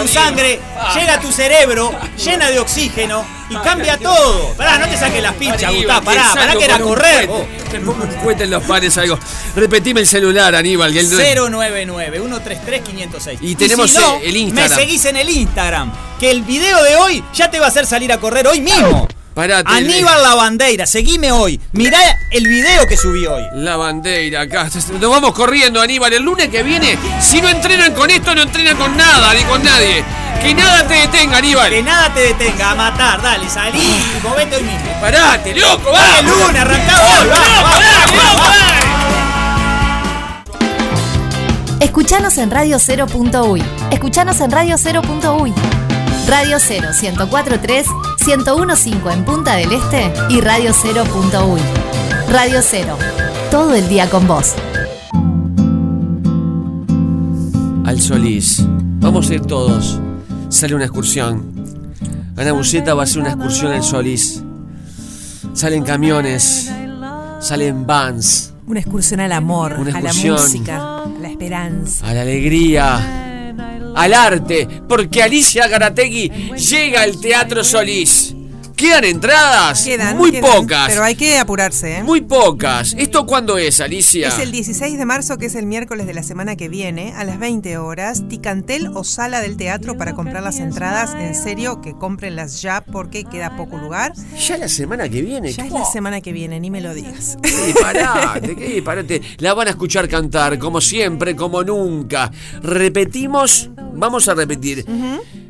Tu 0.00 0.08
sangre 0.08 0.58
llega 0.94 1.14
a 1.14 1.20
tu 1.20 1.30
cerebro 1.30 1.92
llena 2.24 2.50
de 2.50 2.58
oxígeno 2.58 3.24
y 3.50 3.56
cambia 3.56 3.98
todo. 3.98 4.54
Pará, 4.54 4.78
no 4.78 4.88
te 4.88 4.96
saques 4.96 5.22
las 5.22 5.34
pinchas, 5.34 5.72
Gustavo. 5.74 6.04
Pará, 6.04 6.30
pará 6.34 6.54
que 6.56 6.64
era 6.64 6.76
a 6.76 6.80
correr. 6.80 7.28
Te 7.70 7.78
pongo 7.80 8.02
un 8.04 8.14
cohete 8.22 8.44
en 8.44 8.50
los 8.50 8.62
panes 8.64 8.96
algo. 8.98 9.18
Repetime 9.54 10.00
el 10.00 10.06
celular, 10.06 10.54
Aníbal. 10.54 10.92
que 10.92 11.00
el- 11.00 11.10
099-133-506. 11.10 13.38
Y 13.40 13.54
tenemos, 13.54 13.90
si 13.90 13.98
no, 13.98 14.16
eh, 14.16 14.20
el 14.24 14.36
Instagram. 14.36 14.70
Me 14.70 14.76
seguís 14.76 15.04
en 15.04 15.16
el 15.16 15.28
Instagram. 15.28 15.92
Que 16.18 16.30
el 16.30 16.42
video 16.42 16.82
de 16.82 16.96
hoy 16.96 17.22
ya 17.34 17.50
te 17.50 17.58
va 17.58 17.66
a 17.66 17.68
hacer 17.68 17.86
salir 17.86 18.12
a 18.12 18.18
correr 18.18 18.29
hoy 18.48 18.60
mismo. 18.60 19.08
Parate, 19.34 19.70
Aníbal 19.70 20.22
La 20.22 20.34
Bandeira, 20.34 20.86
seguime 20.86 21.30
hoy. 21.30 21.60
Mirá 21.72 21.98
el 22.32 22.46
video 22.48 22.86
que 22.86 22.96
subí 22.96 23.26
hoy. 23.26 23.42
La 23.54 23.76
bandera 23.76 24.42
acá. 24.42 24.68
Nos 25.00 25.10
vamos 25.10 25.32
corriendo, 25.32 25.80
Aníbal. 25.80 26.12
El 26.12 26.22
lunes 26.24 26.48
que 26.48 26.62
viene, 26.62 26.98
si 27.20 27.40
no 27.40 27.48
entrenan 27.48 27.94
con 27.94 28.10
esto, 28.10 28.34
no 28.34 28.42
entrenan 28.42 28.76
con 28.76 28.96
nada, 28.96 29.32
ni 29.34 29.42
con 29.44 29.62
nadie. 29.62 30.04
Que 30.42 30.52
nada 30.54 30.86
te 30.86 30.94
detenga, 30.94 31.38
Aníbal. 31.38 31.70
Que 31.70 31.82
nada 31.82 32.12
te 32.12 32.20
detenga 32.20 32.72
a 32.72 32.74
matar. 32.74 33.22
Dale, 33.22 33.48
salí 33.48 33.78
y 33.80 34.26
movete 34.26 34.56
hoy 34.56 34.62
mismo. 34.64 35.00
Parate, 35.00 35.54
loco, 35.54 35.92
Dale, 35.92 36.28
vamos. 36.28 36.46
lunes, 36.46 36.60
arrancá 36.62 37.00
hoy. 37.00 37.28
Escuchanos 41.80 42.36
en 42.38 42.50
Radio 42.50 42.78
0.uy. 42.78 43.62
Escuchanos 43.90 44.40
en 44.40 44.50
Radio 44.50 44.76
0.uy. 44.76 45.54
Radio 46.28 46.58
0 46.60 46.88
1043 47.00 47.86
1015 48.36 49.10
en 49.12 49.24
Punta 49.24 49.56
del 49.56 49.72
Este 49.72 50.12
y 50.28 50.40
Radio 50.40 50.70
0.uy. 50.72 51.60
Radio 52.32 52.60
0. 52.62 52.96
Todo 53.50 53.74
el 53.74 53.88
día 53.88 54.08
con 54.08 54.28
vos. 54.28 54.54
Al 57.84 58.00
Solís. 58.00 58.64
Vamos 59.00 59.30
a 59.30 59.34
ir 59.34 59.40
todos. 59.40 59.98
Sale 60.48 60.76
una 60.76 60.84
excursión. 60.84 61.42
Ana 62.36 62.52
Buceta 62.52 62.94
va 62.94 63.02
a 63.02 63.04
hacer 63.04 63.18
una 63.18 63.30
excursión 63.30 63.72
al 63.72 63.82
Solís. 63.82 64.44
Salen 65.52 65.82
camiones. 65.82 66.70
Salen 67.40 67.84
vans. 67.84 68.54
Una 68.68 68.78
excursión 68.78 69.18
al 69.18 69.32
amor, 69.32 69.74
Una 69.76 69.90
a 69.90 70.00
la 70.00 70.10
excursión. 70.10 70.40
música, 70.40 70.98
a 71.02 71.08
la 71.20 71.28
esperanza. 71.30 72.06
A 72.08 72.14
la 72.14 72.20
alegría. 72.22 73.29
Al 73.94 74.14
arte. 74.14 74.66
Porque 74.88 75.22
Alicia 75.22 75.68
Garategui 75.68 76.30
llega 76.56 77.02
al 77.02 77.20
Teatro 77.20 77.64
Solís. 77.64 78.34
Quedan 78.80 79.04
entradas. 79.04 79.84
Quedan, 79.84 80.16
muy 80.16 80.30
quedan, 80.30 80.50
pocas. 80.50 80.88
Pero 80.88 81.04
hay 81.04 81.14
que 81.14 81.38
apurarse, 81.38 81.98
¿eh? 81.98 82.02
Muy 82.02 82.22
pocas. 82.22 82.94
¿Esto 82.96 83.26
cuándo 83.26 83.58
es, 83.58 83.78
Alicia? 83.78 84.28
Es 84.28 84.38
el 84.38 84.52
16 84.52 84.96
de 84.96 85.04
marzo, 85.04 85.36
que 85.36 85.44
es 85.44 85.54
el 85.54 85.66
miércoles 85.66 86.06
de 86.06 86.14
la 86.14 86.22
semana 86.22 86.56
que 86.56 86.70
viene, 86.70 87.12
a 87.14 87.24
las 87.24 87.38
20 87.38 87.76
horas, 87.76 88.26
Ticantel 88.30 88.88
o 88.94 89.04
Sala 89.04 89.42
del 89.42 89.58
Teatro 89.58 89.98
para 89.98 90.14
comprar 90.14 90.42
las 90.42 90.60
entradas. 90.60 91.14
En 91.14 91.34
serio, 91.34 91.82
que 91.82 91.92
cómprenlas 91.92 92.62
ya 92.62 92.80
porque 92.80 93.24
queda 93.24 93.54
poco 93.54 93.76
lugar. 93.76 94.14
Ya 94.48 94.56
la 94.56 94.68
semana 94.68 95.10
que 95.10 95.20
viene. 95.20 95.52
Ya 95.52 95.66
es 95.66 95.72
la 95.72 95.84
semana 95.84 96.22
que 96.22 96.32
viene, 96.32 96.58
ni 96.58 96.70
me 96.70 96.80
lo 96.80 96.94
digas. 96.94 97.36
Qué 97.42 97.66
disparate, 97.66 98.56
qué 98.56 98.64
disparate. 98.64 99.20
La 99.40 99.52
van 99.52 99.68
a 99.68 99.72
escuchar 99.72 100.08
cantar, 100.08 100.58
como 100.58 100.80
siempre, 100.80 101.36
como 101.36 101.62
nunca. 101.62 102.30
Repetimos, 102.62 103.68
vamos 103.92 104.26
a 104.28 104.32
repetir. 104.32 104.86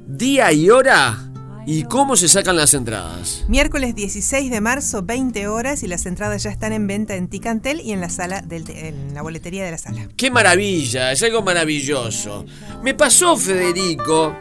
Día 0.08 0.50
y 0.52 0.68
hora 0.68 1.29
y 1.66 1.85
cómo 1.85 2.16
se 2.16 2.29
sacan 2.29 2.57
las 2.57 2.75
entradas. 2.75 3.44
Miércoles 3.49 3.94
16 3.94 4.51
de 4.51 4.61
marzo, 4.61 5.03
20 5.03 5.49
horas, 5.49 5.83
y 5.83 5.87
las 5.87 6.05
entradas 6.07 6.42
ya 6.42 6.51
están 6.51 6.73
en 6.73 6.87
venta 6.87 7.16
en 7.16 7.29
Ticantel 7.29 7.81
y 7.81 7.92
en 7.92 8.00
la 8.00 8.11
sala 8.11 8.42
del 8.42 8.69
en 8.71 9.15
la 9.15 9.23
boletería 9.23 9.65
de 9.65 9.71
la 9.71 9.79
sala. 9.79 10.08
Qué 10.17 10.31
maravilla, 10.31 11.13
es 11.13 11.23
algo 11.23 11.42
maravilloso. 11.42 12.44
Me 12.83 12.94
pasó 12.94 13.37
Federico 13.37 14.35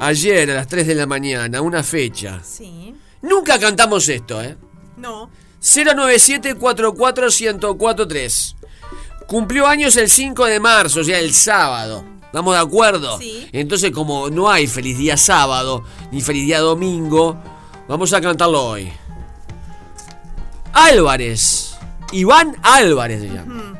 ayer 0.00 0.50
a 0.50 0.54
las 0.54 0.66
3 0.66 0.86
de 0.86 0.94
la 0.94 1.06
mañana, 1.06 1.62
una 1.62 1.82
fecha. 1.82 2.40
Sí. 2.44 2.94
Nunca 3.22 3.58
cantamos 3.58 4.08
esto, 4.08 4.42
¿eh? 4.42 4.56
No. 4.96 5.30
097-44-1043. 5.60 8.56
Cumplió 9.26 9.66
años 9.66 9.96
el 9.96 10.10
5 10.10 10.44
de 10.46 10.60
marzo, 10.60 11.00
o 11.00 11.04
sea, 11.04 11.18
el 11.20 11.32
sábado. 11.32 12.04
¿Estamos 12.32 12.54
de 12.54 12.60
acuerdo? 12.60 13.18
Sí. 13.18 13.46
Entonces, 13.52 13.90
como 13.90 14.30
no 14.30 14.50
hay 14.50 14.66
feliz 14.66 14.96
día 14.96 15.18
sábado, 15.18 15.84
ni 16.10 16.22
feliz 16.22 16.46
día 16.46 16.60
domingo, 16.60 17.36
vamos 17.86 18.10
a 18.14 18.22
cantarlo 18.22 18.68
hoy. 18.68 18.90
Álvarez. 20.72 21.76
Iván 22.10 22.56
Álvarez 22.62 23.20
se 23.20 23.28
llama. 23.28 23.78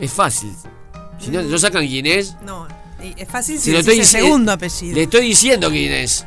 Es 0.00 0.12
fácil. 0.12 0.52
Si 1.20 1.30
no, 1.30 1.42
¿no 1.42 1.56
sacan 1.58 1.86
quién 1.86 2.06
es? 2.06 2.34
No, 2.44 2.66
es 3.00 3.28
fácil 3.28 3.56
Si 3.56 3.66
si 3.66 3.70
lo 3.70 3.78
estoy 3.78 4.00
el 4.00 4.04
segundo 4.04 4.50
apellido. 4.50 4.96
Le 4.96 5.04
estoy 5.04 5.26
diciendo 5.26 5.70
quién 5.70 5.92
es. 5.92 6.26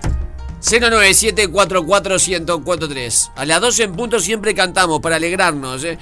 097-44-1043. 0.62 3.32
A 3.36 3.44
las 3.44 3.60
12 3.60 3.84
en 3.84 3.98
punto 3.98 4.22
siempre 4.22 4.56
cantamos 4.56 5.02
para 5.02 5.18
alegrarnos. 5.18 5.84
¿eh? 5.84 6.00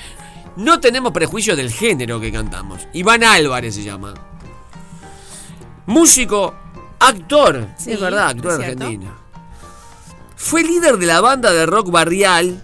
No 0.56 0.80
tenemos 0.80 1.12
prejuicios 1.12 1.58
del 1.58 1.72
género 1.72 2.20
que 2.20 2.32
cantamos. 2.32 2.88
Iván 2.94 3.24
Álvarez 3.24 3.76
se 3.76 3.84
llama. 3.84 4.14
Músico, 5.86 6.54
actor. 7.00 7.68
Sí, 7.78 7.92
es 7.92 8.00
verdad, 8.00 8.30
actor 8.30 8.52
es 8.54 8.60
argentino. 8.60 9.12
Fue 10.36 10.64
líder 10.64 10.98
de 10.98 11.06
la 11.06 11.22
banda 11.22 11.52
de 11.52 11.66
rock 11.66 11.90
barrial. 11.90 12.62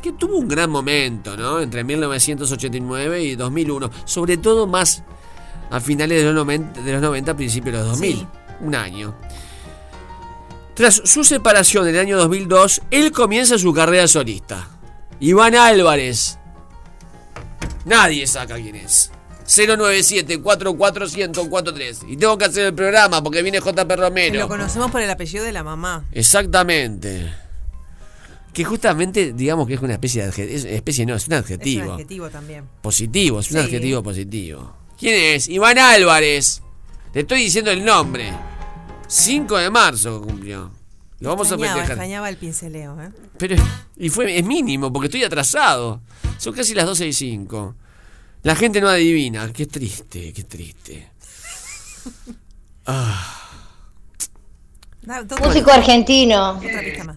Que 0.00 0.12
tuvo 0.12 0.38
un 0.38 0.48
gran 0.48 0.70
momento, 0.70 1.36
¿no? 1.36 1.60
Entre 1.60 1.84
1989 1.84 3.22
y 3.22 3.36
2001. 3.36 3.90
Sobre 4.06 4.38
todo 4.38 4.66
más 4.66 5.02
a 5.70 5.78
finales 5.78 6.18
de 6.18 6.24
los 6.24 6.34
90, 6.34 6.80
de 6.80 6.92
los 6.92 7.02
90 7.02 7.36
principios 7.36 7.74
de 7.74 7.78
los 7.80 7.88
2000. 7.90 8.16
Sí. 8.16 8.26
Un 8.60 8.74
año. 8.74 9.14
Tras 10.74 11.02
su 11.04 11.22
separación 11.24 11.86
en 11.88 11.94
el 11.94 12.00
año 12.00 12.16
2002, 12.16 12.80
él 12.90 13.12
comienza 13.12 13.58
su 13.58 13.74
carrera 13.74 14.08
solista. 14.08 14.68
Iván 15.20 15.54
Álvarez. 15.54 16.39
Nadie 17.84 18.26
saca 18.26 18.54
quién 18.56 18.76
es. 18.76 19.10
097-44-1043. 19.46 22.04
Y 22.08 22.16
tengo 22.16 22.38
que 22.38 22.44
hacer 22.46 22.66
el 22.66 22.74
programa 22.74 23.22
porque 23.22 23.42
viene 23.42 23.58
JP 23.60 23.90
Romero. 23.96 24.38
Lo 24.38 24.48
conocemos 24.48 24.90
por 24.90 25.00
el 25.02 25.10
apellido 25.10 25.44
de 25.44 25.52
la 25.52 25.62
mamá. 25.64 26.04
Exactamente. 26.12 27.32
Que 28.52 28.64
justamente, 28.64 29.32
digamos 29.32 29.66
que 29.68 29.74
es 29.74 29.80
una 29.80 29.92
especie 29.94 30.22
de 30.22 30.28
adjetivo. 30.28 30.68
Especie 30.68 31.06
no, 31.06 31.14
es 31.14 31.26
un 31.28 31.34
Es 31.34 31.38
adjetivo. 31.40 31.84
un 31.86 31.92
adjetivo 31.92 32.28
también. 32.30 32.64
Positivo, 32.82 33.40
es 33.40 33.50
un 33.50 33.58
Sí. 33.58 33.64
adjetivo 33.64 34.02
positivo. 34.02 34.76
¿Quién 34.98 35.34
es? 35.36 35.48
Iván 35.48 35.78
Álvarez. 35.78 36.60
Le 37.14 37.20
estoy 37.22 37.40
diciendo 37.42 37.70
el 37.70 37.84
nombre. 37.84 38.32
5 39.08 39.56
de 39.58 39.70
marzo 39.70 40.20
cumplió. 40.22 40.70
Lo 41.20 41.28
vamos 41.30 41.50
a 41.50 41.54
extrañaba, 41.54 41.76
festejar. 41.80 41.90
extrañaba 41.98 42.28
el 42.30 42.36
pinceleo, 42.36 43.00
¿eh? 43.02 43.10
Pero, 43.38 43.56
y 43.96 44.08
fue, 44.08 44.38
es 44.38 44.44
mínimo, 44.44 44.92
porque 44.92 45.06
estoy 45.06 45.22
atrasado. 45.24 46.00
Son 46.38 46.52
casi 46.54 46.74
las 46.74 46.86
12 46.86 47.06
y 47.08 47.12
5. 47.12 47.74
La 48.42 48.56
gente 48.56 48.80
no 48.80 48.88
adivina. 48.88 49.52
Qué 49.52 49.66
triste, 49.66 50.32
qué 50.32 50.44
triste. 50.44 51.10
Ah, 52.86 53.36
Músico 55.44 55.70
argentino. 55.70 56.52
Otra 56.58 56.80
pista 56.80 57.04
más. 57.04 57.16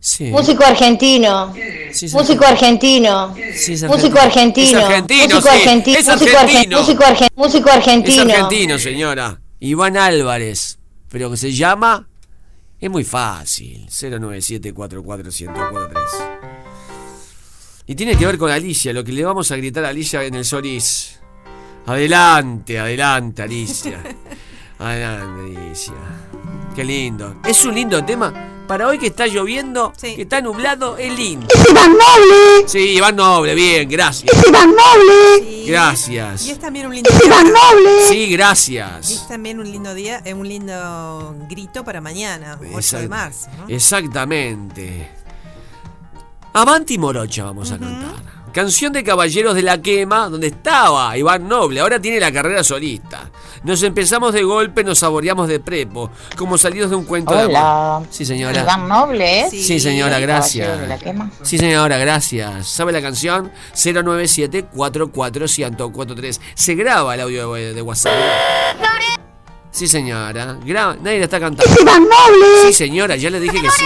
sí. 0.00 0.24
Músico 0.24 0.64
argentino. 0.64 1.54
Sí, 1.92 2.08
Músico 2.12 2.44
argentino. 2.44 3.34
Sí, 3.54 3.76
Músico 3.86 4.18
argentino. 4.18 4.78
Argentino, 4.80 5.34
Músico 5.36 5.48
argentino. 5.50 5.98
Músico 5.98 6.36
argen- 6.36 6.36
argentino. 6.36 6.78
Músico 6.80 7.04
argen- 7.04 7.30
músico 7.36 7.68
Es 7.70 7.74
argentino. 7.76 8.22
argentino, 8.22 8.78
señora. 8.78 9.40
Iván 9.60 9.96
Álvarez. 9.96 10.78
Pero 11.08 11.30
que 11.30 11.36
se 11.36 11.52
llama. 11.52 12.06
Es 12.78 12.90
muy 12.90 13.04
fácil. 13.04 13.86
097-44-1043. 13.88 15.96
Y 17.86 17.94
tiene 17.94 18.16
que 18.16 18.26
ver 18.26 18.36
con 18.36 18.50
Alicia, 18.50 18.92
lo 18.92 19.04
que 19.04 19.12
le 19.12 19.24
vamos 19.24 19.52
a 19.52 19.56
gritar 19.56 19.84
a 19.84 19.90
Alicia 19.90 20.24
en 20.24 20.34
el 20.34 20.44
Solís. 20.44 21.20
Adelante, 21.86 22.78
adelante, 22.78 23.42
Alicia. 23.42 24.02
Adelante, 24.78 25.56
Alicia. 25.56 25.94
Qué 26.74 26.84
lindo. 26.84 27.36
Es 27.44 27.64
un 27.64 27.74
lindo 27.74 28.04
tema. 28.04 28.55
Para 28.66 28.88
hoy 28.88 28.98
que 28.98 29.06
está 29.06 29.26
lloviendo, 29.28 29.92
que 30.00 30.22
está 30.22 30.40
nublado, 30.40 30.96
es 30.98 31.16
lindo. 31.16 31.46
¡Es 31.54 31.70
Iván 31.70 31.92
Noble! 31.92 32.66
Sí, 32.68 32.78
Iván 32.96 33.14
Noble, 33.14 33.54
bien, 33.54 33.88
gracias. 33.88 34.36
¡Es 34.36 34.48
Iván 34.48 34.70
Noble! 34.74 35.64
Gracias. 35.66 36.46
Y 36.46 36.50
es 36.50 36.58
también 36.58 36.86
un 36.86 36.94
lindo 36.94 37.08
¡Es 37.10 37.24
Iván 37.24 37.46
Noble! 37.46 38.08
Sí, 38.08 38.18
Y 38.24 38.32
gracias. 38.32 39.10
es 39.10 39.28
también 39.28 39.60
un 39.60 39.70
lindo 39.70 39.94
día, 39.94 40.20
eh, 40.24 40.34
un 40.34 40.48
lindo 40.48 41.36
grito 41.48 41.84
para 41.84 42.00
mañana, 42.00 42.58
8 42.60 42.68
de 42.68 42.76
Exact- 42.76 43.08
marzo. 43.08 43.46
¿no? 43.58 43.68
Exactamente. 43.74 45.10
Avanti 46.52 46.98
Morocha 46.98 47.44
vamos 47.44 47.70
a 47.70 47.78
cantar. 47.78 48.35
Canción 48.56 48.92
de 48.94 49.04
Caballeros 49.04 49.54
de 49.54 49.60
la 49.60 49.82
Quema, 49.82 50.30
donde 50.30 50.46
estaba 50.46 51.14
Iván 51.18 51.46
Noble, 51.46 51.78
ahora 51.80 52.00
tiene 52.00 52.18
la 52.18 52.32
carrera 52.32 52.64
solista. 52.64 53.28
Nos 53.64 53.82
empezamos 53.82 54.32
de 54.32 54.44
golpe, 54.44 54.82
nos 54.82 55.00
saboreamos 55.00 55.46
de 55.46 55.60
prepo, 55.60 56.10
como 56.38 56.56
salidos 56.56 56.88
de 56.88 56.96
un 56.96 57.04
cuento 57.04 57.34
de 57.34 57.44
Hola. 57.44 57.96
amor. 57.96 58.06
Sí, 58.08 58.24
señora. 58.24 58.62
Iván 58.62 58.88
Noble, 58.88 59.40
¿eh? 59.42 59.48
Sí, 59.50 59.78
señora, 59.78 60.18
gracias. 60.20 60.80
De 60.80 60.86
la 60.86 60.96
quema. 60.96 61.30
Sí, 61.42 61.58
señora, 61.58 61.98
gracias. 61.98 62.66
¿Sabe 62.66 62.92
la 62.92 63.02
canción? 63.02 63.52
097-44-1043. 63.74 66.40
Se 66.54 66.74
graba 66.76 67.14
el 67.14 67.20
audio 67.20 67.52
de, 67.52 67.74
de 67.74 67.82
WhatsApp. 67.82 68.14
Sí, 69.70 69.86
señora. 69.86 70.56
Graba. 70.64 70.96
Nadie 71.02 71.18
la 71.18 71.24
está 71.24 71.38
cantando. 71.38 71.70
¡Es 71.70 71.78
Iván 71.82 72.04
Noble! 72.04 72.46
Sí, 72.68 72.72
señora, 72.72 73.16
ya 73.16 73.28
le 73.28 73.38
dije 73.38 73.60
que 73.60 73.68
sí. 73.68 73.84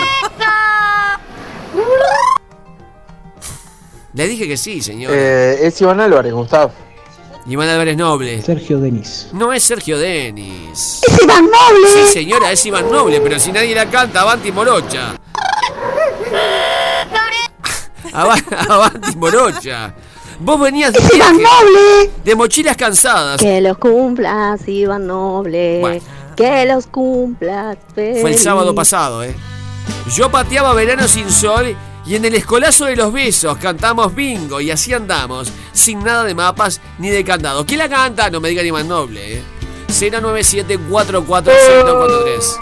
Le 4.15 4.27
dije 4.27 4.49
que 4.49 4.57
sí, 4.57 4.81
señora. 4.83 5.15
Eh, 5.17 5.67
es 5.67 5.81
Iván 5.81 6.01
Álvarez, 6.01 6.33
Gustavo. 6.33 6.73
Iván 7.47 7.69
Álvarez 7.69 7.97
Noble. 7.97 8.43
Sergio 8.43 8.79
Denis. 8.81 9.29
No 9.33 9.53
es 9.53 9.63
Sergio 9.63 9.99
Denis. 9.99 11.01
¡Es 11.07 11.23
Iván 11.23 11.45
Noble! 11.45 11.87
Sí, 11.95 12.13
señora, 12.13 12.51
es 12.53 12.65
Iván 12.67 12.91
Noble, 12.91 13.21
pero 13.21 13.39
si 13.39 13.53
nadie 13.53 13.75
la 13.75 13.87
canta, 13.89 14.23
Avanti 14.23 14.51
Morocha. 14.53 15.15
Ava- 18.13 18.37
Avanti 18.69 19.17
Morocha. 19.17 19.95
Vos 20.41 20.61
venías 20.61 20.93
de 20.93 20.99
¡Es 21.01 21.15
Iván 21.15 21.37
Noble! 21.37 22.11
de 22.25 22.35
mochilas 22.35 22.77
cansadas. 22.77 23.41
Que 23.41 23.61
los 23.61 23.79
cumplas, 23.79 24.67
Iván 24.67 25.07
Noble. 25.07 25.79
Bueno. 25.81 26.03
Que 26.37 26.65
los 26.67 26.87
cumplas. 26.87 27.77
Fue 27.95 28.11
el 28.17 28.23
feliz. 28.23 28.43
sábado 28.43 28.75
pasado, 28.75 29.23
¿eh? 29.23 29.35
Yo 30.15 30.31
pateaba 30.31 30.73
Verano 30.75 31.07
sin 31.09 31.31
sol 31.31 31.77
y 32.11 32.17
en 32.17 32.25
el 32.25 32.35
escolazo 32.35 32.87
de 32.87 32.97
los 32.97 33.13
besos 33.13 33.57
cantamos 33.59 34.13
bingo 34.13 34.61
y 34.61 34.73
así 34.73 34.93
andamos, 34.93 35.53
sin 35.73 36.03
nada 36.03 36.25
de 36.25 36.35
mapas 36.35 36.81
ni 36.99 37.09
de 37.09 37.23
candado. 37.23 37.65
¿Quién 37.65 37.79
la 37.79 37.89
canta? 37.89 38.29
No 38.29 38.41
me 38.41 38.49
diga 38.49 38.65
ni 38.65 38.73
más 38.73 38.85
noble, 38.85 39.37
¿eh? 39.37 39.43
097-44143. 39.87 42.59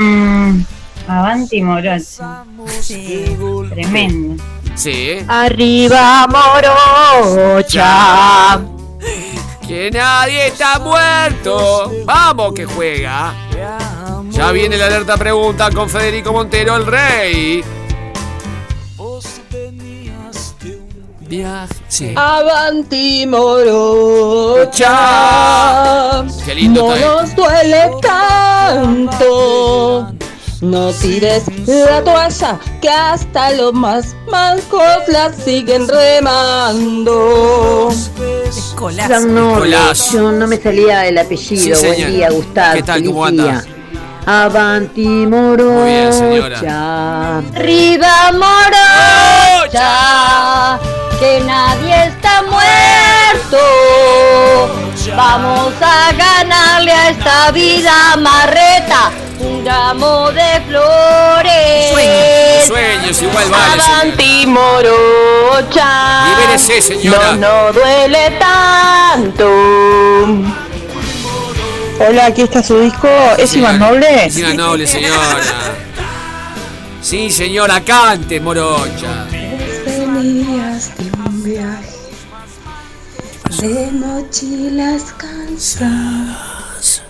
Mm, 0.00 0.62
Avanti 1.06 1.60
Morocha. 1.60 2.44
Tremendo. 3.68 4.42
Sí. 4.74 5.18
Arriba 5.28 6.26
Morocha. 7.52 8.58
Que 9.68 9.90
nadie 9.90 10.46
está 10.46 10.78
muerto. 10.78 11.92
Vamos 12.06 12.54
que 12.54 12.64
juega. 12.64 13.34
Ya 14.30 14.50
viene 14.50 14.78
la 14.78 14.86
alerta 14.86 15.18
pregunta 15.18 15.70
con 15.70 15.90
Federico 15.90 16.32
Montero, 16.32 16.74
el 16.76 16.86
rey. 16.86 17.62
Viaje. 21.28 21.74
Sí. 21.88 22.12
Avanti 22.16 23.26
morocha. 23.26 24.90
Qué 26.44 26.54
lindo 26.54 26.82
no 26.88 26.94
está 26.94 27.06
nos 27.06 27.34
duele 27.34 27.90
tanto. 28.82 30.12
No 30.60 30.92
tires 30.92 31.44
la 31.66 32.02
toalla, 32.02 32.58
que 32.80 32.88
hasta 32.88 33.50
los 33.52 33.72
más 33.74 34.16
mancos 34.30 34.82
la 35.08 35.32
siguen 35.32 35.86
remando. 35.88 37.90
Escolazo. 38.46 39.20
No, 39.26 39.64
yo 39.92 40.32
no 40.32 40.46
me 40.46 40.56
salía 40.56 41.06
el 41.06 41.18
apellido. 41.18 41.76
Sí, 41.76 41.86
Buen 41.86 42.12
día, 42.12 42.30
Gustavo. 42.30 42.74
¿Qué 42.76 42.82
tal? 42.82 43.00
Feliz 43.00 43.12
¿Cómo 43.12 43.30
día. 43.30 43.64
Avanti 44.26 45.26
Morocha. 45.26 47.38
Arriba 47.54 48.32
Morocha. 48.32 49.88
Que 51.18 51.40
nadie 51.40 52.06
está 52.06 52.42
muerto. 52.42 53.58
Vamos 55.16 55.72
a 55.80 56.12
ganarle 56.12 56.92
a 56.92 57.08
esta 57.10 57.50
vida 57.52 58.16
marreta 58.18 59.10
un 59.40 59.64
ramo 59.64 60.30
de 60.32 60.60
flores. 60.68 62.66
Sueños 62.66 63.22
igual 63.22 63.50
vale. 63.50 63.82
señora. 63.82 64.00
Avanti 64.00 64.46
morocha. 64.46 66.24
Libérese, 66.28 66.80
señora. 66.80 67.32
No, 67.32 67.66
no 67.66 67.72
duele 67.72 68.38
tanto. 68.38 70.63
Hola, 72.00 72.26
aquí 72.26 72.42
está 72.42 72.62
su 72.62 72.78
disco. 72.80 73.08
¿Es 73.38 73.54
Iván 73.54 73.78
Noble? 73.78 74.26
Es 74.26 74.36
Iván 74.36 74.56
Noble, 74.56 74.86
señora. 74.86 75.38
Sí, 77.00 77.30
señora, 77.30 77.80
cante, 77.82 78.40
morocha. 78.40 79.26
días 80.24 80.90
de 80.98 81.04
un 81.24 81.42
viaje, 81.44 81.98
de 83.60 83.92
mochilas 83.92 85.12
cansadas, 85.16 87.02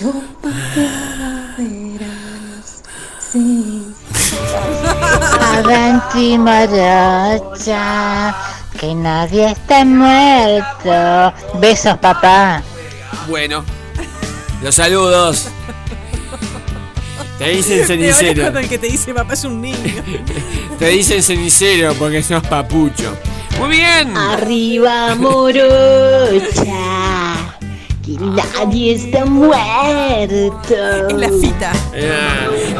yo 0.00 0.12
pateaba 0.42 1.54
veras 1.56 2.82
sin 3.18 3.94
Avanti 5.40 6.36
morocha, 6.36 8.34
que 8.78 8.94
nadie 8.94 9.52
está 9.52 9.84
muerto. 9.84 11.32
Besos, 11.60 11.96
papá. 11.98 12.62
Bueno, 13.28 13.64
los 14.62 14.74
saludos. 14.74 15.48
Te 17.38 17.48
dicen 17.48 17.86
cenicero. 17.86 18.42
cuando 18.42 18.60
el 18.60 18.68
que 18.68 18.78
te 18.78 18.86
dice 18.86 19.12
papá 19.12 19.34
es 19.34 19.44
un 19.44 19.60
niño. 19.60 19.76
Te 20.78 20.88
dicen 20.88 21.22
cenicero 21.22 21.94
porque 21.94 22.22
sos 22.22 22.42
papucho. 22.46 23.16
Muy 23.58 23.76
bien. 23.78 24.16
Arriba 24.16 25.14
morocha, 25.16 25.66
que 28.04 28.12
nadie 28.12 28.94
está 28.94 29.24
muerto. 29.24 30.74
Es 31.08 31.14
la 31.14 31.28
fita. 31.28 31.72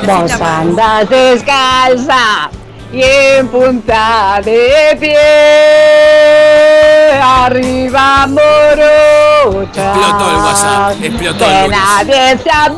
Vos 0.06 0.32
andas 0.32 1.10
descalza 1.10 2.50
y 2.92 3.02
en 3.02 3.48
punta 3.48 4.40
de 4.44 4.96
pie. 5.00 6.71
Arriba 7.20 8.26
morocha. 8.26 9.92
Explotó 9.94 10.30
el 10.30 10.36
WhatsApp, 10.36 11.02
explotó 11.02 11.44
el 11.44 11.50
Que 11.50 11.62
lunes. 11.62 11.78
nadie 11.78 12.38
se 12.38 12.50
ha 12.50 12.68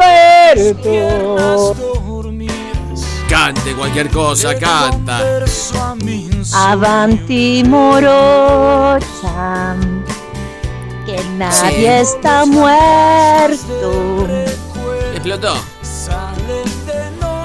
muerto. 0.84 1.74
Cante 3.28 3.74
cualquier 3.74 4.10
cosa, 4.10 4.54
canta. 4.58 5.20
Avanti 6.54 7.64
morocha, 7.66 9.00
que 11.06 11.24
nadie 11.36 12.00
está 12.00 12.44
muerto. 12.44 14.26
Explotó. 15.14 15.54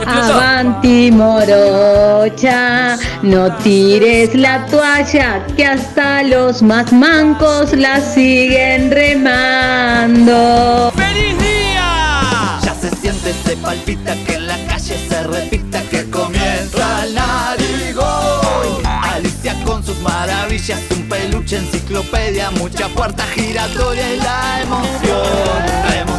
Avanti 0.06 1.12
morocha, 1.12 2.98
no 3.22 3.54
tires 3.58 4.34
la 4.34 4.66
toalla, 4.66 5.46
que 5.56 5.66
hasta 5.66 6.24
los 6.24 6.62
más 6.62 6.92
mancos 6.92 7.74
la 7.74 8.00
siguen 8.00 8.92
remando. 8.92 10.92
¡Feliz 10.96 11.38
día! 11.38 12.60
Ya 12.64 12.74
se 12.74 12.90
siente, 12.98 13.34
se 13.46 13.56
palpita, 13.58 14.16
que 14.26 14.36
en 14.36 14.48
la 14.48 14.58
calle 14.68 14.98
se 15.10 15.24
repita 15.24 15.82
que 15.84 16.10
comienza 16.10 17.06
el 17.06 17.16
narigón. 17.16 18.86
Alicia 18.86 19.56
con 19.66 19.86
sus 19.86 20.00
maravillas, 20.02 20.80
un 20.92 21.10
peluche, 21.10 21.58
enciclopedia, 21.58 22.52
mucha 22.52 22.88
puerta 22.90 23.24
giratoria 23.36 24.14
y 24.14 24.18
la 24.18 24.62
emoción. 24.62 26.19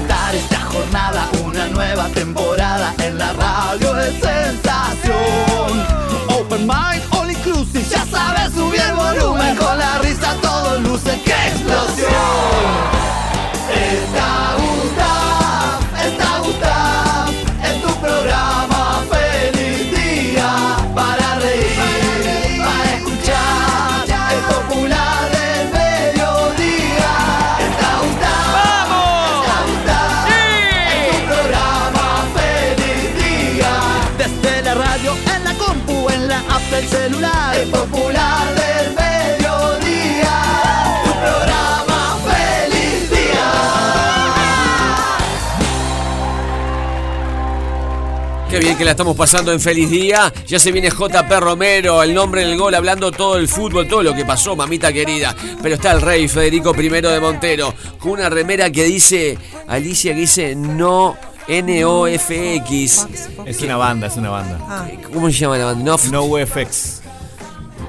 Una 1.44 1.66
nueva 1.68 2.08
temporada 2.08 2.94
en 2.98 3.18
la 3.18 3.32
radio 3.34 3.94
de 3.94 4.10
sensación. 4.12 5.84
Open 6.28 6.66
mind, 6.66 7.02
all 7.12 7.30
inclusive, 7.30 7.84
ya 7.84 8.06
sabes, 8.06 8.52
subir 8.54 8.80
el 8.80 8.94
volumen 8.94 9.56
con 9.56 9.78
la 9.78 9.98
risa, 9.98 10.34
todo 10.40 10.78
luce, 10.80 11.20
¡qué 11.24 11.48
explosión! 11.48 12.10
Está 13.68 14.56
bien 48.70 48.78
que 48.78 48.84
la 48.84 48.92
estamos 48.92 49.16
pasando 49.16 49.52
en 49.52 49.58
feliz 49.58 49.90
día. 49.90 50.32
Ya 50.46 50.60
se 50.60 50.70
viene 50.70 50.90
JP 50.90 51.28
Romero, 51.40 52.02
el 52.04 52.14
nombre 52.14 52.44
del 52.46 52.56
gol, 52.56 52.72
hablando 52.74 53.10
todo 53.10 53.36
el 53.36 53.48
fútbol, 53.48 53.88
todo 53.88 54.02
lo 54.02 54.14
que 54.14 54.24
pasó, 54.24 54.54
mamita 54.54 54.92
querida. 54.92 55.34
Pero 55.60 55.74
está 55.74 55.90
el 55.90 56.00
rey 56.00 56.28
Federico 56.28 56.72
I 56.80 56.88
de 56.88 57.20
Montero, 57.20 57.74
con 57.98 58.12
una 58.12 58.28
remera 58.30 58.70
que 58.70 58.84
dice, 58.84 59.36
Alicia, 59.66 60.14
que 60.14 60.20
dice 60.20 60.54
no 60.54 61.16
N-O-F-X. 61.48 63.06
Es 63.44 63.60
una 63.62 63.76
banda, 63.76 64.06
es 64.06 64.16
una 64.16 64.30
banda. 64.30 64.58
Ah, 64.68 64.86
¿Cómo 65.12 65.26
se 65.26 65.32
llama 65.38 65.58
la 65.58 65.64
banda? 65.64 65.84
No, 65.84 65.96
No 66.28 66.46
FX. 66.46 67.00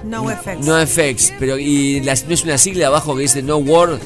no 0.03 0.31
effects. 0.31 0.65
no 0.65 0.79
FX, 0.87 1.33
pero 1.37 1.59
y 1.59 1.99
la- 2.01 2.15
no 2.27 2.33
es 2.33 2.43
una 2.43 2.57
sigla 2.57 2.87
abajo 2.87 3.15
que 3.15 3.21
dice 3.21 3.43
No 3.43 3.57
Word. 3.57 3.99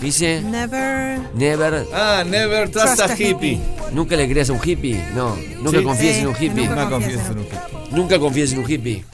¿Qué 0.00 0.06
dice? 0.06 0.40
Never. 0.40 1.18
Never. 1.34 1.86
Ah, 1.92 2.24
never 2.26 2.70
trust 2.70 2.98
a 3.00 3.14
hippie. 3.14 3.60
¿Nunca 3.92 4.16
le 4.16 4.28
creas 4.28 4.50
a 4.50 4.52
un 4.52 4.60
hippie? 4.62 5.02
No. 5.14 5.36
Nunca 5.62 5.78
Sí. 5.78 5.84
confíes 5.84 6.14
Sí, 6.16 6.20
en 6.22 6.26
un 6.28 6.34
hippie. 6.34 6.66
Nunca 6.68 6.88
confíes 6.90 7.20
en 7.26 7.38
un 7.38 7.44
hippie. 7.44 7.58
Nunca 7.92 8.18
confíes 8.18 8.52
en 8.52 8.58
un 8.60 8.70
hippie. 8.70 9.04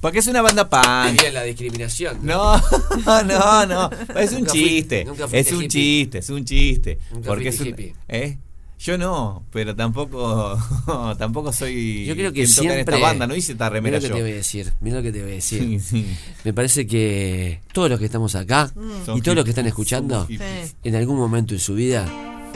Porque 0.00 0.18
es 0.20 0.26
una 0.26 0.40
banda 0.42 0.68
punk. 0.68 1.20
Bien 1.20 1.34
la 1.34 1.42
discriminación. 1.44 2.18
No, 2.22 2.56
no, 3.06 3.66
no. 3.66 3.90
Es 4.18 4.32
un 4.32 4.38
Nunca 4.38 4.50
fui- 4.52 4.64
chiste. 4.64 5.04
nunca 5.04 5.28
fuiste 5.28 5.38
Es 5.40 5.52
un 5.52 5.62
hippie. 5.64 5.68
chiste, 5.68 6.18
es 6.18 6.30
un 6.30 6.44
chiste. 6.44 6.98
Nunca 7.12 7.28
Porque 7.28 7.48
es 7.48 7.56
fuiste 7.56 7.74
un, 7.74 7.80
hippie. 7.88 7.94
¿Eh? 8.08 8.38
Yo 8.78 8.96
no, 8.96 9.44
pero 9.52 9.76
tampoco 9.76 10.56
tampoco 11.18 11.52
soy 11.52 12.06
Yo 12.06 12.14
creo 12.14 12.30
que 12.32 12.44
quien 12.44 12.46
toca 12.46 12.60
siempre. 12.62 12.80
en 12.80 12.88
esta 12.88 12.96
banda, 12.98 13.26
no 13.26 13.36
hice 13.36 13.52
esta 13.52 13.68
remera 13.68 13.98
Mira 13.98 14.08
lo 14.08 14.14
que 14.14 14.18
te 14.20 14.22
voy 14.22 14.32
a 14.32 14.36
decir. 14.36 14.72
Mira 14.80 14.96
lo 14.96 15.02
que 15.02 15.12
te 15.12 15.20
voy 15.22 15.32
a 15.32 15.34
decir. 15.34 15.60
Sí, 15.60 15.80
sí. 15.80 16.16
Me 16.44 16.54
parece 16.54 16.86
que 16.86 17.60
todos 17.74 17.90
los 17.90 17.98
que 17.98 18.06
estamos 18.06 18.34
acá 18.36 18.72
Son 19.04 19.18
y 19.18 19.20
todos 19.20 19.36
los 19.36 19.44
que 19.44 19.50
hippies, 19.50 19.58
están 19.58 19.66
escuchando, 19.66 20.14
somos 20.14 20.28
hippies. 20.30 20.76
en 20.82 20.96
algún 20.96 21.18
momento 21.18 21.52
de 21.52 21.60
su 21.60 21.74
vida 21.74 22.06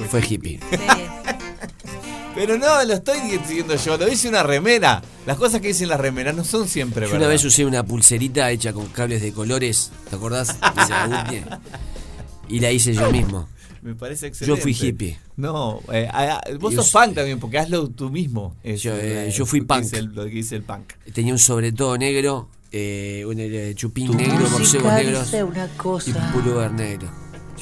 fue 0.09 0.23
hippie. 0.27 0.61
Pero 2.35 2.59
no, 2.59 2.85
lo 2.85 2.95
estoy 2.95 3.21
diciendo 3.21 3.77
yo, 3.77 3.97
lo 3.97 4.09
hice 4.09 4.29
una 4.29 4.43
remera. 4.43 5.01
Las 5.27 5.37
cosas 5.39 5.61
que 5.61 5.69
dicen 5.69 5.89
las 5.89 6.01
remeras 6.01 6.35
no 6.35 6.43
son 6.45 6.67
siempre 6.69 7.03
Yo 7.07 7.13
verdad. 7.13 7.27
una 7.27 7.29
vez 7.29 7.45
usé 7.45 7.65
una 7.65 7.85
pulserita 7.85 8.51
hecha 8.51 8.73
con 8.73 8.87
cables 8.87 9.23
de 9.23 9.33
colores, 9.33 9.91
¿te 10.11 10.17
acordás? 10.17 10.57
Y 12.49 12.61
la 12.61 12.71
hice 12.71 12.93
yo 12.93 13.11
mismo. 13.11 13.49
Me 13.81 13.95
parece 13.95 14.27
excelente. 14.27 14.59
Yo 14.59 14.63
fui 14.63 14.73
hippie. 14.79 15.19
No, 15.37 15.81
eh, 15.93 16.09
vos 16.61 16.75
Yo 16.75 16.83
sos 16.83 16.91
punk 16.93 17.15
también, 17.15 17.39
porque 17.41 17.59
hazlo 17.59 17.89
tú 17.89 18.11
mismo. 18.11 18.55
Es, 18.63 18.83
Yo, 18.83 18.93
eh, 18.95 19.31
yo 19.35 19.47
fui 19.47 19.63
punk. 19.63 19.91
el- 19.95 20.07
lo 20.15 20.25
que 20.25 20.31
dice 20.31 20.57
el 20.57 20.63
punk. 20.63 20.93
Tenía 21.15 21.33
un 21.33 21.39
sobre 21.39 21.73
todo 21.73 21.97
negro, 21.97 22.51
eh, 22.71 23.25
un 23.27 23.37
eh, 23.39 23.73
chupín 23.75 24.09
Tu 24.09 24.15
negro, 24.15 24.47
borcegos 24.51 24.93
negros 24.93 25.33
una 25.33 25.65
y 25.65 25.69
cosa. 25.79 26.33
pullover 26.33 26.73
negro. 26.73 27.11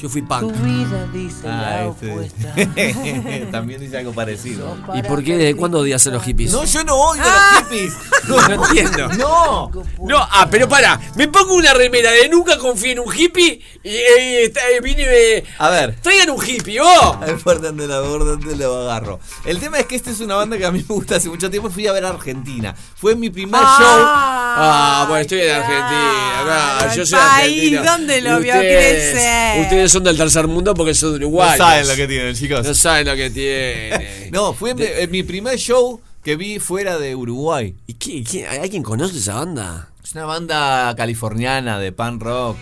Yo 0.01 0.09
fui 0.09 0.21
Tu 0.21 0.27
punk. 0.27 0.53
vida 0.63 1.07
dice 1.13 1.47
Ah, 1.47 1.61
la 1.61 1.85
este- 1.85 2.11
opuesta. 2.11 2.53
También 3.51 3.79
dice 3.79 3.97
algo 3.97 4.11
parecido. 4.11 4.75
¿Y 4.93 5.01
por 5.03 5.23
qué? 5.23 5.37
¿Desde 5.37 5.55
cuándo 5.55 5.79
odias 5.79 6.05
a 6.07 6.09
los 6.09 6.23
hippies? 6.23 6.51
No, 6.51 6.65
yo 6.65 6.83
no 6.83 6.95
odio 6.95 7.21
Ah. 7.25 7.49
a 7.57 7.61
los 7.61 7.69
hippies. 7.69 7.93
No 8.27 8.39
entiendo. 8.53 9.07
No. 9.17 9.71
No, 10.01 10.17
ah, 10.19 10.47
pero 10.49 10.67
para, 10.67 10.99
me 11.15 11.27
pongo 11.27 11.53
una 11.55 11.73
remera 11.73 12.11
de 12.11 12.27
nunca 12.29 12.57
confié 12.57 12.93
en 12.93 12.99
un 12.99 13.13
hippie 13.13 13.61
y 13.83 13.89
eh, 13.89 14.43
está- 14.45 14.61
eh, 14.69 14.79
vine 14.81 15.03
eh, 15.07 15.43
A 15.59 15.69
ver. 15.69 15.95
Traigan 16.01 16.29
un 16.31 16.43
hippie, 16.45 16.79
oh. 16.81 17.13
A 17.21 17.25
ver 17.25 17.37
por 17.37 17.61
dónde 17.61 17.87
la, 17.87 18.01
por 18.01 18.25
dónde 18.25 18.55
lo 18.55 18.89
agarro. 18.89 19.19
El 19.45 19.59
tema 19.59 19.79
es 19.79 19.85
que 19.85 19.95
esta 19.95 20.09
es 20.09 20.19
una 20.21 20.35
banda 20.35 20.57
que 20.57 20.65
a 20.65 20.71
mí 20.71 20.79
me 20.87 20.95
gusta 20.95 21.15
hace 21.17 21.29
mucho 21.29 21.49
tiempo. 21.49 21.69
Fui 21.69 21.85
a 21.87 21.91
ver 21.93 22.05
a 22.05 22.09
Argentina. 22.09 22.73
Fue 22.95 23.15
mi 23.15 23.29
primer 23.29 23.61
Ah, 23.63 25.05
bueno, 25.07 25.21
estoy 25.21 25.41
en 25.41 25.51
Argentina. 25.51 26.41
acá, 26.41 26.95
yo 26.95 27.05
soy 27.05 27.19
país 27.19 27.33
argentino. 27.77 27.83
donde 27.83 28.21
lo 28.21 28.39
vio 28.39 28.53
ustedes- 28.53 29.11
crecer. 29.13 29.61
Son 29.89 30.03
del 30.03 30.17
tercer 30.17 30.47
mundo 30.47 30.73
porque 30.73 30.93
son 30.93 31.11
de 31.11 31.17
Uruguay. 31.17 31.51
No 31.59 31.65
saben 31.65 31.87
lo 31.87 31.95
que 31.95 32.07
tienen, 32.07 32.35
chicos. 32.35 32.65
No 32.65 32.73
saben 32.73 33.07
lo 33.07 33.15
que 33.15 33.29
tienen. 33.29 34.29
No, 34.31 34.53
fue 34.53 34.73
mi, 34.73 34.83
eh, 34.83 35.07
mi 35.11 35.21
primer 35.23 35.57
show 35.57 36.01
que 36.23 36.35
vi 36.35 36.57
fuera 36.59 36.97
de 36.97 37.15
Uruguay. 37.15 37.75
¿Y 37.87 37.93
qué, 37.93 38.23
qué- 38.23 38.47
hay 38.47 38.59
alguien 38.59 38.81
conoce 38.83 39.17
esa 39.17 39.35
banda? 39.35 39.89
Es 40.03 40.13
una 40.13 40.25
banda 40.25 40.93
californiana 40.97 41.79
de 41.79 41.91
punk 41.91 42.21
rock 42.23 42.57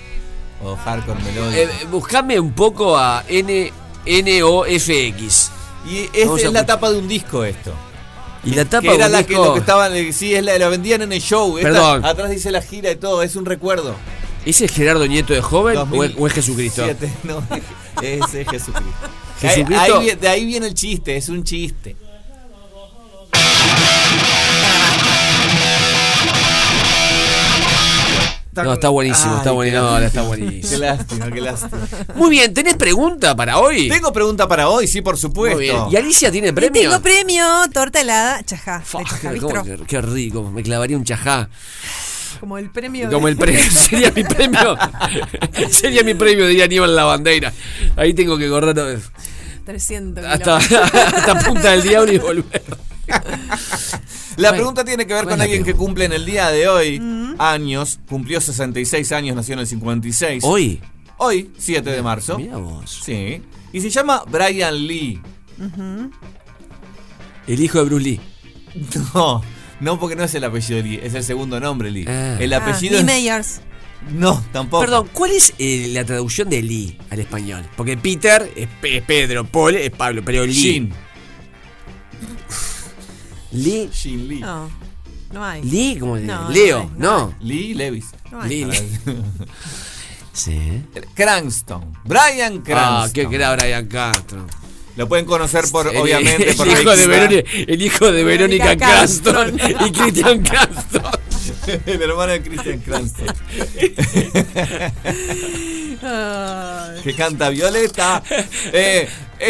o 0.63 0.75
hardcore 0.75 1.19
melódico. 1.23 1.59
Eh, 1.61 1.69
buscame 1.89 2.39
un 2.39 2.53
poco 2.53 2.97
a 2.97 3.23
N 3.27 3.71
NOFX. 4.05 5.51
y 5.89 6.09
es, 6.13 6.43
es 6.43 6.51
la 6.51 6.65
tapa 6.65 6.91
de 6.91 6.97
un 6.99 7.07
disco 7.07 7.43
esto. 7.43 7.73
Y 8.43 8.51
la 8.55 8.65
tapa 8.65 8.81
que 8.81 8.95
era 8.95 9.05
de 9.07 9.11
un 9.15 9.21
la 9.21 9.23
que, 9.23 9.33
lo 9.35 9.53
que 9.53 9.59
estaban, 9.59 9.95
eh, 9.95 10.11
sí, 10.13 10.33
es 10.33 10.43
la, 10.43 10.57
la 10.57 10.67
vendían 10.69 11.01
en 11.03 11.13
el 11.13 11.21
show. 11.21 11.57
Esta- 11.57 11.71
Perdón. 11.71 12.05
atrás 12.05 12.29
dice 12.31 12.51
la 12.51 12.61
gira 12.61 12.91
y 12.91 12.95
todo, 12.95 13.21
es 13.23 13.35
un 13.35 13.45
recuerdo. 13.45 13.95
¿Ese 14.45 14.65
es 14.65 14.71
Gerardo 14.71 15.05
Nieto 15.05 15.33
de 15.33 15.41
joven 15.41 15.77
o 15.77 16.03
es, 16.03 16.11
o 16.17 16.27
es 16.27 16.33
Jesucristo? 16.33 16.81
2007, 16.85 17.13
no, 17.23 17.43
es, 18.01 18.21
es 18.33 18.47
Jesucristo. 18.49 19.07
Jesucristo. 19.39 19.99
Ahí- 19.99 20.15
de 20.15 20.27
ahí 20.27 20.45
viene 20.45 20.67
el 20.67 20.73
chiste, 20.73 21.15
es 21.17 21.29
un 21.29 21.43
chiste. 21.43 21.95
No, 28.53 28.73
está 28.73 28.89
buenísimo, 28.89 29.31
Ay, 29.31 29.37
está 29.37 29.49
qué 29.49 29.55
buenísimo. 29.55 29.81
No, 29.83 29.97
está 29.99 30.21
buenísimo. 30.23 30.69
Qué 30.69 30.77
lástima, 30.77 31.31
qué 31.31 31.41
lástima. 31.41 31.87
Muy 32.15 32.29
bien, 32.29 32.53
¿tenés 32.53 32.75
pregunta 32.75 33.33
para 33.35 33.57
hoy? 33.59 33.87
Tengo 33.87 34.11
pregunta 34.11 34.47
para 34.47 34.67
hoy, 34.67 34.87
sí, 34.87 35.01
por 35.01 35.17
supuesto. 35.17 35.57
Muy 35.57 35.65
bien. 35.67 35.77
¿Y 35.89 35.95
Alicia 35.95 36.31
tiene 36.31 36.49
Y 36.49 36.51
premio? 36.51 36.89
tengo 36.89 37.01
premio, 37.01 37.45
torta 37.73 38.01
helada, 38.01 38.43
chajá. 38.43 38.83
qué, 39.87 40.01
rico, 40.01 40.51
me 40.51 40.63
clavaría 40.63 40.97
un 40.97 41.05
chajá. 41.05 41.49
Como 42.41 42.57
el 42.57 42.69
premio. 42.71 43.09
Como 43.09 43.27
de- 43.27 43.31
el 43.33 43.37
premio, 43.37 43.61
sería 43.71 44.11
mi 44.11 44.23
premio. 44.23 44.77
sería 45.69 46.03
mi 46.03 46.13
premio, 46.15 46.47
diría 46.47 46.65
Aníbal 46.65 46.93
La 46.95 47.05
Bandera. 47.05 47.53
Ahí 47.95 48.13
tengo 48.13 48.37
que 48.37 48.49
correr 48.49 48.77
eh, 48.77 48.99
300 49.65 50.25
hasta, 50.25 50.57
hasta 50.57 51.39
Punta 51.39 51.71
del 51.71 51.83
Diablo 51.83 52.11
y 52.11 52.17
volver. 52.17 52.63
La 53.07 54.49
Bueno, 54.49 54.55
pregunta 54.55 54.83
tiene 54.85 55.05
que 55.05 55.13
ver 55.13 55.23
¿cuál 55.23 55.35
con 55.35 55.41
alguien 55.41 55.63
que 55.63 55.73
cumple 55.73 56.05
en 56.05 56.13
el 56.13 56.25
día 56.25 56.49
de 56.49 56.67
hoy 56.67 57.01
años, 57.37 57.99
cumplió 58.07 58.39
66 58.39 59.11
años, 59.11 59.35
nació 59.35 59.53
en 59.53 59.59
el 59.59 59.67
56. 59.67 60.43
¿Hoy? 60.45 60.81
Hoy, 61.17 61.51
7 61.57 61.89
de 61.89 62.01
marzo. 62.01 62.37
Mira 62.37 62.57
vos. 62.57 63.01
Sí. 63.03 63.41
Y 63.73 63.81
se 63.81 63.89
llama 63.89 64.23
Brian 64.29 64.87
Lee. 64.87 65.21
Ujú. 65.59 66.11
El 67.47 67.59
hijo 67.59 67.79
de 67.79 67.83
Bruce 67.85 68.03
Lee. 68.03 68.19
No, 69.13 69.41
no 69.81 69.99
porque 69.99 70.15
no 70.15 70.23
es 70.23 70.33
el 70.35 70.43
apellido 70.45 70.77
de 70.77 70.83
Lee, 70.83 70.99
es 71.03 71.13
el 71.13 71.23
segundo 71.23 71.59
nombre 71.59 71.91
Lee. 71.91 72.05
Ah. 72.07 72.37
El 72.39 72.53
Ah, 72.53 72.57
apellido 72.57 72.93
Lee 72.93 72.99
es- 72.99 73.05
Meyers. 73.05 73.61
No, 74.13 74.43
tampoco. 74.51 74.81
Perdón, 74.83 75.09
¿cuál 75.13 75.31
es 75.31 75.53
eh, 75.59 75.89
la 75.93 76.03
traducción 76.05 76.49
de 76.49 76.61
Lee 76.63 76.97
al 77.11 77.19
español? 77.19 77.63
Porque 77.77 77.97
Peter 77.97 78.49
es, 78.55 78.67
es 78.81 79.01
Pedro, 79.03 79.45
Paul 79.45 79.75
es 79.75 79.91
Pablo, 79.91 80.23
pero 80.25 80.43
Lee. 80.45 80.53
Jean. 80.53 80.89
Lee. 83.51 83.89
Jean 83.93 84.27
Lee. 84.27 84.39
No, 84.39 84.69
no 85.31 85.45
hay. 85.45 85.61
Lee, 85.63 85.97
como 85.99 86.15
de 86.15 86.23
No, 86.23 86.49
Leo, 86.49 86.89
no 86.97 87.17
no. 87.27 87.33
Lee 87.41 87.73
Levis. 87.73 88.07
No 88.31 88.41
hay. 88.41 88.65
Lee. 88.65 88.71
Sí. 90.33 90.81
Cranston. 91.13 91.91
Brian 92.05 92.61
Cranston. 92.61 92.77
Ah, 92.77 93.09
qué 93.13 93.27
era 93.35 93.53
Brian 93.53 93.85
Castro. 93.87 94.47
Lo 94.95 95.07
pueden 95.09 95.25
conocer 95.25 95.65
por, 95.71 95.87
El- 95.89 95.97
obviamente, 95.97 96.51
el, 96.51 96.55
por 96.55 96.67
hijo 96.69 96.95
de. 96.95 97.07
Verónica, 97.07 97.51
el 97.67 97.81
hijo 97.81 98.11
de 98.11 98.23
Verónica 98.23 98.77
Castron. 98.77 99.59
y 99.59 99.91
Cristian 99.91 100.41
Castron. 100.41 101.11
el 101.85 102.01
hermano 102.01 102.31
de 102.31 102.41
Christian 102.43 102.79
Cranston. 102.79 103.27
Que 107.03 107.13
canta 107.15 107.49
Violeta. 107.49 108.23
Eh, 108.71 109.07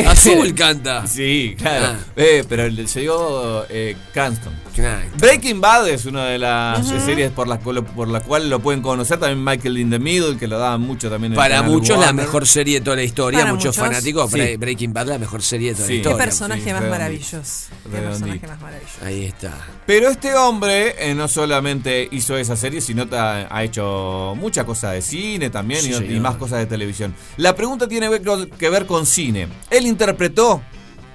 Azul 0.08 0.54
canta. 0.56 1.06
Sí, 1.08 1.56
claro. 1.58 1.86
Ah. 1.90 1.98
Eh, 2.16 2.44
pero 2.48 2.64
el- 2.66 2.88
se 2.88 3.02
dio 3.02 3.66
eh, 3.70 3.96
Cranston. 4.14 4.54
Claro. 4.74 5.02
Breaking 5.18 5.60
Bad 5.60 5.90
es 5.90 6.06
una 6.06 6.26
de 6.28 6.38
las 6.40 6.88
series 6.88 7.30
por 7.32 7.46
la, 7.48 7.60
por 7.60 8.08
la 8.08 8.22
cual 8.22 8.50
lo 8.50 8.60
pueden 8.62 8.82
conocer. 8.82 9.20
También 9.20 9.44
Michael 9.44 9.78
in 9.78 9.90
the 9.90 10.00
Middle, 10.00 10.38
que 10.38 10.48
lo 10.48 10.58
daban 10.58 10.80
mucho 10.82 11.10
también 11.10 11.34
en 11.34 11.34
el 11.34 11.38
Para 11.38 11.62
muchos 11.62 12.00
la 12.00 12.14
mejor 12.14 12.48
serie 12.48 12.76
de 12.80 12.82
toda 12.86 12.96
la 12.96 13.04
historia, 13.04 13.40
muchos, 13.40 13.56
muchos, 13.56 13.76
fanáticos, 13.76 14.32
sí. 14.32 14.56
Breaking 14.58 14.94
Bad 14.94 15.08
la 15.08 15.18
mejor 15.20 15.42
serie 15.42 15.70
de 15.70 15.76
toda 15.76 15.88
Sí. 15.88 15.94
la 15.98 16.02
Qué 16.04 16.08
historia. 16.10 16.26
personaje 16.26 16.62
sí, 16.64 16.70
más 16.72 16.82
redondito. 16.84 16.98
maravilloso. 17.00 17.68
Qué 17.84 17.98
personaje 17.98 18.48
más 18.48 18.62
maravilloso. 18.62 18.96
Ahí 19.06 19.26
está. 19.26 19.58
Pero 19.86 20.10
este 20.10 20.36
hombre 20.36 20.96
eh, 20.98 21.14
no 21.16 21.28
solamente 21.28 22.08
hizo 22.12 22.38
esa 22.38 22.56
serie, 22.56 22.80
sino 22.80 23.08
ta- 23.08 23.48
ha 23.54 23.64
hecho 23.66 24.36
muchas 24.38 24.64
cosas 24.66 24.94
de 24.94 25.02
cine 25.02 25.50
también 25.50 25.82
Sí, 25.82 25.94
y- 26.10 26.20
más 26.22 26.38
cosas 26.38 26.60
de 26.60 26.66
televisión. 26.66 27.14
La 27.38 27.54
pregunta 27.56 27.88
tiene 27.90 28.06
que 28.06 28.12
ver 28.12 28.24
con- 28.24 28.50
que 28.52 28.70
ver 28.70 28.86
con 28.86 29.06
cine. 29.06 29.48
Él 29.82 29.88
interpretó 29.88 30.62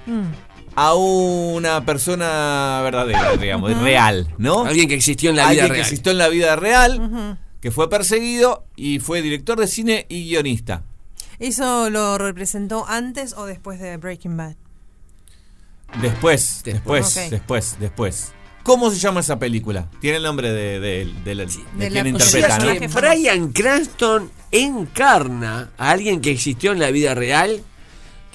Mm. 0.05 0.21
a 0.75 0.93
una 0.93 1.83
persona 1.85 2.81
verdadera, 2.83 3.35
digamos, 3.37 3.75
real, 3.81 4.27
¿no? 4.37 4.63
Alguien 4.65 4.87
que 4.87 4.93
existió 4.95 5.29
en 5.31 5.37
la 5.37 5.43
vida 5.43 5.49
Alguien 5.49 5.67
que 5.67 5.73
real. 5.73 5.81
existió 5.85 6.11
en 6.11 6.17
la 6.17 6.27
vida 6.29 6.55
real, 6.55 7.37
que 7.61 7.71
fue 7.71 7.89
perseguido 7.89 8.65
y 8.75 8.99
fue 8.99 9.21
director 9.21 9.59
de 9.59 9.67
cine 9.67 10.05
y 10.09 10.27
guionista. 10.29 10.83
¿Eso 11.39 11.89
lo 11.89 12.17
representó 12.17 12.85
antes 12.87 13.33
o 13.33 13.45
después 13.45 13.79
de 13.79 13.97
Breaking 13.97 14.37
Bad? 14.37 14.55
Después, 16.01 16.61
después, 16.65 17.15
después, 17.29 17.77
después. 17.79 18.31
¿Cómo 18.63 18.91
se 18.91 18.97
llama 18.99 19.21
esa 19.21 19.39
película? 19.39 19.89
Tiene 20.01 20.17
el 20.17 20.23
nombre 20.23 20.51
de, 20.51 20.79
de, 20.81 21.05
de- 21.05 21.13
de 21.23 21.35
la- 21.35 21.45
de 21.45 21.51
de 21.77 21.89
quien 21.89 22.03
la- 22.03 22.09
interpreta, 22.09 22.59
¿no? 22.59 22.73
Que. 22.77 22.87
Brian 22.87 23.51
Cranston 23.53 24.29
encarna 24.51 25.69
a 25.77 25.91
alguien 25.91 26.19
que 26.19 26.31
existió 26.31 26.73
en 26.73 26.79
la 26.79 26.91
vida 26.91 27.15
real, 27.15 27.61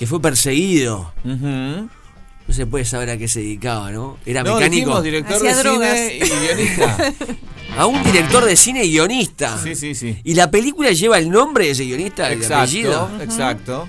que 0.02 0.06
fue 0.08 0.20
perseguido. 0.20 1.12
No 1.22 1.88
se 2.52 2.66
puede 2.66 2.84
saber 2.84 3.08
a 3.10 3.16
qué 3.16 3.28
se 3.28 3.38
dedicaba, 3.38 3.92
¿no? 3.92 4.18
Era 4.26 4.42
No, 4.42 4.54
mecánico. 4.56 4.74
dijimos 4.74 5.02
director 5.04 5.36
Hacía 5.36 5.54
de 5.54 5.62
drogas. 5.62 5.96
cine 5.96 6.16
y 6.16 6.28
guionista. 6.28 7.12
A 7.78 7.86
un 7.86 8.02
director 8.02 8.44
de 8.44 8.56
cine 8.56 8.84
y 8.84 8.90
guionista. 8.90 9.56
Sí, 9.62 9.76
sí, 9.76 9.94
sí. 9.94 10.18
Y 10.24 10.34
la 10.34 10.50
película 10.50 10.90
lleva 10.90 11.18
el 11.18 11.30
nombre 11.30 11.66
de 11.66 11.70
ese 11.70 11.84
guionista, 11.84 12.32
el 12.32 12.44
apellido. 12.52 13.04
Exacto, 13.20 13.22
exacto. 13.22 13.88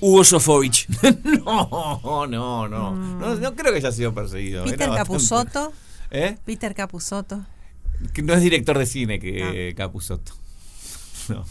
Hugo 0.00 0.24
Sofovich. 0.24 0.88
No, 1.44 2.26
no, 2.26 2.66
no. 2.68 2.96
No, 2.96 3.34
no 3.36 3.54
creo 3.54 3.70
que 3.72 3.78
haya 3.78 3.92
sido 3.92 4.12
perseguido. 4.12 4.64
Peter 4.64 4.90
Capusotto. 4.90 5.72
¿Eh? 6.10 6.36
Peter 6.44 6.74
Capusotto. 6.74 7.46
Que 8.12 8.22
no 8.22 8.34
es 8.34 8.42
director 8.42 8.76
de 8.76 8.86
cine 8.86 9.20
que 9.20 9.72
Capusotto. 9.76 10.32
No. 11.28 11.44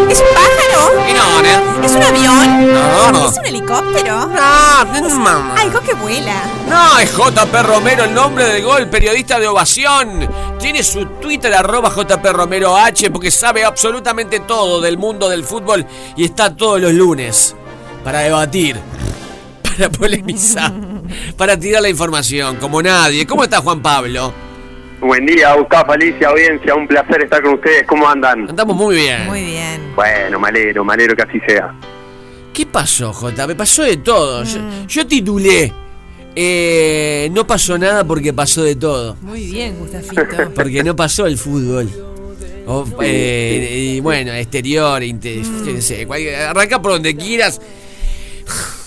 ¿Es 0.08 0.20
un 0.20 0.26
pájaro? 0.34 0.94
No. 1.14 1.84
¿Es 1.84 1.92
un 1.92 2.02
avión? 2.02 2.74
No, 2.74 3.12
no. 3.12 3.28
¿Es 3.28 3.38
un 3.38 3.46
helicóptero? 3.46 4.26
No. 4.26 5.54
Algo 5.56 5.80
que 5.80 5.94
vuela. 5.94 6.42
No, 6.68 6.98
es 6.98 7.10
JP 7.12 7.54
Romero 7.62 8.04
el 8.04 8.14
nombre 8.14 8.44
del 8.44 8.62
gol, 8.62 8.88
periodista 8.88 9.38
de 9.38 9.48
ovación. 9.48 10.28
Tiene 10.58 10.82
su 10.82 11.06
Twitter 11.20 11.54
arroba 11.54 11.90
JP 11.90 12.24
Romero 12.32 12.76
H 12.76 13.10
porque 13.10 13.30
sabe 13.30 13.64
absolutamente 13.64 14.40
todo 14.40 14.80
del 14.80 14.98
mundo 14.98 15.28
del 15.28 15.44
fútbol 15.44 15.86
y 16.16 16.24
está 16.24 16.54
todos 16.54 16.80
los 16.80 16.92
lunes 16.92 17.54
para 18.04 18.20
debatir, 18.20 18.78
para 19.62 19.90
polemizar, 19.90 20.72
para 21.36 21.58
tirar 21.58 21.82
la 21.82 21.88
información, 21.88 22.56
como 22.56 22.82
nadie. 22.82 23.26
¿Cómo 23.26 23.44
está 23.44 23.60
Juan 23.60 23.80
Pablo? 23.80 24.32
Buen 25.00 25.24
día, 25.24 25.54
Gustavo, 25.54 25.92
Alicia, 25.92 26.28
audiencia, 26.28 26.74
un 26.74 26.86
placer 26.86 27.22
estar 27.24 27.42
con 27.42 27.54
ustedes. 27.54 27.84
¿Cómo 27.86 28.06
andan? 28.08 28.48
Andamos 28.50 28.76
muy 28.76 28.96
bien. 28.96 29.26
Muy 29.26 29.42
bien. 29.44 29.92
Bueno, 29.96 30.38
me 30.38 30.48
alegro, 30.48 30.84
me 30.84 30.92
alegro 30.92 31.16
que 31.16 31.22
así 31.22 31.40
sea. 31.46 31.74
¿Qué 32.52 32.66
pasó, 32.66 33.12
J? 33.12 33.46
Me 33.46 33.54
pasó 33.54 33.82
de 33.82 33.96
todo. 33.96 34.44
Yo, 34.44 34.58
yo 34.86 35.06
titulé. 35.06 35.72
eh, 36.36 37.28
no 37.32 37.46
pasó 37.46 37.78
nada 37.78 38.04
porque 38.04 38.32
pasó 38.34 38.62
de 38.62 38.76
todo. 38.76 39.16
Muy 39.22 39.46
bien, 39.50 39.78
Gustafito. 39.78 40.22
Porque 40.54 40.84
no 40.84 40.94
pasó 40.94 41.26
el 41.26 41.38
fútbol. 41.38 41.88
O, 42.66 42.86
eh, 43.02 43.94
y 43.96 44.00
bueno, 44.00 44.32
exterior, 44.32 45.02
inte- 45.02 45.42
yo 45.42 45.64
qué 45.74 45.82
sé, 45.82 46.06
cualquier- 46.06 46.36
arranca 46.42 46.80
por 46.80 46.92
donde 46.92 47.16
quieras. 47.16 47.60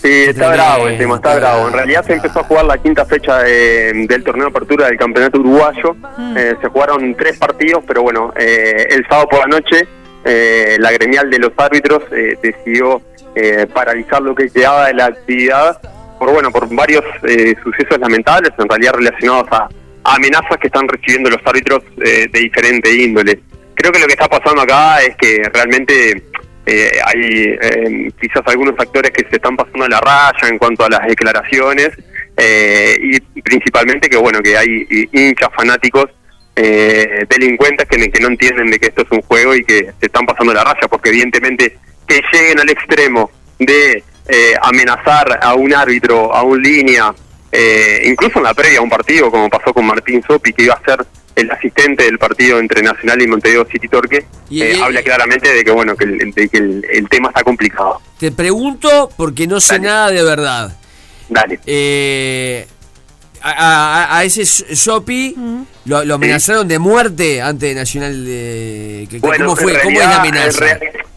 Sí, 0.01 0.23
está 0.27 0.49
bravo 0.51 0.87
el 0.89 0.97
tema, 0.97 1.15
está 1.15 1.35
bravo. 1.35 1.67
En 1.67 1.73
realidad 1.73 2.05
se 2.05 2.13
empezó 2.13 2.41
a 2.41 2.43
jugar 2.43 2.65
la 2.65 2.77
quinta 2.77 3.05
fecha 3.05 3.39
de- 3.39 4.05
del 4.07 4.23
torneo 4.23 4.45
de 4.45 4.49
apertura 4.51 4.87
del 4.87 4.97
campeonato 4.97 5.39
uruguayo. 5.39 5.95
Eh, 6.35 6.55
se 6.61 6.67
jugaron 6.67 7.15
tres 7.15 7.37
partidos, 7.37 7.83
pero 7.87 8.01
bueno, 8.03 8.33
eh, 8.35 8.87
el 8.89 9.05
sábado 9.07 9.29
por 9.29 9.39
la 9.39 9.45
noche 9.47 9.87
eh, 10.25 10.77
la 10.79 10.91
gremial 10.91 11.29
de 11.29 11.39
los 11.39 11.51
árbitros 11.57 12.03
eh, 12.11 12.37
decidió 12.41 13.01
eh, 13.35 13.65
paralizar 13.73 14.21
lo 14.21 14.33
que 14.35 14.49
quedaba 14.49 14.87
de 14.87 14.93
la 14.93 15.05
actividad 15.07 15.79
por 16.19 16.31
bueno 16.31 16.51
por 16.51 16.73
varios 16.73 17.03
eh, 17.27 17.55
sucesos 17.63 17.99
lamentables, 17.99 18.51
en 18.57 18.69
realidad 18.69 18.93
relacionados 18.93 19.47
a, 19.51 19.67
a 20.03 20.15
amenazas 20.15 20.57
que 20.61 20.67
están 20.67 20.87
recibiendo 20.87 21.29
los 21.29 21.39
árbitros 21.45 21.81
eh, 22.05 22.27
de 22.31 22.39
diferente 22.39 22.93
índole. 22.93 23.39
Creo 23.75 23.91
que 23.91 23.99
lo 23.99 24.05
que 24.07 24.13
está 24.13 24.27
pasando 24.29 24.61
acá 24.61 25.01
es 25.01 25.15
que 25.17 25.41
realmente 25.53 26.23
eh, 26.65 26.91
hay 27.05 27.57
eh, 27.61 28.11
quizás 28.19 28.41
algunos 28.45 28.75
actores 28.79 29.11
que 29.11 29.27
se 29.29 29.35
están 29.35 29.55
pasando 29.57 29.87
la 29.87 29.99
raya 29.99 30.47
en 30.47 30.57
cuanto 30.57 30.85
a 30.85 30.89
las 30.89 31.05
declaraciones 31.07 31.89
eh, 32.37 32.95
y 33.01 33.41
principalmente 33.41 34.09
que 34.09 34.17
bueno 34.17 34.39
que 34.41 34.57
hay 34.57 34.87
hinchas 35.11 35.49
fanáticos 35.55 36.09
eh, 36.55 37.25
delincuentes 37.29 37.87
que, 37.87 38.11
que 38.11 38.19
no 38.21 38.27
entienden 38.27 38.69
de 38.69 38.79
que 38.79 38.87
esto 38.87 39.01
es 39.01 39.11
un 39.11 39.21
juego 39.23 39.55
y 39.55 39.63
que 39.63 39.91
se 39.99 40.05
están 40.05 40.25
pasando 40.25 40.53
la 40.53 40.63
raya 40.63 40.87
porque 40.87 41.09
evidentemente 41.09 41.77
que 42.07 42.21
lleguen 42.31 42.59
al 42.59 42.69
extremo 42.69 43.29
de 43.59 44.03
eh, 44.29 44.53
amenazar 44.61 45.39
a 45.41 45.53
un 45.55 45.73
árbitro, 45.73 46.33
a 46.33 46.43
un 46.43 46.61
línea, 46.61 47.13
eh, 47.51 48.03
incluso 48.05 48.39
en 48.39 48.45
la 48.45 48.53
previa 48.53 48.79
a 48.79 48.81
un 48.81 48.89
partido, 48.89 49.29
como 49.29 49.49
pasó 49.49 49.73
con 49.73 49.85
Martín 49.85 50.23
Sopi, 50.25 50.53
que 50.53 50.63
iba 50.63 50.75
a 50.75 50.83
ser 50.83 51.05
el 51.35 51.49
asistente 51.51 52.03
del 52.03 52.17
partido 52.19 52.59
entre 52.59 52.81
Nacional 52.81 53.21
y 53.21 53.27
Montevideo 53.27 53.65
City 53.71 53.87
Torque, 53.87 54.25
Y- 54.49 54.61
eh, 54.61 54.75
y- 54.77 54.81
habla 54.81 55.01
claramente 55.01 55.51
de 55.53 55.63
que 55.63 55.71
bueno 55.71 55.95
que, 55.95 56.03
el, 56.05 56.31
de 56.31 56.49
que 56.49 56.57
el, 56.57 56.85
el 56.91 57.09
tema 57.09 57.29
está 57.29 57.43
complicado. 57.43 58.01
Te 58.19 58.31
pregunto 58.31 59.09
porque 59.17 59.47
no 59.47 59.59
sé 59.59 59.79
nada 59.79 60.11
de 60.11 60.23
verdad. 60.23 60.77
Dale. 61.29 61.59
Eh, 61.65 62.67
a, 63.41 63.51
a- 64.13 64.17
a 64.19 64.23
ese 64.23 64.45
Sopi 64.45 65.35
lo, 65.85 66.05
lo 66.05 66.15
amenazaron 66.15 66.67
de 66.67 66.79
muerte 66.79 67.41
ante 67.41 67.73
Nacional 67.73 68.23
de... 68.25 69.07
que- 69.09 69.15
que- 69.15 69.19
Bueno, 69.19 69.45
¿Cómo 69.45 69.55
fue? 69.57 69.73
en 69.73 69.79
¿Cómo 69.81 69.99
es 69.99 70.05
la 70.07 70.19
amenaza? 70.21 70.65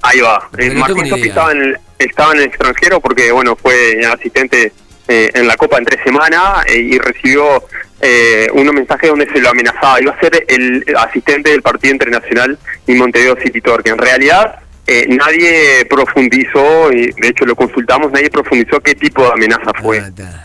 Ahí 0.02 0.20
va. 0.20 0.48
Eh, 0.58 0.70
Martín 0.70 1.06
Sopi 1.08 1.28
estaba 1.28 1.52
en, 1.52 1.58
el, 1.62 1.78
estaba 1.98 2.32
en 2.32 2.38
el 2.38 2.44
extranjero 2.46 3.00
porque, 3.00 3.30
bueno, 3.32 3.54
fue 3.56 4.00
asistente 4.06 4.72
eh, 5.08 5.30
en 5.34 5.46
la 5.46 5.56
Copa 5.56 5.78
en 5.78 5.84
tres 5.84 6.00
semanas 6.04 6.64
eh, 6.66 6.78
y 6.78 6.98
recibió 6.98 7.64
eh, 8.00 8.48
un 8.52 8.66
mensaje 8.74 9.08
donde 9.08 9.28
se 9.32 9.40
lo 9.40 9.50
amenazaba. 9.50 10.00
Iba 10.00 10.12
a 10.12 10.20
ser 10.20 10.44
el 10.48 10.84
asistente 10.96 11.50
del 11.50 11.62
partido 11.62 11.92
internacional 11.92 12.58
y 12.86 12.94
Montevideo 12.94 13.36
City 13.42 13.60
Torque. 13.60 13.90
En 13.90 13.98
realidad, 13.98 14.60
eh, 14.86 15.06
nadie 15.08 15.84
profundizó, 15.86 16.92
y 16.92 17.10
de 17.10 17.28
hecho 17.28 17.44
lo 17.44 17.56
consultamos, 17.56 18.12
nadie 18.12 18.30
profundizó 18.30 18.80
qué 18.80 18.94
tipo 18.94 19.22
de 19.24 19.32
amenaza 19.32 19.72
fue. 19.82 20.00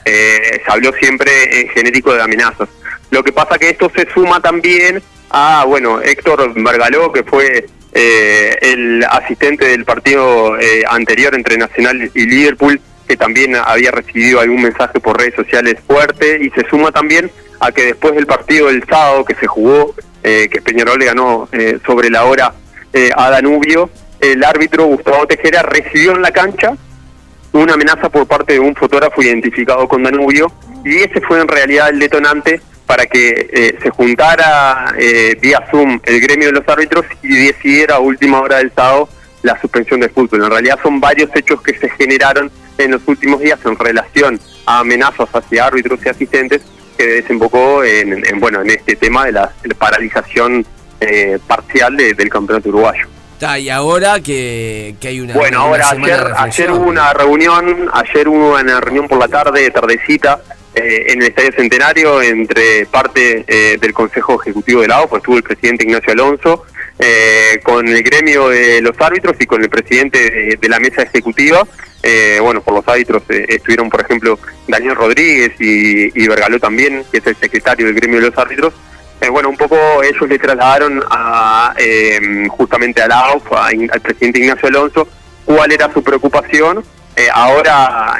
Eh, 0.05 0.61
se 0.65 0.71
habló 0.71 0.91
siempre 0.93 1.61
en 1.61 1.69
genérico 1.69 2.13
de 2.13 2.23
amenazas. 2.23 2.67
Lo 3.11 3.23
que 3.23 3.33
pasa 3.33 3.59
que 3.59 3.69
esto 3.69 3.91
se 3.95 4.07
suma 4.13 4.41
también 4.41 5.03
a, 5.29 5.65
bueno, 5.67 6.01
Héctor 6.01 6.57
Margaló, 6.57 7.11
que 7.11 7.23
fue 7.23 7.67
eh, 7.93 8.57
el 8.61 9.03
asistente 9.03 9.67
del 9.67 9.85
partido 9.85 10.59
eh, 10.59 10.83
anterior 10.89 11.35
entre 11.35 11.57
Nacional 11.57 12.09
y 12.13 12.25
Liverpool, 12.25 12.81
que 13.07 13.17
también 13.17 13.55
había 13.55 13.91
recibido 13.91 14.39
algún 14.39 14.61
mensaje 14.61 14.99
por 14.99 15.17
redes 15.17 15.35
sociales 15.35 15.75
fuerte, 15.85 16.39
y 16.41 16.49
se 16.51 16.67
suma 16.69 16.91
también 16.91 17.31
a 17.59 17.71
que 17.71 17.85
después 17.87 18.15
del 18.15 18.25
partido 18.25 18.67
del 18.67 18.83
sábado 18.85 19.25
que 19.25 19.35
se 19.35 19.47
jugó, 19.47 19.93
eh, 20.23 20.49
que 20.51 20.61
Peñarol 20.61 20.99
le 20.99 21.05
ganó 21.05 21.47
eh, 21.51 21.79
sobre 21.85 22.09
la 22.09 22.25
hora 22.25 22.53
eh, 22.93 23.09
a 23.15 23.29
Danubio, 23.29 23.89
el 24.19 24.43
árbitro 24.43 24.85
Gustavo 24.85 25.25
Tejera 25.25 25.63
recibió 25.63 26.11
en 26.15 26.21
la 26.21 26.31
cancha 26.31 26.75
una 27.53 27.73
amenaza 27.73 28.09
por 28.09 28.27
parte 28.27 28.53
de 28.53 28.59
un 28.59 28.75
fotógrafo 28.75 29.21
identificado 29.21 29.87
con 29.87 30.03
Danubio 30.03 30.51
y 30.85 30.97
ese 30.97 31.21
fue 31.21 31.41
en 31.41 31.47
realidad 31.47 31.89
el 31.89 31.99
detonante 31.99 32.61
para 32.85 33.05
que 33.05 33.49
eh, 33.51 33.77
se 33.81 33.89
juntara 33.89 34.93
eh, 34.97 35.37
vía 35.41 35.65
Zoom 35.69 35.99
el 36.03 36.21
gremio 36.21 36.47
de 36.47 36.53
los 36.53 36.67
árbitros 36.67 37.05
y 37.23 37.47
decidiera 37.47 37.95
a 37.95 37.99
última 37.99 38.41
hora 38.41 38.57
del 38.57 38.71
sábado 38.73 39.09
la 39.43 39.59
suspensión 39.59 39.99
del 39.99 40.09
fútbol. 40.11 40.43
En 40.43 40.49
realidad 40.51 40.79
son 40.83 40.99
varios 40.99 41.29
hechos 41.35 41.61
que 41.61 41.77
se 41.77 41.89
generaron 41.89 42.51
en 42.77 42.91
los 42.91 43.01
últimos 43.07 43.39
días 43.41 43.59
en 43.65 43.77
relación 43.77 44.39
a 44.65 44.79
amenazas 44.79 45.27
hacia 45.33 45.65
árbitros 45.65 45.99
y 46.05 46.09
asistentes 46.09 46.61
que 46.97 47.05
desembocó 47.07 47.83
en, 47.83 48.23
en, 48.25 48.39
bueno 48.39 48.61
en 48.61 48.69
este 48.71 48.95
tema 48.95 49.25
de 49.25 49.31
la, 49.31 49.51
la 49.63 49.75
paralización 49.75 50.65
eh, 50.99 51.39
parcial 51.47 51.95
de- 51.97 52.13
del 52.13 52.29
campeonato 52.29 52.69
uruguayo. 52.69 53.07
Está, 53.33 53.57
y 53.57 53.69
ahora 53.71 54.19
que, 54.19 54.95
que 54.99 55.07
hay 55.07 55.19
una. 55.19 55.33
Bueno, 55.33 55.65
una 55.67 55.83
ahora 55.87 55.89
ayer, 55.89 56.27
ayer 56.37 56.71
hubo 56.71 56.85
una 56.87 57.11
reunión, 57.13 57.89
ayer 57.91 58.27
hubo 58.27 58.53
una 58.55 58.79
reunión 58.79 59.07
por 59.07 59.17
la 59.17 59.27
tarde, 59.27 59.67
tardecita, 59.71 60.41
eh, 60.75 61.05
en 61.09 61.23
el 61.23 61.29
Estadio 61.29 61.51
Centenario 61.53 62.21
entre 62.21 62.85
parte 62.85 63.43
eh, 63.47 63.77
del 63.81 63.93
Consejo 63.93 64.39
Ejecutivo 64.39 64.81
de 64.81 64.89
la 64.89 65.01
OPA, 65.01 65.17
estuvo 65.17 65.37
el 65.37 65.43
presidente 65.43 65.85
Ignacio 65.85 66.13
Alonso, 66.13 66.65
eh, 67.01 67.59
con 67.63 67.87
el 67.87 68.01
gremio 68.03 68.49
de 68.49 68.81
los 68.81 68.99
árbitros 69.01 69.35
y 69.39 69.45
con 69.45 69.61
el 69.61 69.69
presidente 69.69 70.57
de, 70.59 70.69
la 70.69 70.79
mesa 70.79 71.01
ejecutiva. 71.01 71.67
Eh, 72.03 72.39
bueno, 72.41 72.61
por 72.61 72.75
los 72.75 72.87
árbitros 72.87 73.23
eh, 73.29 73.45
estuvieron, 73.49 73.89
por 73.89 74.01
ejemplo, 74.01 74.39
Daniel 74.67 74.95
Rodríguez 74.95 75.53
y, 75.59 76.23
y 76.23 76.27
Vergaló 76.27 76.59
también, 76.59 77.03
que 77.11 77.17
es 77.17 77.27
el 77.27 77.35
secretario 77.35 77.87
del 77.87 77.95
gremio 77.95 78.21
de 78.21 78.27
los 78.27 78.37
árbitros. 78.37 78.73
Eh, 79.21 79.29
bueno, 79.29 79.49
un 79.49 79.57
poco 79.57 79.77
ellos 80.01 80.27
le 80.27 80.39
trasladaron 80.39 81.03
a, 81.07 81.75
eh, 81.77 82.47
justamente 82.49 83.03
a 83.03 83.07
la 83.07 83.19
AUF, 83.19 83.53
a 83.53 83.67
al 83.67 84.01
presidente 84.01 84.39
Ignacio 84.39 84.67
Alonso, 84.67 85.07
cuál 85.45 85.71
era 85.71 85.93
su 85.93 86.03
preocupación. 86.03 86.83
Eh, 87.15 87.27
ahora, 87.31 88.17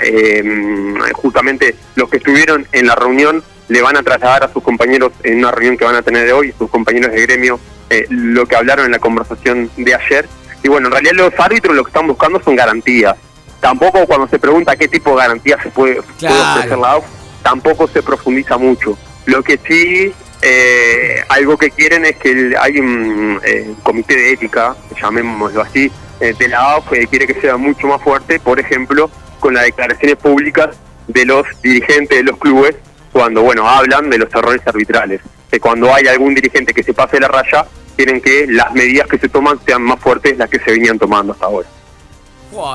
justamente 1.13 1.75
los 1.95 2.07
que 2.09 2.17
estuvieron 2.17 2.67
en 2.71 2.86
la 2.86 2.95
reunión 2.95 3.43
le 3.67 3.82
van 3.82 3.97
a 3.97 4.03
trasladar 4.03 4.43
a 4.43 4.53
sus 4.53 4.61
compañeros 4.61 5.13
en 5.23 5.39
una 5.39 5.49
reunión 5.49 5.77
que 5.77 5.86
van 5.86 5.95
a 5.95 6.03
tener 6.03 6.25
de 6.25 6.34
hoy, 6.34 6.53
sus 6.55 6.69
compañeros 6.69 7.11
de 7.11 7.21
gremio, 7.21 7.59
eh, 7.91 8.05
lo 8.09 8.45
que 8.47 8.55
hablaron 8.55 8.85
en 8.87 8.91
la 8.93 8.99
conversación 8.99 9.69
de 9.77 9.93
ayer. 9.93 10.27
Y 10.63 10.67
bueno, 10.69 10.87
en 10.87 10.93
realidad 10.93 11.13
los 11.15 11.33
árbitros 11.39 11.75
lo 11.75 11.83
que 11.83 11.89
están 11.89 12.07
buscando 12.07 12.41
son 12.43 12.55
garantías. 12.55 13.15
Tampoco 13.59 14.05
cuando 14.07 14.27
se 14.27 14.39
pregunta 14.39 14.75
qué 14.75 14.87
tipo 14.87 15.11
de 15.11 15.17
garantías 15.17 15.61
se 15.61 15.69
puede, 15.69 15.95
puede 16.01 16.17
Claro. 16.19 16.51
ofrecer 16.59 16.77
la 16.79 16.91
AUF, 16.93 17.05
tampoco 17.43 17.87
se 17.87 18.01
profundiza 18.01 18.57
mucho. 18.57 18.97
Lo 19.25 19.43
que 19.43 19.59
sí, 19.67 20.11
eh, 20.41 21.23
algo 21.29 21.57
que 21.57 21.69
quieren 21.69 22.05
es 22.05 22.15
que 22.17 22.31
el- 22.31 22.55
hay 22.59 22.79
un 22.79 23.39
eh, 23.43 23.73
comité 23.83 24.15
de 24.15 24.31
ética, 24.33 24.75
llamémoslo 24.99 25.61
así, 25.61 25.91
eh, 26.19 26.33
de 26.37 26.47
la 26.47 26.59
AUF 26.73 26.89
que 26.89 27.05
quiere 27.07 27.27
que 27.27 27.39
sea 27.39 27.57
mucho 27.57 27.85
más 27.87 28.01
fuerte, 28.01 28.39
por 28.39 28.59
ejemplo, 28.59 29.09
con 29.39 29.53
las 29.53 29.63
declaraciones 29.65 30.17
públicas 30.17 30.69
de 31.07 31.25
los 31.25 31.45
dirigentes 31.61 32.17
de 32.17 32.23
los 32.23 32.37
clubes 32.37 32.75
cuando, 33.11 33.41
bueno, 33.41 33.67
hablan 33.67 34.09
de 34.09 34.17
los 34.19 34.33
errores 34.33 34.61
arbitrales. 34.65 35.21
Que 35.52 35.60
cuando 35.60 35.93
hay 35.93 36.08
algún 36.08 36.34
dirigente 36.34 36.74
que 36.74 36.82
se 36.84 36.93
pase 36.93 37.20
la 37.20 37.28
raya, 37.28 37.66
quieren 37.97 38.22
que 38.22 38.47
las 38.47 38.72
medidas 38.74 39.08
que 39.08 39.18
se 39.18 39.28
toman 39.30 39.60
sean 39.66 39.82
más 39.84 39.99
fuertes 39.99 40.38
las 40.38 40.49
que 40.49 40.60
se 40.60 40.72
venían 40.72 40.97
tomando 40.97 41.34
hasta 41.34 41.45
ahora. 41.45 41.68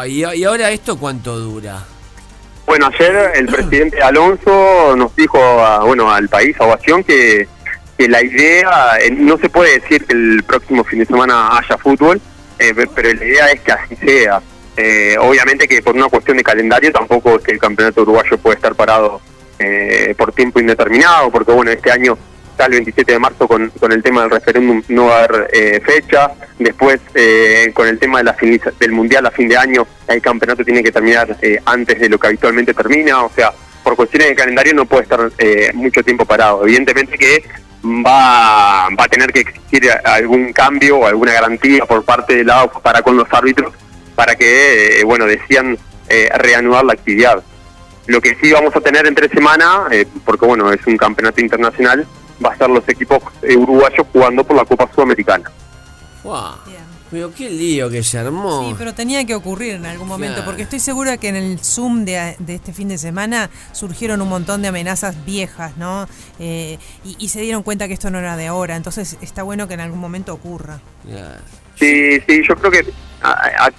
Y, 0.07 0.25
y 0.25 0.45
ahora 0.45 0.71
esto 0.71 0.99
cuánto 0.99 1.39
dura? 1.39 1.83
Bueno, 2.67 2.87
ayer 2.93 3.33
el 3.37 3.47
presidente 3.47 4.03
Alonso 4.03 4.95
nos 4.97 5.15
dijo, 5.17 5.39
a- 5.41 5.85
bueno, 5.85 6.11
al 6.11 6.29
país, 6.29 6.57
a 6.61 6.65
Ovación, 6.65 7.05
que, 7.05 7.47
que 7.97 8.09
la 8.09 8.23
idea, 8.23 8.99
eh, 9.01 9.11
no 9.11 9.39
se 9.39 9.49
puede 9.49 9.79
decir 9.81 10.05
que 10.05 10.13
el 10.15 10.43
próximo 10.45 10.83
fin 10.85 10.99
de 10.99 11.07
semana 11.07 11.57
haya 11.59 11.79
fútbol, 11.79 12.21
eh, 12.59 12.75
pe- 12.75 12.89
pero 12.95 13.13
la 13.15 13.25
idea 13.25 13.51
es 13.53 13.61
que 13.61 13.73
así 13.73 13.97
sea. 13.97 14.41
Eh, 14.77 15.17
obviamente 15.21 15.67
que 15.69 15.81
por 15.81 15.95
una 15.95 16.09
cuestión 16.09 16.37
de 16.37 16.43
calendario 16.43 16.93
tampoco 16.93 17.37
es 17.37 17.43
que 17.45 17.53
el 17.53 17.59
campeonato 17.59 18.03
uruguayo 18.03 18.37
puede 18.39 18.57
estar 18.57 18.75
parado 18.75 19.21
eh, 19.59 20.15
por 20.19 20.33
tiempo 20.33 20.59
indeterminado, 20.61 21.31
porque 21.31 21.53
bueno, 21.53 21.71
este 21.71 21.91
año 21.91 22.19
está 22.57 22.65
el 22.67 22.73
27 22.73 23.13
de 23.13 23.19
marzo 23.19 23.47
con, 23.47 23.69
con 23.79 23.93
el 23.93 24.03
tema 24.03 24.23
del 24.23 24.31
referéndum 24.31 24.83
no 24.89 25.07
va 25.07 25.21
a 25.21 25.25
haber 25.25 25.51
eh, 25.53 25.81
fecha, 25.85 26.33
después 26.59 27.01
eh, 27.15 27.71
con 27.75 27.87
el 27.87 27.99
tema 27.99 28.19
de 28.19 28.25
la 28.25 28.35
finaliza- 28.35 28.73
del 28.81 28.93
mundial 28.93 29.27
a 29.27 29.31
fin 29.31 29.47
de 29.47 29.59
año 29.59 29.87
el 30.09 30.23
campeonato 30.23 30.65
tiene 30.65 30.83
que 30.83 30.91
terminar 30.91 31.37
eh, 31.43 31.61
antes 31.67 32.01
de 32.01 32.09
lo 32.09 32.19
que 32.19 32.29
habitualmente 32.29 32.73
termina, 32.73 33.23
o 33.25 33.31
sea, 33.37 33.53
por 33.85 33.95
cuestiones 33.95 34.29
de 34.31 34.35
calendario 34.35 34.73
no 34.73 34.87
puede 34.87 35.03
estar 35.03 35.31
eh, 35.37 35.71
mucho 35.75 36.03
tiempo 36.03 36.25
parado. 36.25 36.65
Evidentemente 36.65 37.19
que 37.19 37.45
va, 37.85 38.89
va 38.99 39.05
a 39.05 39.09
tener 39.09 39.31
que 39.33 39.41
existir 39.41 39.91
algún 40.05 40.53
cambio 40.55 40.97
o 40.99 41.07
alguna 41.07 41.33
garantía 41.35 41.85
por 41.85 42.05
parte 42.05 42.37
del 42.37 42.47
lado 42.47 42.73
para 42.83 43.03
con 43.03 43.17
los 43.17 43.29
árbitros 43.33 43.75
para 44.15 44.35
que, 44.35 45.01
eh, 45.01 45.05
bueno, 45.05 45.27
decían 45.27 45.77
reanudar 46.39 46.85
la 46.85 46.95
actividad. 46.95 47.43
Lo 48.07 48.21
que 48.21 48.37
sí 48.41 48.51
vamos 48.53 48.75
a 48.77 48.81
tener 48.81 49.07
entre 49.07 49.29
semana, 49.29 49.89
eh, 49.91 50.07
porque 50.25 50.47
bueno, 50.47 50.73
es 50.73 50.85
un 50.87 50.97
campeonato 50.97 51.41
internacional, 51.41 52.07
va 52.45 52.51
a 52.51 52.53
estar 52.53 52.69
los 52.71 52.87
equipos 52.89 53.19
eh, 53.43 53.57
uruguayos 53.57 54.07
jugando 54.13 54.45
por 54.45 54.57
la 54.57 54.65
Copa 54.65 54.89
Sudamericana. 54.95 55.51
Buah, 56.23 56.55
pero 57.11 57.33
qué 57.33 57.49
lío 57.49 57.89
que 57.89 58.03
se 58.03 58.19
armó. 58.19 58.69
Sí, 58.69 58.75
pero 58.77 58.93
tenía 58.93 59.25
que 59.25 59.35
ocurrir 59.37 59.75
en 59.77 59.87
algún 59.87 60.09
momento, 60.09 60.35
Claro. 60.37 60.47
porque 60.51 60.63
estoy 60.63 60.81
segura 60.81 61.17
que 61.19 61.29
en 61.29 61.37
el 61.37 61.59
Zoom 61.61 62.05
de, 62.05 62.35
de 62.41 62.57
este 62.57 62.73
fin 62.73 62.89
de 62.89 62.99
semana 62.99 63.49
surgieron 63.73 64.21
un 64.21 64.29
montón 64.29 64.61
de 64.61 64.69
amenazas 64.69 65.25
viejas, 65.25 65.77
¿no? 65.77 66.09
Eh, 66.41 66.79
y, 67.05 67.15
y 67.21 67.29
se 67.29 67.41
dieron 67.43 67.63
cuenta 67.63 67.87
que 67.87 67.95
esto 67.95 68.11
no 68.11 68.19
era 68.19 68.37
de 68.37 68.49
ahora, 68.49 68.75
entonces 68.75 69.17
está 69.21 69.45
bueno 69.45 69.69
que 69.69 69.75
en 69.75 69.81
algún 69.81 70.01
momento 70.01 70.35
ocurra. 70.35 70.81
Sí, 71.79 72.19
sí, 72.27 72.43
yo 72.49 72.57
creo 72.57 72.71
que, 72.73 72.93
a- 73.23 73.67
a- 73.67 73.71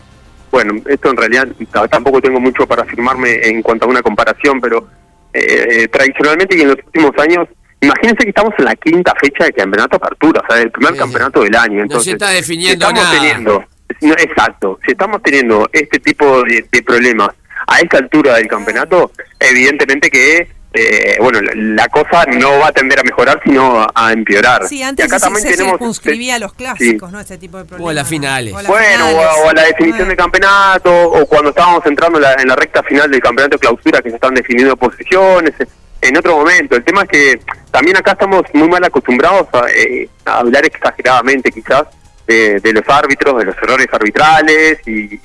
bueno, 0.51 0.81
esto 0.87 1.09
en 1.11 1.17
realidad 1.17 1.47
tampoco 1.91 2.21
tengo 2.21 2.39
mucho 2.39 2.65
para 2.65 2.83
afirmarme 2.83 3.41
en 3.43 3.61
cuanto 3.61 3.85
a 3.85 3.89
una 3.89 4.01
comparación, 4.01 4.61
pero 4.61 4.87
eh, 5.33 5.87
tradicionalmente 5.91 6.57
y 6.57 6.61
en 6.61 6.69
los 6.69 6.77
últimos 6.85 7.11
años, 7.19 7.47
imagínense 7.81 8.23
que 8.23 8.29
estamos 8.29 8.53
en 8.57 8.65
la 8.65 8.75
quinta 8.75 9.13
fecha 9.19 9.45
de 9.45 9.53
campeonato 9.53 9.97
apertura, 9.97 10.41
o 10.47 10.51
sea, 10.53 10.61
el 10.61 10.71
primer 10.71 10.95
campeonato 10.95 11.41
del 11.43 11.55
año. 11.55 11.77
No 11.77 11.83
Entonces, 11.83 12.05
se 12.05 12.11
está 12.13 12.29
definiendo 12.29 12.85
si 12.85 12.91
estamos 12.91 13.03
nada. 13.03 13.15
Teniendo, 13.19 13.63
no, 14.01 14.13
exacto, 14.13 14.79
si 14.85 14.91
estamos 14.91 15.21
teniendo 15.21 15.69
este 15.71 15.99
tipo 15.99 16.43
de, 16.43 16.65
de 16.71 16.81
problemas 16.83 17.29
a 17.67 17.79
esta 17.79 17.97
altura 17.97 18.35
del 18.35 18.47
campeonato, 18.47 19.11
evidentemente 19.39 20.09
que, 20.09 20.47
eh, 20.73 21.17
bueno, 21.19 21.39
la, 21.41 21.51
la 21.55 21.87
cosa 21.87 22.25
no 22.25 22.59
va 22.59 22.67
a 22.67 22.71
tender 22.71 22.99
a 22.99 23.03
mejorar, 23.03 23.41
sino 23.43 23.85
a, 23.93 24.11
empeorar. 24.13 24.67
Sí, 24.67 24.77
Y 24.79 24.83
antes 24.83 25.05
acá 25.05 25.19
se, 25.19 25.25
también 25.25 25.43
se 25.43 25.51
tenemos- 25.51 25.71
circunscribía 25.73 26.35
a 26.35 26.39
los 26.39 26.53
clásicos, 26.53 27.11
¿no? 27.11 27.19
Este 27.19 27.37
tipo 27.37 27.57
de 27.57 27.65
problemas. 27.65 27.87
O 27.87 27.89
a 27.89 27.93
las 27.93 28.07
finales. 28.07 28.53
O 28.53 28.57
a 28.57 28.61
las 28.63 28.71
bueno, 28.71 29.09
o 29.09 29.21
a, 29.21 29.35
o 29.45 29.49
a 29.49 29.53
la 29.53 29.63
definición 29.63 30.09
de 30.09 30.15
campeonato, 30.15 30.91
o 31.09 31.25
cuando 31.25 31.49
estábamos 31.49 31.85
entrando 31.85 32.17
en 32.19 32.23
la, 32.23 32.33
en 32.33 32.47
la 32.47 32.55
recta 32.55 32.83
final 32.83 33.09
del 33.09 33.19
campeonato 33.21 33.55
de 33.57 33.59
clausura, 33.61 34.01
que 34.01 34.09
se 34.09 34.15
están 34.15 34.33
definiendo 34.33 34.75
posiciones, 34.77 35.53
en 36.01 36.17
otro 36.17 36.37
momento. 36.37 36.75
El 36.75 36.83
tema 36.83 37.03
es 37.03 37.09
que 37.09 37.39
también 37.71 37.97
acá 37.97 38.11
estamos 38.11 38.43
muy 38.53 38.67
mal 38.69 38.83
acostumbrados 38.83 39.47
a, 39.53 39.65
eh, 39.69 40.09
a 40.25 40.39
hablar 40.39 40.65
exageradamente 40.65 41.51
quizás 41.51 41.83
de, 42.25 42.59
de 42.59 42.73
los 42.73 42.83
árbitros, 42.87 43.37
de 43.37 43.45
los 43.45 43.55
errores 43.57 43.87
arbitrales, 43.91 44.79
y 44.87 45.19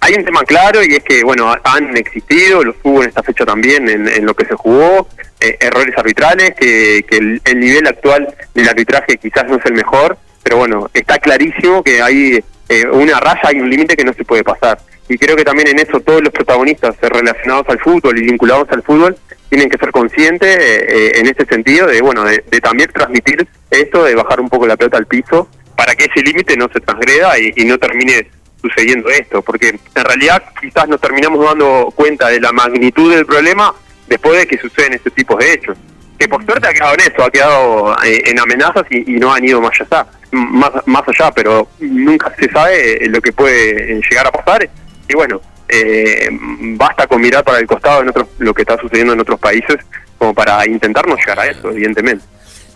hay 0.00 0.14
un 0.14 0.24
tema 0.24 0.42
claro 0.42 0.82
y 0.82 0.94
es 0.96 1.02
que, 1.02 1.24
bueno, 1.24 1.54
han 1.64 1.96
existido, 1.96 2.62
los 2.62 2.76
hubo 2.82 3.02
en 3.02 3.08
esta 3.08 3.22
fecha 3.22 3.46
también, 3.46 3.88
en, 3.88 4.06
en 4.06 4.26
lo 4.26 4.34
que 4.34 4.44
se 4.44 4.54
jugó, 4.54 5.08
eh, 5.40 5.56
errores 5.60 5.96
arbitrales, 5.96 6.54
que, 6.54 7.04
que 7.08 7.16
el, 7.16 7.40
el 7.44 7.60
nivel 7.60 7.86
actual 7.86 8.34
del 8.52 8.68
arbitraje 8.68 9.16
quizás 9.16 9.46
no 9.48 9.56
es 9.56 9.64
el 9.64 9.72
mejor, 9.72 10.18
pero 10.42 10.58
bueno, 10.58 10.90
está 10.92 11.18
clarísimo 11.18 11.82
que 11.82 12.02
hay 12.02 12.44
eh, 12.68 12.86
una 12.92 13.18
raya, 13.18 13.40
hay 13.44 13.60
un 13.60 13.70
límite 13.70 13.96
que 13.96 14.04
no 14.04 14.12
se 14.12 14.24
puede 14.24 14.44
pasar. 14.44 14.78
Y 15.08 15.16
creo 15.16 15.36
que 15.36 15.44
también 15.44 15.68
en 15.68 15.78
eso 15.78 16.00
todos 16.00 16.22
los 16.22 16.32
protagonistas 16.32 16.96
relacionados 17.00 17.66
al 17.68 17.78
fútbol 17.78 18.18
y 18.18 18.26
vinculados 18.26 18.68
al 18.70 18.82
fútbol 18.82 19.16
tienen 19.48 19.68
que 19.68 19.78
ser 19.78 19.90
conscientes 19.92 20.56
eh, 20.56 20.86
eh, 20.88 21.12
en 21.16 21.26
ese 21.26 21.44
sentido 21.46 21.86
de, 21.86 22.00
bueno, 22.00 22.24
de, 22.24 22.44
de 22.50 22.60
también 22.60 22.90
transmitir 22.92 23.46
esto, 23.70 24.04
de 24.04 24.14
bajar 24.14 24.40
un 24.40 24.48
poco 24.48 24.66
la 24.66 24.76
pelota 24.76 24.98
al 24.98 25.06
piso, 25.06 25.48
para 25.76 25.94
que 25.94 26.04
ese 26.04 26.22
límite 26.22 26.56
no 26.56 26.68
se 26.72 26.80
transgreda 26.80 27.38
y, 27.38 27.52
y 27.56 27.64
no 27.64 27.78
termine 27.78 28.28
sucediendo 28.60 29.08
esto, 29.10 29.42
porque 29.42 29.68
en 29.68 30.04
realidad 30.04 30.42
quizás 30.60 30.88
nos 30.88 31.00
terminamos 31.00 31.44
dando 31.44 31.92
cuenta 31.94 32.28
de 32.28 32.40
la 32.40 32.50
magnitud 32.52 33.14
del 33.14 33.26
problema 33.26 33.74
después 34.06 34.38
de 34.38 34.46
que 34.46 34.58
suceden 34.58 34.94
este 34.94 35.10
tipo 35.10 35.36
de 35.36 35.52
hechos. 35.52 35.76
Que 36.18 36.28
por 36.28 36.44
suerte 36.44 36.68
ha 36.68 36.72
quedado 36.72 36.94
en 36.94 37.00
eso, 37.00 37.24
ha 37.24 37.30
quedado 37.30 37.96
eh, 38.04 38.22
en 38.26 38.38
amenazas 38.38 38.84
y, 38.88 39.16
y 39.16 39.18
no 39.18 39.34
han 39.34 39.44
ido 39.44 39.60
más 39.60 39.78
allá, 39.80 40.06
más, 40.30 40.70
más 40.86 41.02
allá, 41.08 41.30
pero 41.32 41.68
nunca 41.80 42.32
se 42.38 42.48
sabe 42.50 43.06
lo 43.08 43.20
que 43.20 43.32
puede 43.32 43.98
eh, 43.98 44.00
llegar 44.08 44.28
a 44.28 44.32
pasar. 44.32 44.70
Y 45.08 45.14
bueno, 45.14 45.40
eh, 45.68 46.28
basta 46.76 47.06
con 47.06 47.20
mirar 47.20 47.42
para 47.44 47.58
el 47.58 47.66
costado 47.66 48.02
en 48.02 48.08
otros, 48.10 48.28
lo 48.38 48.52
que 48.54 48.62
está 48.62 48.76
sucediendo 48.78 49.12
en 49.14 49.20
otros 49.20 49.38
países 49.40 49.76
como 50.18 50.32
para 50.34 50.66
intentar 50.66 51.06
no 51.06 51.16
llegar 51.16 51.40
a 51.40 51.46
eso, 51.46 51.70
evidentemente. 51.70 52.24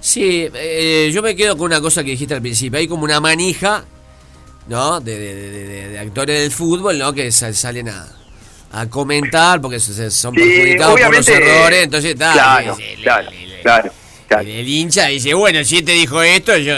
Sí, 0.00 0.48
eh, 0.54 1.10
yo 1.12 1.22
me 1.22 1.34
quedo 1.34 1.56
con 1.56 1.66
una 1.66 1.80
cosa 1.80 2.02
que 2.04 2.10
dijiste 2.10 2.34
al 2.34 2.40
principio. 2.42 2.78
Hay 2.78 2.86
como 2.86 3.04
una 3.04 3.20
manija, 3.20 3.84
¿no? 4.68 5.00
De, 5.00 5.18
de- 5.18 5.34
de- 5.34 5.66
de- 5.66 5.88
de 5.88 5.98
actores 5.98 6.40
del 6.40 6.50
fútbol, 6.52 6.98
¿no? 6.98 7.12
Que 7.12 7.32
sa- 7.32 7.52
salen 7.52 7.88
a, 7.88 8.06
a 8.72 8.86
comentar 8.88 9.60
porque 9.60 9.80
se- 9.80 10.10
son 10.10 10.34
Sí, 10.34 10.40
perjudicados 10.40 11.00
por 11.00 11.14
los 11.16 11.28
errores. 11.28 11.84
Entonces, 11.84 12.12
está. 12.12 12.32
claro, 12.32 12.76
claro, 13.02 13.30
claro, 14.28 14.42
El, 14.42 14.48
el 14.48 14.68
hincha 14.68 15.06
dice, 15.06 15.34
bueno, 15.34 15.64
si 15.64 15.82
te 15.82 15.92
dijo 15.92 16.22
esto, 16.22 16.56
yo. 16.58 16.74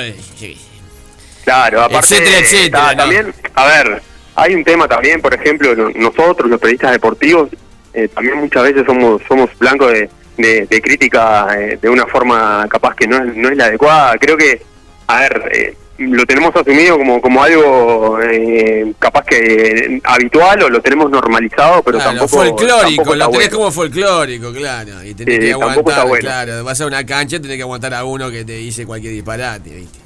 Claro, 1.44 1.82
aparte, 1.82 2.14
Etcétera, 2.14 2.38
etcétera, 2.38 2.70
ta- 2.70 2.92
¿no? 2.92 2.96
también, 3.02 3.34
a 3.54 3.66
ver, 3.66 4.02
hay 4.40 4.54
un 4.54 4.64
tema 4.64 4.88
también, 4.88 5.20
por 5.20 5.34
ejemplo, 5.34 5.74
no- 5.74 5.90
nosotros, 5.90 6.48
los 6.50 6.58
periodistas 6.60 6.92
deportivos, 6.92 7.50
eh, 7.94 8.08
también 8.08 8.38
muchas 8.38 8.62
veces 8.62 8.84
somos 8.86 9.20
somos 9.28 9.50
blancos 9.58 9.92
de, 9.92 10.08
de- 10.36 10.66
de 10.66 10.80
crítica 10.82 11.46
eh, 11.58 11.78
de 11.80 11.88
una 11.88 12.06
forma 12.06 12.66
capaz 12.68 12.94
que 12.94 13.06
no 13.06 13.16
es, 13.24 13.34
no 13.36 13.48
es 13.48 13.56
la 13.56 13.66
adecuada. 13.66 14.16
Creo 14.18 14.36
que, 14.36 14.62
a 15.08 15.20
ver, 15.20 15.50
eh, 15.52 15.74
lo 15.98 16.24
tenemos 16.24 16.54
asumido 16.56 16.96
como, 16.96 17.20
como 17.20 17.42
algo 17.42 18.18
eh, 18.22 18.90
capaz 18.98 19.22
que 19.26 20.00
habitual 20.04 20.62
o 20.62 20.68
lo 20.70 20.80
tenemos 20.80 21.10
normalizado, 21.10 21.82
pero 21.82 21.98
Claro, 21.98 22.12
tampoco... 22.20 22.42
folclórico, 22.44 22.80
tampoco 22.86 23.14
lo 23.16 23.24
tenés 23.26 23.36
bueno. 23.50 23.56
como 23.58 23.70
folclórico, 23.72 24.52
claro. 24.52 25.04
Y 25.04 25.12
tenés 25.14 25.38
que 25.40 25.50
tampoco 25.50 25.66
aguantar, 25.90 25.92
está 25.94 26.04
bueno. 26.04 26.20
claro. 26.22 26.64
Vas 26.64 26.80
a 26.80 26.86
una 26.86 27.04
cancha, 27.04 27.38
tenés 27.40 27.56
que 27.58 27.62
aguantar 27.64 27.92
a 27.92 28.04
uno 28.04 28.30
que 28.30 28.44
te 28.46 28.52
dice 28.54 28.86
cualquier 28.86 29.12
disparate, 29.12 29.68
¿viste? 29.70 29.98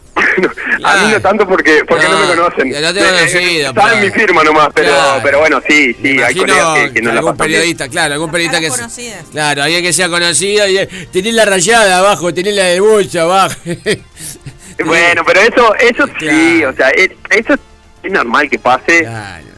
A 0.84 0.96
mí 1.04 1.12
no 1.12 1.20
tanto 1.20 1.46
porque 1.48 1.82
porque 1.86 2.06
no, 2.08 2.18
me 2.18 2.26
conocen. 2.34 2.70
ya 2.72 2.80
no 2.80 2.92
te 2.94 3.00
he 3.00 3.02
Eh, 3.02 3.66
conocido, 3.70 3.74
mi 4.00 4.10
firma 4.10 4.44
nomás, 4.44 4.68
pero 4.74 4.88
Claro. 4.90 5.20
pero 5.22 5.38
bueno, 5.40 5.60
sí, 5.68 5.94
sí, 6.02 6.20
hay 6.22 6.34
colegas 6.34 6.78
que, 6.78 6.92
que 6.94 7.02
no 7.02 7.12
la 7.12 7.18
algún 7.18 7.32
pasan 7.36 7.46
bien. 7.48 7.58
periodista, 7.60 7.88
claro, 7.88 8.14
algún 8.14 8.30
periodista 8.30 8.60
que 8.60 8.70
claro, 9.32 9.62
alguien 9.62 9.82
que 9.82 9.92
sea 9.92 10.08
conocido 10.08 10.66
y 10.68 10.78
eh, 10.78 10.88
tenés 11.12 11.34
la 11.34 11.44
rayada 11.44 11.98
abajo, 11.98 12.32
tenés 12.34 12.54
la 12.54 12.64
de 12.64 12.80
bolsa 12.80 13.22
abajo. 13.22 13.54
Bueno, 14.84 15.22
pero 15.24 15.40
eso 15.40 15.74
eso 15.76 16.04
sí, 16.18 16.64
o 16.64 16.72
sea, 16.74 16.90
es- 16.90 17.12
eso 17.30 17.54
es 18.02 18.10
normal 18.12 18.50
que 18.50 18.58
pase. 18.58 19.06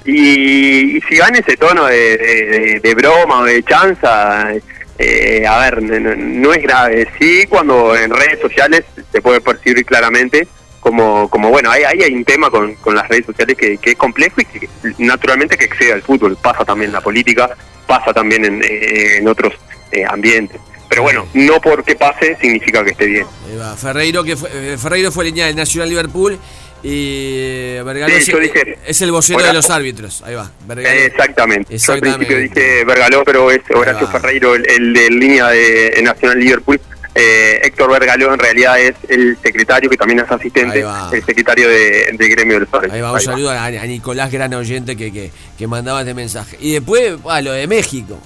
Y, 0.04 0.98
y 0.98 1.00
si 1.08 1.18
van 1.18 1.34
ese 1.34 1.56
tono 1.56 1.86
de, 1.86 2.16
de- 2.18 2.44
de- 2.46 2.80
de 2.80 2.94
broma 2.94 3.40
o 3.40 3.44
de 3.44 3.62
chanza, 3.64 4.50
eh, 4.98 5.44
a 5.48 5.58
ver, 5.58 5.82
no, 5.82 5.98
no- 5.98 6.14
no 6.16 6.52
es 6.52 6.62
grave. 6.62 7.08
Sí, 7.18 7.46
cuando 7.48 7.96
en 7.96 8.10
redes 8.10 8.40
sociales 8.40 8.84
se 9.10 9.22
puede 9.22 9.40
percibir 9.40 9.84
claramente 9.86 10.46
como, 10.86 11.28
como 11.28 11.50
bueno, 11.50 11.68
ahí, 11.68 11.82
ahí 11.82 12.00
hay 12.04 12.14
un 12.14 12.24
tema 12.24 12.48
con, 12.48 12.76
con 12.76 12.94
las 12.94 13.08
redes 13.08 13.26
sociales 13.26 13.56
que, 13.56 13.76
que 13.78 13.90
es 13.90 13.96
complejo 13.96 14.40
y 14.40 14.44
que 14.44 14.68
naturalmente 14.98 15.58
que 15.58 15.64
excede 15.64 15.92
al 15.92 16.02
fútbol. 16.02 16.38
Pasa 16.40 16.64
también 16.64 16.90
en 16.90 16.92
la 16.94 17.00
política, 17.00 17.50
pasa 17.88 18.12
también 18.12 18.44
en, 18.44 18.62
eh, 18.62 19.16
en 19.16 19.26
otros 19.26 19.52
eh, 19.90 20.04
ambientes. 20.08 20.60
Pero 20.88 21.02
bueno, 21.02 21.26
no 21.34 21.60
porque 21.60 21.96
pase 21.96 22.36
significa 22.40 22.84
que 22.84 22.92
esté 22.92 23.06
bien. 23.06 23.26
Ahí 23.50 23.56
va, 23.56 23.74
Ferreiro 23.76 24.22
que 24.22 24.36
fue, 24.36 24.48
eh, 24.52 24.78
Ferreiro 24.78 25.10
fue 25.10 25.24
línea 25.24 25.46
del 25.46 25.56
Nacional 25.56 25.88
Liverpool 25.88 26.38
y 26.84 27.78
Vergalo 27.82 28.14
Sí, 28.14 28.20
es, 28.20 28.26
yo 28.28 28.38
dije- 28.38 28.78
es 28.86 29.02
el 29.02 29.10
vocero 29.10 29.42
de 29.42 29.52
los 29.52 29.68
árbitros. 29.70 30.22
Ahí 30.24 30.36
va. 30.36 30.48
Exactamente. 30.76 31.76
Yo 31.76 31.92
al 31.92 31.98
Exactamente. 31.98 32.26
principio 32.26 32.38
dije 32.60 32.84
Vergaló, 32.84 33.24
pero 33.24 33.50
es 33.50 33.60
Horacio 33.74 34.06
Ferreiro, 34.06 34.54
el, 34.54 34.64
el 34.70 34.92
de 34.94 35.10
línea 35.10 35.48
de 35.48 36.00
Nacional 36.04 36.38
Liverpool. 36.38 36.80
Eh, 37.18 37.60
Héctor 37.64 37.90
Vergaló 37.92 38.34
en 38.34 38.38
realidad 38.38 38.78
es 38.78 38.94
el 39.08 39.38
secretario, 39.42 39.88
que 39.88 39.96
también 39.96 40.20
es 40.20 40.30
asistente, 40.30 40.84
el 41.12 41.24
secretario 41.24 41.66
de, 41.68 42.10
de 42.12 42.28
gremio 42.28 42.54
de 42.54 42.60
los 42.60 42.74
árbitros. 42.74 42.92
Ahí 42.94 43.00
va, 43.00 43.12
un 43.12 43.18
Ahí 43.18 43.24
va. 43.26 43.32
saludo 43.32 43.50
a, 43.50 43.64
a 43.64 43.70
Nicolás, 43.86 44.30
gran 44.30 44.52
oyente 44.52 44.96
que, 44.96 45.10
que, 45.12 45.30
que 45.56 45.66
mandaba 45.66 46.00
este 46.00 46.12
mensaje. 46.12 46.58
Y 46.60 46.72
después, 46.74 47.14
a 47.28 47.40
lo 47.40 47.52
de 47.52 47.66
México. 47.66 48.18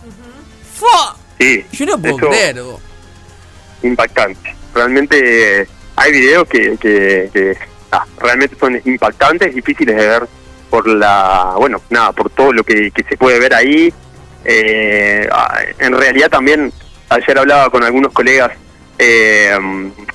¡Fua! 0.78 1.16
Sí, 1.38 1.64
Yo 1.72 1.86
no 1.86 1.99
puedo 2.01 2.16
creer. 2.16 2.61
vos. 2.62 2.80
impactante. 3.82 4.55
Realmente 4.74 5.61
eh, 5.62 5.66
hay 5.97 6.12
videos 6.12 6.49
que, 6.49 6.76
que, 6.78 7.30
que, 7.32 7.57
ah, 7.93 8.05
realmente 8.18 8.57
son 8.59 8.80
impactantes, 8.84 9.55
difíciles 9.55 9.97
de 9.97 10.07
ver 10.07 10.22
por 10.68 10.86
la, 10.88 11.55
bueno, 11.57 11.80
nada, 11.91 12.12
por 12.12 12.28
todo 12.30 12.53
lo 12.53 12.62
que, 12.64 12.91
que 12.91 13.03
se 13.05 13.16
puede 13.16 13.38
ver 13.38 13.55
ahí. 13.55 13.93
Eh, 14.45 15.28
ah, 15.32 15.61
en 15.78 15.93
realidad 15.97 16.28
también 16.30 16.72
ayer 17.09 17.38
hablaba 17.38 17.70
con 17.70 17.82
algunos 17.84 18.12
colegas 18.12 18.51
eh, 19.01 19.59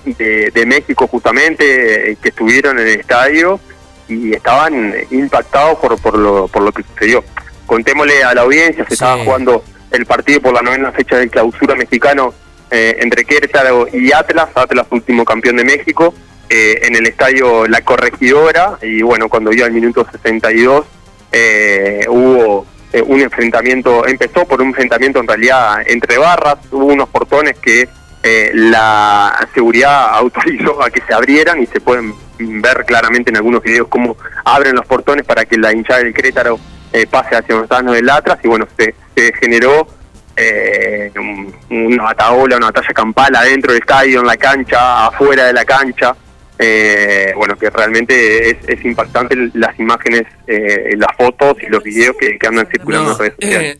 de, 0.06 0.52
de 0.52 0.66
México 0.66 1.08
justamente 1.08 2.12
eh, 2.12 2.18
que 2.22 2.30
estuvieron 2.30 2.80
en 2.80 2.88
el 2.88 3.00
estadio 3.00 3.60
y 4.08 4.34
estaban 4.34 4.94
impactados 5.10 5.80
por, 5.80 6.00
por, 6.00 6.18
lo, 6.18 6.48
por 6.48 6.62
lo 6.62 6.72
que 6.72 6.84
sucedió. 6.84 7.24
Contémosle 7.66 8.24
a 8.24 8.36
la 8.36 8.42
audiencia, 8.42 8.86
se 8.86 8.94
estaba 8.94 9.24
jugando 9.24 9.64
el 9.92 10.06
partido 10.06 10.42
por 10.42 10.54
la 10.54 10.62
novena 10.62 10.92
fecha 10.92 11.18
del 11.18 11.32
clausura 11.32 11.76
mexicano 11.76 12.34
eh, 12.70 12.98
entre 13.00 13.26
Querétaro 13.26 13.88
y 13.92 14.12
Atlas, 14.12 14.50
Atlas 14.54 14.86
último 14.92 15.26
campeón 15.26 15.58
de 15.58 15.64
México, 15.64 16.14
eh, 16.50 16.82
en 16.84 16.96
el 16.96 17.08
estadio 17.08 17.68
La 17.68 17.82
Corregidora, 17.82 18.78
y 18.82 19.02
bueno, 19.02 19.30
cuando 19.30 19.52
iba 19.52 19.66
al 19.66 19.72
minuto 19.72 20.06
62 20.12 20.86
eh, 21.32 22.06
hubo 22.08 22.66
un 23.08 23.20
enfrentamiento, 23.20 24.08
empezó 24.08 24.46
por 24.46 24.62
un 24.62 24.70
enfrentamiento 24.70 25.20
en 25.20 25.28
realidad 25.28 25.82
entre 25.86 26.18
barras, 26.18 26.60
hubo 26.72 26.86
unos 26.86 27.10
portones 27.10 27.58
que 27.60 27.90
eh, 28.28 28.52
la 28.54 29.48
seguridad 29.54 30.10
autorizó 30.16 30.82
a 30.84 30.90
que 30.90 31.02
se 31.08 31.14
abrieran 31.14 31.62
y 31.62 31.68
se 31.68 31.80
pueden 31.80 32.14
ver 32.40 32.84
claramente 32.86 33.30
en 33.30 33.38
algunos 33.38 33.62
videos 33.62 33.88
cómo 33.88 34.18
abren 34.44 34.76
los 34.76 34.86
portones 34.88 35.24
para 35.26 35.46
que 35.46 35.58
la 35.58 35.72
hinchada 35.72 36.00
del 36.00 36.14
Querétaro 36.14 36.60
eh, 36.92 37.06
pase 37.08 37.36
hacia 37.36 37.56
los 37.56 37.70
del 37.70 38.10
Atlas 38.10 38.40
y 38.44 38.48
bueno, 38.48 38.68
se, 38.78 38.96
se 39.16 39.32
generó 39.34 39.88
eh, 40.36 41.12
un- 41.16 41.54
una 41.70 42.04
bataola, 42.04 42.58
una 42.58 42.66
batalla 42.72 42.94
campal 42.94 43.36
adentro 43.36 43.72
del 43.72 43.82
estadio, 43.82 44.20
en 44.22 44.28
la 44.28 44.38
cancha, 44.38 45.06
afuera 45.08 45.46
de 45.46 45.54
la 45.54 45.64
cancha. 45.66 46.16
Eh, 46.58 47.34
bueno, 47.36 47.58
que 47.58 47.70
realmente 47.70 48.50
es, 48.52 48.58
es 48.68 48.86
impactante 48.86 49.36
las 49.54 49.78
imágenes, 49.80 50.24
eh, 50.48 50.96
las 50.98 51.16
fotos 51.18 51.58
y 51.62 51.68
los 51.70 51.84
videos 51.84 52.16
que, 52.18 52.38
que 52.40 52.48
andan 52.48 52.66
circulando 52.72 53.12
en 53.12 53.18
redes 53.18 53.34
sociales. 53.42 53.80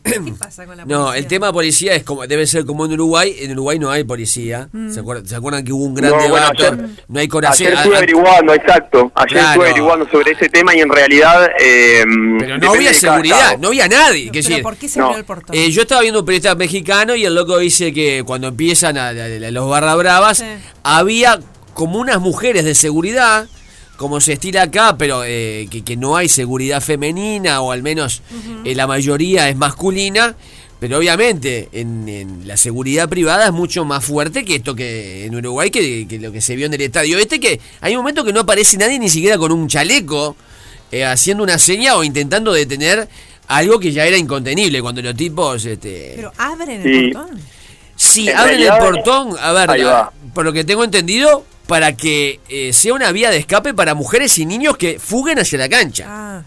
No, 0.86 1.14
el 1.14 1.26
tema 1.26 1.52
policía 1.52 1.94
es 1.94 2.02
como 2.04 2.26
debe 2.26 2.46
ser 2.46 2.64
como 2.66 2.84
en 2.84 2.92
Uruguay. 2.92 3.34
En 3.40 3.52
Uruguay 3.52 3.78
no 3.78 3.90
hay 3.90 4.04
policía. 4.04 4.68
Mm. 4.72 4.90
¿Se, 4.90 5.00
acuerdan, 5.00 5.26
¿Se 5.26 5.36
acuerdan 5.36 5.64
que 5.64 5.72
hubo 5.72 5.84
un 5.84 5.94
gran 5.94 6.10
No, 6.10 6.16
bueno, 6.16 6.34
debate? 6.34 6.66
ayer- 6.66 6.86
no 7.08 7.20
hay 7.20 7.28
corazón. 7.28 7.66
Ayer 7.66 7.78
estuve 7.78 7.96
averiguando, 7.96 8.54
exacto. 8.54 9.12
Ayer 9.14 9.28
Claro. 9.38 9.48
estuve 9.50 9.64
averiguando 9.68 10.08
sobre 10.10 10.32
ese 10.32 10.48
tema 10.48 10.74
y 10.74 10.80
en 10.80 10.88
realidad. 10.90 11.48
Eh, 11.58 12.04
Pero 12.38 12.58
no 12.58 12.72
había 12.72 12.92
seguridad, 12.92 13.58
no 13.58 13.68
había 13.68 13.88
nadie. 13.88 14.30
que 14.30 14.38
decir, 14.42 14.62
¿Por 14.62 14.76
qué 14.76 14.88
se 14.88 15.00
abrió 15.00 15.18
el 15.18 15.24
portón? 15.24 15.56
Eh, 15.56 15.70
yo 15.70 15.82
estaba 15.82 16.02
viendo 16.02 16.20
un 16.20 16.26
periodista 16.26 16.54
mexicano 16.54 17.14
y 17.14 17.24
el 17.24 17.34
loco 17.34 17.58
dice 17.58 17.92
que 17.92 18.22
cuando 18.26 18.48
empiezan 18.48 18.98
a, 18.98 19.08
a- 19.08 19.10
a- 19.10 19.50
los 19.50 19.68
barra 19.70 19.94
bravas, 19.94 20.44
había 20.82 21.38
como 21.76 21.98
unas 22.00 22.20
mujeres 22.20 22.64
de 22.64 22.74
seguridad, 22.74 23.46
como 23.98 24.20
se 24.20 24.32
estila 24.32 24.62
acá, 24.62 24.96
pero 24.98 25.22
eh, 25.24 25.68
que, 25.70 25.84
que 25.84 25.96
no 25.96 26.16
hay 26.16 26.28
seguridad 26.30 26.80
femenina, 26.80 27.60
o 27.60 27.70
al 27.70 27.82
menos 27.82 28.22
eh, 28.64 28.74
la 28.74 28.86
mayoría 28.86 29.48
es 29.50 29.56
masculina. 29.56 30.34
Pero 30.80 30.98
obviamente 30.98 31.68
en, 31.72 32.06
en 32.08 32.46
la 32.48 32.56
seguridad 32.56 33.08
privada 33.08 33.46
es 33.46 33.52
mucho 33.52 33.84
más 33.86 34.04
fuerte 34.04 34.44
que 34.44 34.56
esto 34.56 34.74
que 34.74 35.24
en 35.26 35.34
Uruguay, 35.34 35.70
que, 35.70 36.06
que 36.06 36.18
lo 36.18 36.30
que 36.32 36.40
se 36.42 36.54
vio 36.56 36.66
en 36.66 36.74
el 36.74 36.80
estadio 36.82 37.18
este, 37.18 37.40
que 37.40 37.58
hay 37.80 37.92
un 37.94 37.98
momento 38.00 38.24
que 38.24 38.32
no 38.32 38.40
aparece 38.40 38.76
nadie 38.76 38.98
ni 38.98 39.08
siquiera 39.08 39.38
con 39.38 39.52
un 39.52 39.68
chaleco 39.68 40.36
eh, 40.92 41.04
haciendo 41.04 41.42
una 41.44 41.58
seña 41.58 41.96
o 41.96 42.04
intentando 42.04 42.52
detener 42.52 43.08
algo 43.48 43.78
que 43.80 43.90
ya 43.92 44.04
era 44.06 44.18
incontenible 44.18 44.82
cuando 44.82 45.00
los 45.00 45.14
tipos 45.16 45.64
este 45.64 46.12
Pero 46.16 46.32
abren 46.36 46.82
Sí. 46.82 46.88
el 46.90 47.12
portón. 47.12 47.40
sí 47.96 48.28
En 48.28 48.36
abren 48.36 48.48
realidad- 48.60 48.76
el 48.76 48.84
portón 48.94 49.36
a 49.40 49.52
ver 49.52 49.70
Ahí 49.70 49.80
a- 49.80 49.86
va. 49.86 50.12
por 50.34 50.44
lo 50.44 50.52
que 50.52 50.62
tengo 50.64 50.84
entendido 50.84 51.42
para 51.66 51.96
que 51.96 52.40
eh, 52.48 52.72
sea 52.72 52.94
una 52.94 53.10
vía 53.12 53.30
de 53.30 53.38
escape 53.38 53.74
para 53.74 53.94
mujeres 53.94 54.38
y 54.38 54.46
niños 54.46 54.76
que 54.76 54.98
fuguen 54.98 55.38
hacia 55.38 55.58
la 55.58 55.68
cancha 55.68 56.04
Ah, 56.08 56.42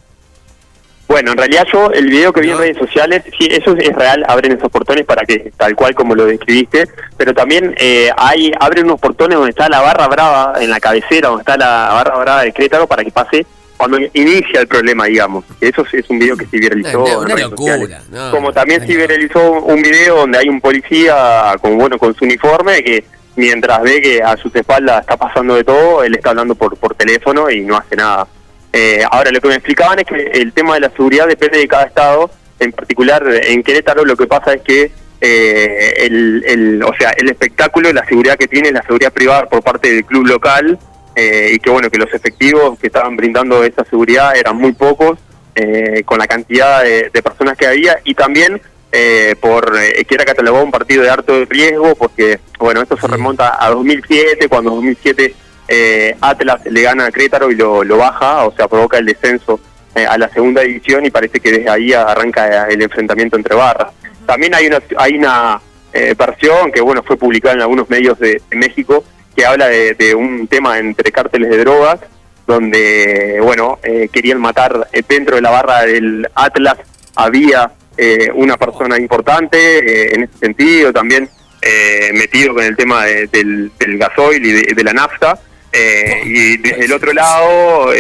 Bueno, 1.07 1.32
en 1.32 1.38
realidad 1.38 1.65
yo, 1.74 1.91
el 1.91 2.07
video 2.07 2.32
que 2.32 2.41
vi 2.41 2.51
en 2.51 2.57
redes 2.57 2.78
sociales, 2.78 3.24
sí, 3.38 3.47
eso 3.51 3.76
es 3.76 3.95
real, 3.95 4.24
abren 4.28 4.51
esos 4.51 4.70
portones 4.72 5.05
para 5.05 5.24
que, 5.26 5.51
tal 5.57 5.76
cual 5.76 5.95
como 5.95 6.13
lo 6.15 6.26
describiste, 6.26 6.88
pero 7.17 7.34
también 7.34 7.74
eh, 7.80 8.11
hay, 8.15 8.51
abren 8.59 8.86
unos 8.86 8.99
portones 8.99 9.36
donde 9.36 9.49
está 9.49 9.67
la 9.70 9.82
barra 9.82 10.07
brava, 10.07 10.53
en 10.61 10.70
la 10.70 10.80
cabecera, 10.80 11.30
donde 11.30 11.41
está 11.41 11.57
la 11.57 11.89
barra 11.93 12.17
brava 12.17 12.41
del 12.43 12.53
Querétaro, 12.53 12.86
para 12.88 13.03
que 13.03 13.11
pase 13.11 13.45
cuando 13.76 13.97
inicia 14.13 14.59
el 14.61 14.67
problema, 14.67 15.05
digamos. 15.05 15.45
Eso 15.61 15.82
es, 15.84 15.93
es 15.95 16.09
un 16.09 16.20
video 16.20 16.36
que 16.38 16.45
se 16.45 16.57
viralizó. 16.59 17.01
Una- 17.01 17.11
en 17.13 17.17
una 17.20 17.28
redes 17.36 17.49
locura, 17.49 17.74
sociales. 17.80 18.09
no, 18.11 18.32
Como 18.32 18.51
también 18.53 18.82
se 18.86 18.95
viralizó 18.95 19.51
un 19.51 19.82
video 19.82 20.17
donde 20.17 20.38
hay 20.38 20.47
un 20.49 20.59
policía 20.61 21.55
con 21.61 21.78
bueno 21.78 21.97
con 21.97 22.13
su 22.13 22.26
uniforme 22.26 22.84
que 22.84 23.03
mientras 23.40 23.82
ve 23.82 24.02
que 24.02 24.22
a 24.22 24.38
sus 24.38 24.54
espaldas 24.56 25.02
está 25.02 25.18
pasando 25.18 25.56
de 25.56 25.64
todo, 25.64 26.04
él 26.04 26.14
está 26.16 26.30
hablando 26.32 26.54
por, 26.56 26.78
por 26.78 26.94
teléfono 26.96 27.50
y 27.50 27.62
no 27.62 27.78
hace 27.78 27.96
nada. 27.96 28.28
Eh, 28.72 29.02
ahora, 29.10 29.32
lo 29.32 29.42
que 29.42 29.48
me 29.48 29.56
explicaban 29.56 29.98
es 30.00 30.06
que 30.06 30.16
el 30.34 30.54
tema 30.54 30.76
de 30.76 30.82
la 30.82 30.90
seguridad 30.92 31.28
depende 31.28 31.58
de 31.58 31.68
cada 31.68 31.86
estado. 31.86 32.30
En 32.60 32.72
particular, 32.72 33.24
en 33.44 33.64
Querétaro 33.64 34.06
lo 34.06 34.16
que 34.16 34.28
pasa 34.28 34.54
es 34.54 34.62
que 34.62 34.92
eh, 35.22 35.94
el, 36.06 36.44
el- 36.46 36.84
o 36.84 36.94
sea, 37.00 37.12
el 37.18 37.30
espectáculo, 37.30 37.92
la 37.92 38.06
seguridad 38.06 38.38
que 38.38 38.48
tiene 38.48 38.72
la 38.72 38.82
seguridad 38.84 39.12
privada 39.12 39.48
por 39.48 39.64
parte 39.64 39.92
del 39.92 40.06
club 40.06 40.28
local 40.28 40.78
eh, 41.16 41.52
y 41.56 41.60
que 41.60 41.70
bueno, 41.70 41.90
que 41.90 41.98
los 41.98 42.14
efectivos 42.14 42.78
que 42.80 42.88
estaban 42.88 43.16
brindando 43.18 43.64
esa 43.64 43.84
seguridad 43.86 44.36
eran 44.38 44.56
muy 44.58 44.74
pocos 44.74 45.18
eh, 45.56 46.04
con 46.06 46.20
la 46.20 46.28
cantidad 46.28 46.84
de 46.84 47.22
personas 47.24 47.58
que 47.58 47.68
había 47.68 48.00
y 48.04 48.14
también 48.14 48.62
eh, 48.92 49.36
por 49.40 49.78
eh, 49.78 50.04
que 50.06 50.16
era 50.16 50.26
catalogado 50.26 50.66
un 50.66 50.72
partido 50.72 51.04
de 51.04 51.10
alto 51.10 51.46
riesgo 51.46 51.96
porque 51.96 52.40
bueno, 52.58 52.82
esto 52.82 52.98
se 52.98 53.08
remonta 53.08 53.58
a 53.64 53.70
2007 53.70 54.48
cuando 54.50 54.72
2007 54.72 55.36
eh, 55.68 56.18
Atlas 56.20 56.62
le 56.66 56.82
gana 56.82 57.06
a 57.06 57.12
Crétaro 57.12 57.52
y 57.52 57.56
lo, 57.56 57.84
lo 57.84 57.98
baja, 57.98 58.46
o 58.46 58.56
sea, 58.56 58.68
provoca 58.68 58.98
el 58.98 59.06
descenso 59.06 59.60
eh, 59.96 60.06
a 60.06 60.18
la 60.18 60.30
segunda 60.30 60.62
división 60.62 61.06
y 61.06 61.12
parece 61.12 61.40
que 61.40 61.52
desde 61.52 61.70
ahí 61.70 61.94
arranca 61.94 62.68
el 62.68 62.82
enfrentamiento 62.82 63.38
entre 63.38 63.56
barras. 63.56 63.92
También 64.26 64.54
hay 64.56 64.68
una, 64.68 64.80
hay 64.98 65.16
una 65.16 65.62
eh, 65.94 66.16
versión 66.18 66.72
que 66.72 66.82
bueno 66.82 67.04
fue 67.04 67.18
publicada 67.18 67.56
en 67.56 67.62
algunos 67.62 67.90
medios 67.90 68.18
de, 68.20 68.42
de 68.50 68.58
México 68.58 69.04
que 69.36 69.46
habla 69.46 69.68
de, 69.68 69.94
de 69.94 70.16
un 70.16 70.48
tema 70.48 70.80
entre 70.80 71.12
cárteles 71.12 71.50
de 71.50 71.58
drogas 71.58 72.00
donde 72.46 73.40
bueno 73.42 73.80
eh, 73.84 74.10
querían 74.12 74.40
matar 74.40 74.88
dentro 75.08 75.36
de 75.36 75.42
la 75.42 75.50
barra 75.52 75.82
del 75.82 76.28
Atlas 76.36 76.78
había 77.16 77.72
eh, 78.00 78.32
una 78.34 78.56
persona 78.58 78.97
importante 78.97 79.58
eh, 79.58 80.12
en 80.16 80.24
ese 80.24 80.38
sentido 80.39 80.93
también 80.93 81.30
eh, 81.62 82.12
metido 82.14 82.54
con 82.54 82.64
el 82.64 82.76
tema 82.78 83.06
de- 83.06 83.28
del, 83.28 83.72
gasoil 83.97 84.45
y 84.45 84.52
de, 84.74 84.84
la 84.84 84.93
nafta 84.93 85.38
eh, 85.74 86.22
y 86.26 86.58
desde 86.58 86.86
el 86.86 86.93
otro 86.93 87.12
lado 87.14 87.91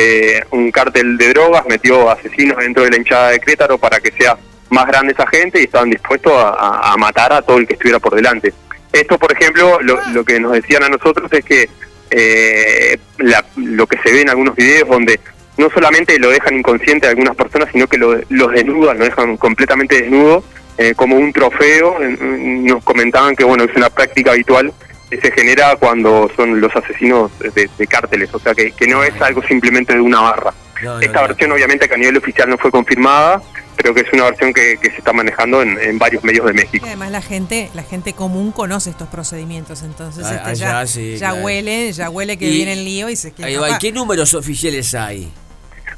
un 0.51 0.71
cártel 0.71 1.17
de 1.17 1.27
drogas 1.33 1.63
metió 1.67 2.09
asesinos 2.09 2.57
dentro 2.57 2.83
de 2.83 2.91
la 2.91 2.97
hinchada 2.97 3.29
de 3.31 3.39
Crétaro 3.39 3.77
para 3.77 3.99
que 3.99 4.11
sea 4.13 4.37
más 4.69 4.85
grande 4.87 5.13
esa 5.13 5.27
gente 5.27 5.59
y 5.59 5.63
estaban 5.65 5.89
dispuestos 5.89 6.31
a 6.35 6.95
matar 6.97 7.33
a 7.33 7.41
todo 7.41 7.57
el 7.57 7.67
que 7.67 7.73
estuviera 7.73 7.99
por 7.99 8.15
delante. 8.15 8.53
Esto, 8.93 9.17
por 9.19 9.31
ejemplo, 9.31 9.79
lo, 9.81 9.99
lo 10.13 10.23
que 10.23 10.39
nos 10.39 10.53
decían 10.53 10.83
a 10.83 10.89
nosotros 10.89 11.31
es 11.33 11.43
que 11.45 11.69
eh, 12.11 12.97
la- 13.17 13.45
lo 13.55 13.85
que 13.87 13.97
se 14.03 14.11
ve 14.13 14.21
en 14.21 14.29
algunos 14.29 14.55
videos 14.55 14.87
donde 14.89 15.19
no 15.59 15.69
solamente 15.69 16.17
lo 16.17 16.29
dejan 16.29 16.57
inconsciente 16.57 17.05
a 17.07 17.11
algunas 17.11 17.35
personas, 17.35 17.69
sino 17.71 17.85
que 17.87 17.97
lo- 17.97 18.19
los 18.29 18.51
desnudan, 18.51 18.97
lo 18.97 19.05
dejan 19.05 19.37
completamente 19.37 20.01
desnudo, 20.01 20.43
eh, 20.77 20.93
como 20.95 21.15
un 21.17 21.31
trofeo. 21.33 21.97
Nos 21.99 22.83
comentaban 22.83 23.35
que 23.35 23.43
bueno 23.43 23.65
es 23.65 23.75
una 23.75 23.89
práctica 23.89 24.31
habitual 24.31 24.73
que 25.09 25.19
se 25.19 25.31
genera 25.31 25.75
cuando 25.75 26.29
son 26.35 26.61
los 26.61 26.75
asesinos 26.75 27.31
de, 27.39 27.69
de 27.77 27.87
cárteles, 27.87 28.29
o 28.33 28.39
sea 28.39 28.53
que, 28.55 28.71
que 28.71 28.87
no 28.87 29.03
es 29.03 29.19
algo 29.21 29.41
simplemente 29.43 29.93
de 29.93 30.01
una 30.01 30.21
barra. 30.21 30.53
Esta 31.01 31.23
versión 31.27 31.51
obviamente 31.51 31.89
que 31.89 31.95
a 31.95 31.97
nivel 31.97 32.15
oficial 32.17 32.47
no 32.49 32.57
fue 32.57 32.71
confirmada, 32.71 33.41
pero 33.75 33.93
que 33.93 34.01
es 34.01 34.13
una 34.13 34.25
versión 34.25 34.53
que, 34.53 34.77
que 34.81 34.89
se 34.91 34.97
está 34.97 35.11
manejando 35.11 35.61
en, 35.61 35.77
en 35.81 35.97
varios 35.97 36.23
medios 36.23 36.45
de 36.45 36.53
México. 36.53 36.85
Y 36.85 36.89
además 36.89 37.11
la 37.11 37.21
gente, 37.21 37.69
la 37.73 37.83
gente 37.83 38.13
común 38.13 38.51
conoce 38.53 38.91
estos 38.91 39.09
procedimientos, 39.09 39.81
entonces 39.83 40.25
Ah, 40.25 40.35
este, 40.35 40.49
allá 40.51 40.71
ya, 40.83 40.87
sí, 40.87 41.17
ya 41.17 41.29
claro. 41.31 41.43
huele, 41.43 41.91
ya 41.91 42.09
huele 42.09 42.37
que 42.37 42.45
Y- 42.45 42.51
viene 42.53 42.73
el 42.73 42.85
lío 42.85 43.09
y 43.09 43.15
se 43.17 43.33
quiere 43.33 43.51
Ahí 43.51 43.55
va, 43.57 43.61
¿y 43.61 43.63
escapar. 43.71 43.81
¿Qué 43.81 43.91
números 43.91 44.33
oficiales 44.35 44.93
hay? 44.95 45.29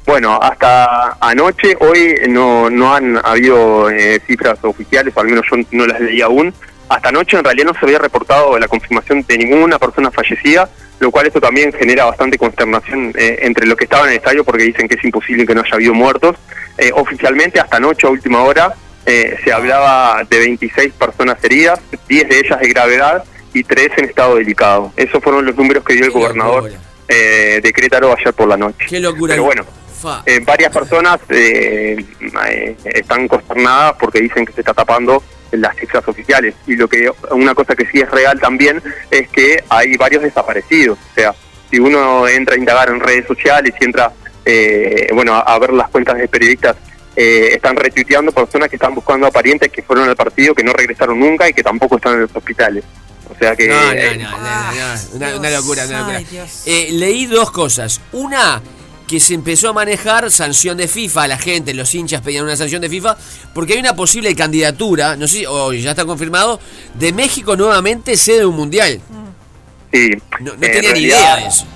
Bueno, 0.04 0.38
hasta 0.42 1.16
anoche, 1.20 1.76
hoy 1.80 2.16
no, 2.28 2.68
no 2.68 2.94
han 2.94 3.18
habido 3.24 3.88
eh, 3.90 4.20
cifras 4.26 4.58
oficiales, 4.62 5.14
o 5.16 5.20
al 5.20 5.26
menos 5.26 5.44
yo 5.50 5.56
no 5.70 5.86
las 5.86 6.00
leí 6.00 6.20
aún. 6.20 6.52
Hasta 6.88 7.08
anoche 7.08 7.36
en 7.36 7.44
realidad 7.44 7.66
no 7.66 7.74
se 7.78 7.86
había 7.86 7.98
reportado 7.98 8.58
la 8.58 8.68
confirmación 8.68 9.24
de 9.26 9.38
ninguna 9.38 9.78
persona 9.78 10.10
fallecida, 10.10 10.68
lo 10.98 11.10
cual 11.10 11.26
esto 11.26 11.40
también 11.40 11.72
genera 11.72 12.04
bastante 12.04 12.36
consternación 12.36 13.12
eh, 13.16 13.38
entre 13.42 13.66
los 13.66 13.76
que 13.76 13.84
estaban 13.84 14.06
en 14.06 14.12
el 14.12 14.18
estadio 14.18 14.44
porque 14.44 14.64
dicen 14.64 14.88
que 14.88 14.96
es 14.96 15.04
imposible 15.04 15.46
que 15.46 15.54
no 15.54 15.62
haya 15.62 15.74
habido 15.74 15.94
muertos. 15.94 16.36
Eh, 16.76 16.90
oficialmente 16.94 17.60
hasta 17.60 17.76
anoche 17.76 18.06
a 18.06 18.10
última 18.10 18.42
hora 18.42 18.74
eh, 19.04 19.36
se 19.42 19.52
hablaba 19.52 20.22
de 20.28 20.38
26 20.38 20.92
personas 20.94 21.42
heridas, 21.42 21.80
10 22.08 22.28
de 22.28 22.38
ellas 22.38 22.60
de 22.60 22.68
gravedad 22.68 23.24
y 23.52 23.64
3 23.64 23.90
en 23.96 24.04
estado 24.04 24.36
delicado. 24.36 24.92
Esos 24.96 25.22
fueron 25.22 25.44
los 25.44 25.56
números 25.56 25.84
que 25.84 25.94
dio 25.94 26.04
el 26.04 26.10
gobernador 26.12 26.70
eh, 27.08 27.60
de 27.62 27.72
Querétaro 27.72 28.14
ayer 28.16 28.32
por 28.32 28.48
la 28.48 28.56
noche. 28.56 28.86
Qué 28.88 29.00
locura. 29.00 29.34
Pero 29.34 29.44
bueno. 29.44 29.64
Eh, 30.26 30.40
varias 30.44 30.72
personas 30.72 31.18
eh, 31.28 32.04
eh, 32.48 32.76
están 32.84 33.28
consternadas 33.28 33.94
porque 33.98 34.20
dicen 34.20 34.44
que 34.44 34.52
se 34.52 34.60
está 34.60 34.74
tapando 34.74 35.22
las 35.52 35.76
cifras 35.76 36.06
oficiales. 36.08 36.54
Y 36.66 36.76
lo 36.76 36.88
que 36.88 37.10
una 37.30 37.54
cosa 37.54 37.74
que 37.74 37.86
sí 37.86 38.00
es 38.00 38.10
real 38.10 38.40
también 38.40 38.82
es 39.10 39.28
que 39.28 39.62
hay 39.68 39.96
varios 39.96 40.22
desaparecidos. 40.22 40.98
O 40.98 41.14
sea 41.14 41.34
si 41.72 41.78
uno 41.78 42.28
entra 42.28 42.54
a 42.54 42.58
indagar 42.58 42.90
en 42.90 43.00
redes 43.00 43.26
sociales 43.26 43.74
y 43.80 43.84
entra 43.84 44.12
eh, 44.44 45.08
bueno 45.14 45.34
a, 45.34 45.40
a 45.40 45.58
ver 45.58 45.72
las 45.72 45.88
cuentas 45.88 46.18
de 46.18 46.28
periodistas 46.28 46.76
eh, 47.16 47.50
están 47.54 47.76
retuiteando 47.76 48.32
personas 48.32 48.68
que 48.68 48.76
están 48.76 48.94
buscando 48.94 49.26
a 49.26 49.30
parientes 49.30 49.70
que 49.72 49.82
fueron 49.82 50.08
al 50.08 50.16
partido 50.16 50.54
que 50.54 50.62
no 50.62 50.72
regresaron 50.72 51.18
nunca 51.18 51.48
y 51.48 51.52
que 51.52 51.62
tampoco 51.62 51.96
están 51.96 52.14
en 52.14 52.20
los 52.22 52.36
hospitales. 52.36 52.84
O 53.30 53.38
sea 53.38 53.56
que 53.56 53.68
No, 53.68 53.74
no, 53.74 53.92
eh, 53.92 54.18
no, 54.18 54.30
no, 54.30 54.38
no, 54.38 55.16
una, 55.16 55.36
una 55.36 55.50
locura, 55.50 55.84
una. 55.86 56.20
Eh, 56.66 56.88
leí 56.92 57.26
dos 57.26 57.50
cosas. 57.50 58.00
Una, 58.12 58.60
que 59.12 59.20
se 59.20 59.34
empezó 59.34 59.68
a 59.68 59.72
manejar 59.74 60.30
sanción 60.30 60.78
de 60.78 60.88
FIFA, 60.88 61.28
la 61.28 61.36
gente, 61.36 61.74
los 61.74 61.94
hinchas 61.94 62.22
pedían 62.22 62.44
una 62.44 62.56
sanción 62.56 62.80
de 62.80 62.88
FIFA, 62.88 63.14
porque 63.52 63.74
hay 63.74 63.78
una 63.78 63.94
posible 63.94 64.34
candidatura, 64.34 65.16
no 65.16 65.28
sé 65.28 65.46
o 65.46 65.70
ya 65.74 65.90
está 65.90 66.06
confirmado, 66.06 66.58
de 66.94 67.12
México 67.12 67.54
nuevamente 67.54 68.16
sede 68.16 68.38
de 68.38 68.46
un 68.46 68.56
mundial. 68.56 69.02
Sí. 69.92 70.12
No, 70.40 70.54
no 70.54 70.54
En 70.54 70.72
tenía 70.72 70.92
ni 70.94 71.00
idea 71.00 71.36
de 71.36 71.46
eso. 71.46 71.66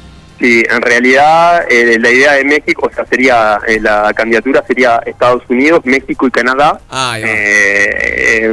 Sí, 0.41 0.62
en 0.66 0.80
realidad 0.80 1.66
eh, 1.68 1.99
la 2.01 2.11
idea 2.11 2.32
de 2.32 2.45
México, 2.45 2.89
o 2.91 2.95
sea, 2.95 3.05
sería 3.05 3.59
eh, 3.68 3.80
la 3.82 4.14
candidatura 4.14 4.64
sería 4.66 5.03
Estados 5.05 5.43
Unidos, 5.51 5.82
México 5.84 6.26
y 6.26 6.30
Canadá. 6.30 6.80
Ah, 6.89 7.18
Eh, 7.18 7.91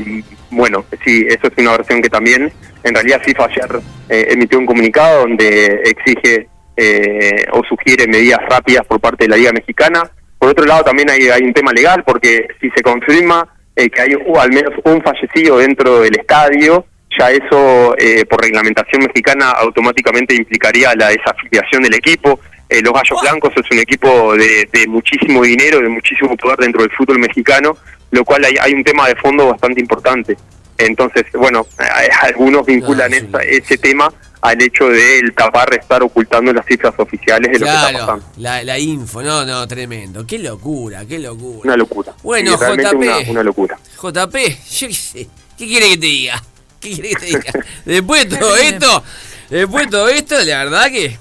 eh, 0.01 0.23
bueno, 0.51 0.83
sí, 1.05 1.25
eso 1.29 1.47
es 1.47 1.53
una 1.55 1.77
versión 1.77 2.01
que 2.01 2.09
también, 2.09 2.51
en 2.83 2.93
realidad 2.93 3.21
FIFA 3.23 3.45
ayer 3.45 3.79
eh, 4.09 4.27
emitió 4.31 4.59
un 4.59 4.65
comunicado 4.65 5.21
donde 5.21 5.83
exige 5.85 6.49
eh, 6.75 7.45
o 7.51 7.63
sugiere 7.63 8.07
medidas 8.07 8.39
rápidas 8.49 8.85
por 8.85 8.99
parte 8.99 9.25
de 9.25 9.29
la 9.29 9.37
Liga 9.37 9.51
Mexicana. 9.51 10.09
Por 10.39 10.49
otro 10.49 10.65
lado, 10.65 10.83
también 10.83 11.09
hay, 11.09 11.29
hay 11.29 11.43
un 11.43 11.53
tema 11.53 11.71
legal, 11.71 12.03
porque 12.05 12.47
si 12.59 12.69
se 12.71 12.81
confirma 12.81 13.47
eh, 13.75 13.89
que 13.89 14.01
hay 14.01 14.15
uh, 14.15 14.39
al 14.39 14.51
menos 14.51 14.73
un 14.83 15.01
fallecido 15.01 15.57
dentro 15.57 16.01
del 16.01 16.15
estadio, 16.17 16.85
ya 17.17 17.31
eso 17.31 17.95
eh, 17.97 18.25
por 18.25 18.41
reglamentación 18.41 19.03
mexicana 19.03 19.51
automáticamente 19.51 20.35
implicaría 20.35 20.93
la 20.95 21.09
desafiliación 21.09 21.83
del 21.83 21.93
equipo. 21.93 22.39
Eh, 22.69 22.81
los 22.81 22.93
Gallos 22.93 23.21
Blancos 23.21 23.53
es 23.55 23.69
un 23.71 23.79
equipo 23.79 24.35
de, 24.35 24.67
de 24.71 24.87
muchísimo 24.87 25.43
dinero, 25.43 25.79
de 25.79 25.89
muchísimo 25.89 26.35
poder 26.35 26.57
dentro 26.57 26.81
del 26.81 26.91
fútbol 26.91 27.19
mexicano, 27.19 27.77
lo 28.11 28.25
cual 28.25 28.43
hay, 28.45 28.55
hay 28.59 28.73
un 28.73 28.83
tema 28.83 29.07
de 29.07 29.15
fondo 29.15 29.49
bastante 29.49 29.79
importante. 29.79 30.35
Entonces, 30.77 31.25
bueno, 31.33 31.65
eh, 31.79 32.09
algunos 32.21 32.65
vinculan 32.65 33.13
esa- 33.13 33.39
ese 33.43 33.77
tema 33.77 34.11
al 34.41 34.61
hecho 34.61 34.89
de 34.89 35.19
el 35.19 35.33
tapar, 35.33 35.73
estar 35.73 36.03
ocultando 36.03 36.51
las 36.51 36.65
cifras 36.65 36.93
oficiales 36.97 37.51
de 37.53 37.59
lo 37.59 37.65
que 37.65 37.71
está 37.71 37.91
pasando. 37.99 38.25
la, 38.37 38.61
la 38.63 38.77
info, 38.77 39.21
no, 39.23 39.45
no, 39.45 39.65
tremendo. 39.67 40.27
Qué 40.27 40.37
locura, 40.39 41.05
qué 41.05 41.17
locura. 41.19 41.61
Una 41.63 41.77
locura. 41.77 42.13
Bueno, 42.23 42.51
Sí, 42.57 42.57
JP. 42.57 42.95
Una, 42.95 43.17
una 43.29 43.43
locura. 43.43 43.77
JP, 44.01 44.35
yo 44.69 44.87
qué 44.87 44.93
sé. 44.93 45.27
¿Qué 45.57 45.67
quiere 45.67 45.89
que 45.91 45.97
te 45.97 46.05
diga? 46.07 46.43
¿Qué 46.81 46.89
quiere 46.91 47.09
que 47.09 47.15
te 47.15 47.25
diga? 47.27 47.43
Después 47.85 48.29
de 48.29 48.37
todo 48.37 48.57
esto, 48.57 49.03
después 49.49 49.85
de 49.85 49.91
todo 49.91 50.09
esto, 50.09 50.35
la 50.43 50.63
verdad 50.65 50.87
que. 50.91 51.17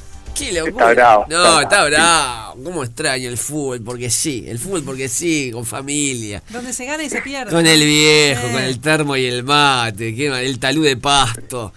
Locura. 0.50 0.90
Está 0.90 0.94
bravo, 0.94 1.26
No, 1.28 1.60
está 1.60 1.62
está 1.62 1.84
bravo. 1.84 2.62
¿Cómo 2.64 2.82
extraño 2.84 3.28
el 3.28 3.38
fútbol? 3.38 3.80
Porque 3.82 4.10
sí, 4.10 4.44
el 4.48 4.58
fútbol 4.58 4.82
porque 4.82 5.08
sí, 5.08 5.50
con 5.52 5.64
familia. 5.64 6.42
Donde 6.50 6.72
se 6.72 6.84
gana 6.84 7.02
y 7.04 7.08
se 7.10 7.22
pierde. 7.22 7.52
Con 7.52 7.66
el 7.66 7.80
viejo, 7.80 8.46
Eh. 8.48 8.52
con 8.52 8.62
el 8.62 8.80
termo 8.80 9.16
y 9.16 9.26
el 9.26 9.44
mate, 9.44 10.14
qué 10.14 10.30
mal, 10.30 10.42
el 10.42 10.58
talú 10.58 10.82
de 10.82 10.96
pasto. 10.96 11.72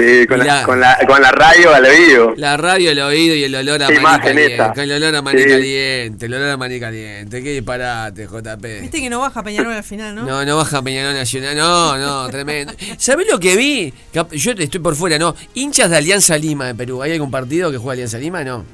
Sí, 0.00 0.26
con, 0.26 0.38
la, 0.38 0.62
con, 0.64 0.80
la, 0.80 0.98
con 1.06 1.20
la 1.20 1.30
radio 1.32 1.74
al 1.74 1.84
oído. 1.84 2.34
La 2.36 2.56
radio, 2.56 2.90
el 2.90 3.00
oído 3.00 3.34
y 3.34 3.44
el 3.44 3.54
olor 3.54 3.82
a 3.82 3.88
Qué 3.88 4.00
maní 4.00 4.22
caliente. 4.22 4.54
esa. 4.54 4.72
Con 4.72 4.82
el 4.84 4.92
olor 4.92 5.16
a 5.16 5.22
maní 5.22 5.42
Sí. 5.42 5.48
caliente, 5.48 6.26
el 6.26 6.34
olor 6.34 6.48
a 6.50 6.56
maní 6.56 6.80
caliente. 6.80 7.42
Qué 7.42 7.52
disparate, 7.52 8.26
JP. 8.26 8.80
Viste 8.80 9.00
que 9.00 9.10
no 9.10 9.20
baja 9.20 9.42
Peñarol 9.42 9.72
al 9.72 9.84
final, 9.84 10.14
¿no? 10.14 10.24
No, 10.24 10.44
no 10.44 10.56
baja 10.56 10.80
Peñarol 10.82 11.14
Nacional. 11.14 11.56
No, 11.56 11.98
no, 11.98 12.28
tremendo. 12.30 12.72
¿Sabés 12.96 13.26
lo 13.30 13.38
que 13.38 13.56
vi? 13.56 13.92
Yo 14.12 14.26
estoy 14.52 14.80
por 14.80 14.94
fuera, 14.96 15.18
¿no? 15.18 15.34
Hinchas 15.54 15.90
de 15.90 15.96
Alianza 15.98 16.36
Lima 16.38 16.66
de 16.66 16.74
Perú. 16.74 17.02
¿Hay 17.02 17.12
algún 17.12 17.30
partido 17.30 17.70
que 17.70 17.76
juega 17.78 17.92
Alianza 17.92 18.18
Lima? 18.18 18.42
No. 18.44 18.64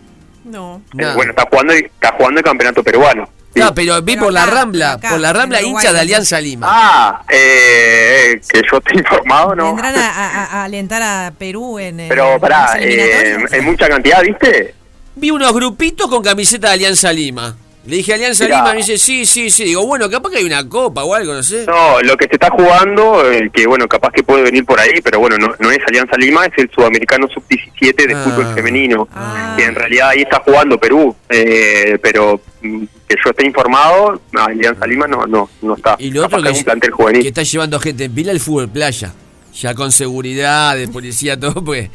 No. 0.44 0.80
Eh, 0.96 1.06
bueno, 1.16 1.30
está 1.32 1.46
jugando, 1.50 1.72
está 1.72 2.12
jugando 2.12 2.38
el 2.40 2.44
campeonato 2.44 2.84
peruano. 2.84 3.28
No, 3.56 3.74
pero 3.74 4.02
vi 4.02 4.16
por 4.16 4.32
la 4.32 4.46
Rambla, 4.46 4.92
acá, 4.92 5.10
por 5.10 5.20
la 5.20 5.32
Rambla, 5.32 5.58
en 5.58 5.64
Uruguay 5.66 5.82
hinchas 5.82 5.92
de 5.92 5.98
también. 5.98 6.14
Alianza 6.16 6.40
Lima. 6.40 6.66
Ah, 6.70 7.22
eh, 7.28 8.40
que 8.48 8.62
yo 8.70 8.78
estoy 8.78 8.98
informado, 8.98 9.54
¿no? 9.54 9.66
Vendrán 9.74 9.96
a, 9.96 10.08
a- 10.10 10.44
a 10.60 10.64
alentar 10.64 11.02
a 11.02 11.32
Perú 11.38 11.78
en. 11.78 12.00
eh, 12.00 12.06
Pero 12.08 12.34
en 12.34 12.40
pará, 12.40 12.66
las 12.74 12.76
eh, 12.80 13.36
en 13.52 13.64
mucha 13.64 13.88
cantidad, 13.88 14.22
¿viste? 14.22 14.74
vi 15.18 15.30
unos 15.30 15.52
grupitos 15.54 16.08
con 16.08 16.22
camiseta 16.22 16.68
de 16.68 16.74
Alianza 16.74 17.12
Lima. 17.12 17.56
Le 17.86 17.96
dije 17.96 18.14
Alianza 18.14 18.44
Mirá. 18.44 18.56
Lima, 18.58 18.70
me 18.72 18.76
dice, 18.78 18.98
sí, 18.98 19.24
sí, 19.26 19.48
sí. 19.50 19.64
Digo, 19.64 19.86
bueno, 19.86 20.10
capaz 20.10 20.30
que 20.30 20.38
hay 20.38 20.44
una 20.44 20.68
copa 20.68 21.04
o 21.04 21.14
algo, 21.14 21.32
no 21.32 21.42
sé. 21.42 21.64
No, 21.66 22.00
lo 22.02 22.16
que 22.16 22.26
se 22.26 22.34
está 22.34 22.50
jugando, 22.50 23.30
eh, 23.30 23.48
que 23.52 23.66
bueno, 23.66 23.86
capaz 23.86 24.10
que 24.10 24.22
puede 24.22 24.42
venir 24.42 24.64
por 24.64 24.78
ahí, 24.80 25.00
pero 25.04 25.20
bueno, 25.20 25.36
no, 25.38 25.54
no 25.58 25.70
es 25.70 25.78
Alianza 25.86 26.16
Lima, 26.16 26.46
es 26.46 26.52
el 26.56 26.70
Sudamericano 26.74 27.28
Sub-17 27.32 28.06
de 28.08 28.14
Ah. 28.14 28.22
fútbol 28.24 28.54
femenino, 28.54 29.08
que 29.56 29.64
en 29.64 29.74
realidad 29.74 30.08
ahí 30.10 30.22
está 30.22 30.40
jugando 30.44 30.78
Perú, 30.78 31.14
eh, 31.28 31.98
pero 32.02 32.40
mm, 32.62 32.84
que 33.08 33.16
yo 33.24 33.30
esté 33.30 33.46
informado, 33.46 34.20
Alianza 34.34 34.86
Lima 34.86 35.06
no 35.06 35.26
no 35.26 35.48
no 35.62 35.74
está. 35.76 35.94
Y 35.98 36.10
lo 36.10 36.26
otro 36.26 36.38
que, 36.38 36.44
que 36.44 36.50
es 36.50 36.58
un 36.58 36.64
plantel 36.64 36.90
juvenil. 36.90 37.22
que 37.22 37.28
está 37.28 37.42
llevando 37.44 37.78
gente 37.78 38.04
en 38.04 38.14
pila 38.14 38.32
el 38.32 38.40
fútbol 38.40 38.68
playa. 38.68 39.12
Ya 39.56 39.74
con 39.74 39.90
seguridad, 39.90 40.76
de 40.76 40.86
policía, 40.88 41.38
todo, 41.40 41.64
pues 41.64 41.88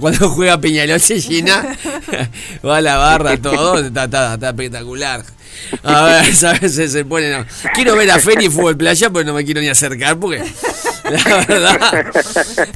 cuando 0.00 0.30
juega 0.30 0.58
Peñalol 0.60 1.00
se 1.00 1.20
llena, 1.20 1.76
va 2.66 2.78
a 2.78 2.80
la 2.80 2.96
barra, 2.96 3.36
todo, 3.36 3.78
está, 3.78 4.04
está, 4.04 4.34
está 4.34 4.48
espectacular. 4.48 5.22
A 5.82 6.04
ver, 6.04 6.24
¿sabes? 6.34 6.74
Se, 6.74 6.88
se 6.88 7.04
pone. 7.04 7.30
no. 7.30 7.44
Quiero 7.74 7.96
ver 7.96 8.10
a 8.10 8.18
Feni 8.18 8.48
fútbol 8.48 8.76
playa, 8.76 9.10
pero 9.10 9.24
no 9.24 9.34
me 9.34 9.44
quiero 9.44 9.60
ni 9.60 9.68
acercar 9.68 10.18
porque. 10.18 10.38
La 11.04 11.44
verdad. 11.46 12.06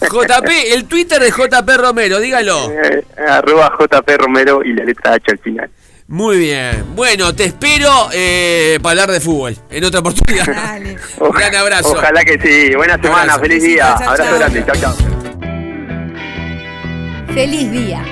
JP, 0.00 0.48
el 0.72 0.84
Twitter 0.86 1.20
de 1.20 1.30
JP 1.30 1.68
Romero, 1.76 2.20
dígalo. 2.20 2.70
Eh, 2.72 3.04
arroba 3.26 3.72
JP 3.78 4.08
Romero 4.18 4.62
y 4.64 4.72
la 4.74 4.84
letra 4.84 5.14
H 5.14 5.30
al 5.30 5.38
final. 5.38 5.70
Muy 6.08 6.38
bien. 6.38 6.94
Bueno, 6.94 7.34
te 7.34 7.44
espero 7.46 7.90
eh, 8.12 8.78
para 8.80 8.92
hablar 8.92 9.10
de 9.10 9.20
fútbol 9.20 9.56
en 9.70 9.84
otra 9.84 10.00
oportunidad. 10.00 10.46
Un 11.20 11.30
gran 11.30 11.54
abrazo. 11.54 11.92
Ojalá 11.92 12.24
que 12.24 12.38
sí. 12.40 12.74
Buena 12.76 12.94
semana, 12.94 13.22
Abrazo. 13.34 13.40
feliz 13.40 13.62
día. 13.62 13.96
Chao, 13.98 13.98
chao, 13.98 14.10
Abrazo 14.10 14.38
grande. 14.38 14.64
Chao, 14.66 14.76
chao. 14.76 14.94
Feliz 17.34 17.72
día. 17.72 18.04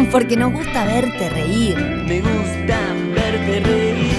Porque 0.10 0.36
nos 0.36 0.52
gusta 0.52 0.84
verte 0.86 1.28
reír. 1.28 1.76
Me 1.76 2.20
gusta 2.20 2.78
verte 3.14 3.60
reír. 3.60 4.10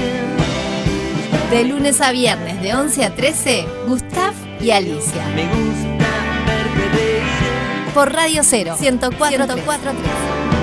De 1.49 1.63
lunes 1.65 1.99
a 1.99 2.11
viernes, 2.11 2.61
de 2.61 2.75
11 2.75 3.05
a 3.05 3.15
13, 3.15 3.65
Gustav 3.87 4.33
y 4.61 4.69
Alicia. 4.69 5.25
Me 5.35 5.45
gusta 5.45 6.07
verte 6.45 6.89
reír. 6.95 7.93
Por 7.93 8.13
Radio 8.13 8.43
0, 8.43 8.75
104, 8.79 9.45
104.3. 9.47 10.60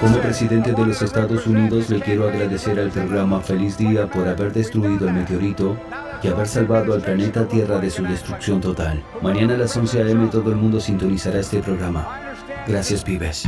Como 0.00 0.18
presidente 0.18 0.72
de 0.72 0.86
los 0.86 1.02
Estados 1.02 1.46
Unidos 1.46 1.90
le 1.90 2.00
quiero 2.00 2.26
agradecer 2.26 2.80
al 2.80 2.90
programa 2.90 3.40
Feliz 3.40 3.76
Día 3.76 4.06
por 4.06 4.26
haber 4.26 4.52
destruido 4.52 5.06
el 5.06 5.12
meteorito 5.14 5.76
y 6.22 6.28
haber 6.28 6.48
salvado 6.48 6.94
al 6.94 7.02
planeta 7.02 7.46
Tierra 7.46 7.78
de 7.78 7.90
su 7.90 8.02
destrucción 8.02 8.60
total. 8.60 9.02
Mañana 9.20 9.54
a 9.54 9.58
las 9.58 9.76
11 9.76 10.02
a.m. 10.02 10.28
todo 10.28 10.50
el 10.50 10.56
mundo 10.56 10.80
sintonizará 10.80 11.40
este 11.40 11.60
programa. 11.60 12.34
Gracias, 12.66 13.04
pibes. 13.04 13.44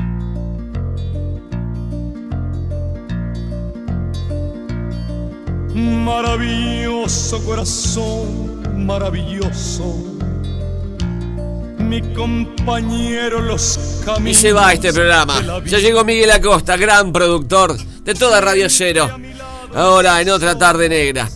Maravilloso 5.75 7.43
corazón, 7.45 8.87
maravilloso. 8.87 10.12
Mi 11.93 12.01
compañero 12.15 13.43
los 13.43 14.01
Y 14.01 14.05
caminos. 14.07 14.37
se 14.39 14.51
va 14.51 14.73
este 14.73 14.95
programa. 14.95 15.61
Ya 15.67 15.77
llegó 15.79 16.03
Miguel 16.05 16.31
Acosta, 16.31 16.79
gran 16.79 17.13
productor 17.13 17.77
de 17.77 18.15
toda 18.15 18.41
Radio 18.41 18.69
Cero. 18.71 19.11
Ahora 19.75 20.19
en 20.23 20.31
otra 20.31 20.57
tarde 20.57 20.89
negra. 20.89 21.29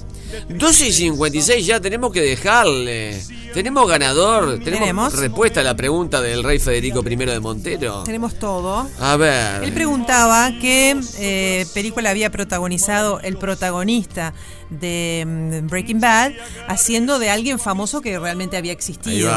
12 0.49 0.87
y 0.89 0.93
56 0.93 1.67
ya 1.67 1.81
tenemos 1.81 2.13
que 2.13 2.21
dejarle. 2.21 3.21
Tenemos 3.53 3.89
ganador, 3.89 4.59
tenemos, 4.59 4.81
Tenemos. 4.81 5.19
respuesta 5.19 5.61
a 5.61 5.65
la 5.65 5.75
pregunta 5.75 6.21
del 6.21 6.43
rey 6.45 6.59
Federico 6.59 7.03
I 7.09 7.17
de 7.17 7.41
Montero. 7.41 8.03
Tenemos 8.05 8.39
todo. 8.39 8.87
A 9.01 9.17
ver. 9.17 9.65
Él 9.65 9.73
preguntaba 9.73 10.53
qué 10.61 10.95
eh, 11.19 11.67
película 11.73 12.11
había 12.11 12.31
protagonizado 12.31 13.19
el 13.21 13.39
protagonista 13.39 14.35
de 14.69 15.25
mm, 15.27 15.69
Breaking 15.69 16.01
Bad 16.01 16.33
haciendo 16.69 17.19
de 17.19 17.31
alguien 17.31 17.59
famoso 17.59 18.01
que 18.01 18.19
realmente 18.19 18.57
había 18.57 18.73
existido. 18.73 19.33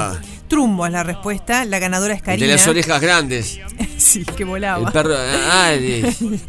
Trumbo 0.50 0.86
es 0.86 0.92
la 0.92 1.04
respuesta. 1.04 1.64
La 1.64 1.80
ganadora 1.80 2.14
es 2.14 2.22
Karina. 2.22 2.46
de 2.46 2.54
las 2.54 2.68
orejas 2.68 3.00
grandes. 3.00 3.60
sí, 4.10 4.26
que 4.26 4.43
volaba. 4.43 4.86
El 4.86 4.91
perro. 4.91 5.16
Ah, 5.16 5.72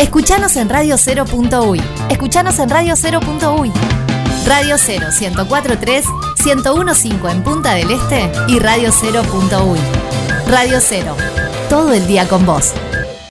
Escuchanos 0.00 0.56
en 0.56 0.68
Radio 0.68 0.96
0.uy. 0.96 1.80
Escuchanos 2.10 2.58
en 2.58 2.68
Radio 2.68 2.94
0.uy. 2.94 4.07
Radio 4.48 4.76
0 4.78 5.08
1043 5.20 6.06
1015 6.42 7.30
en 7.30 7.42
Punta 7.42 7.74
del 7.74 7.90
Este 7.90 8.32
y 8.48 8.58
Radio 8.58 8.90
0.uy. 8.90 9.78
Radio 10.50 10.78
0. 10.80 11.14
Todo 11.68 11.92
el 11.92 12.06
día 12.06 12.26
con 12.26 12.46
vos. 12.46 12.72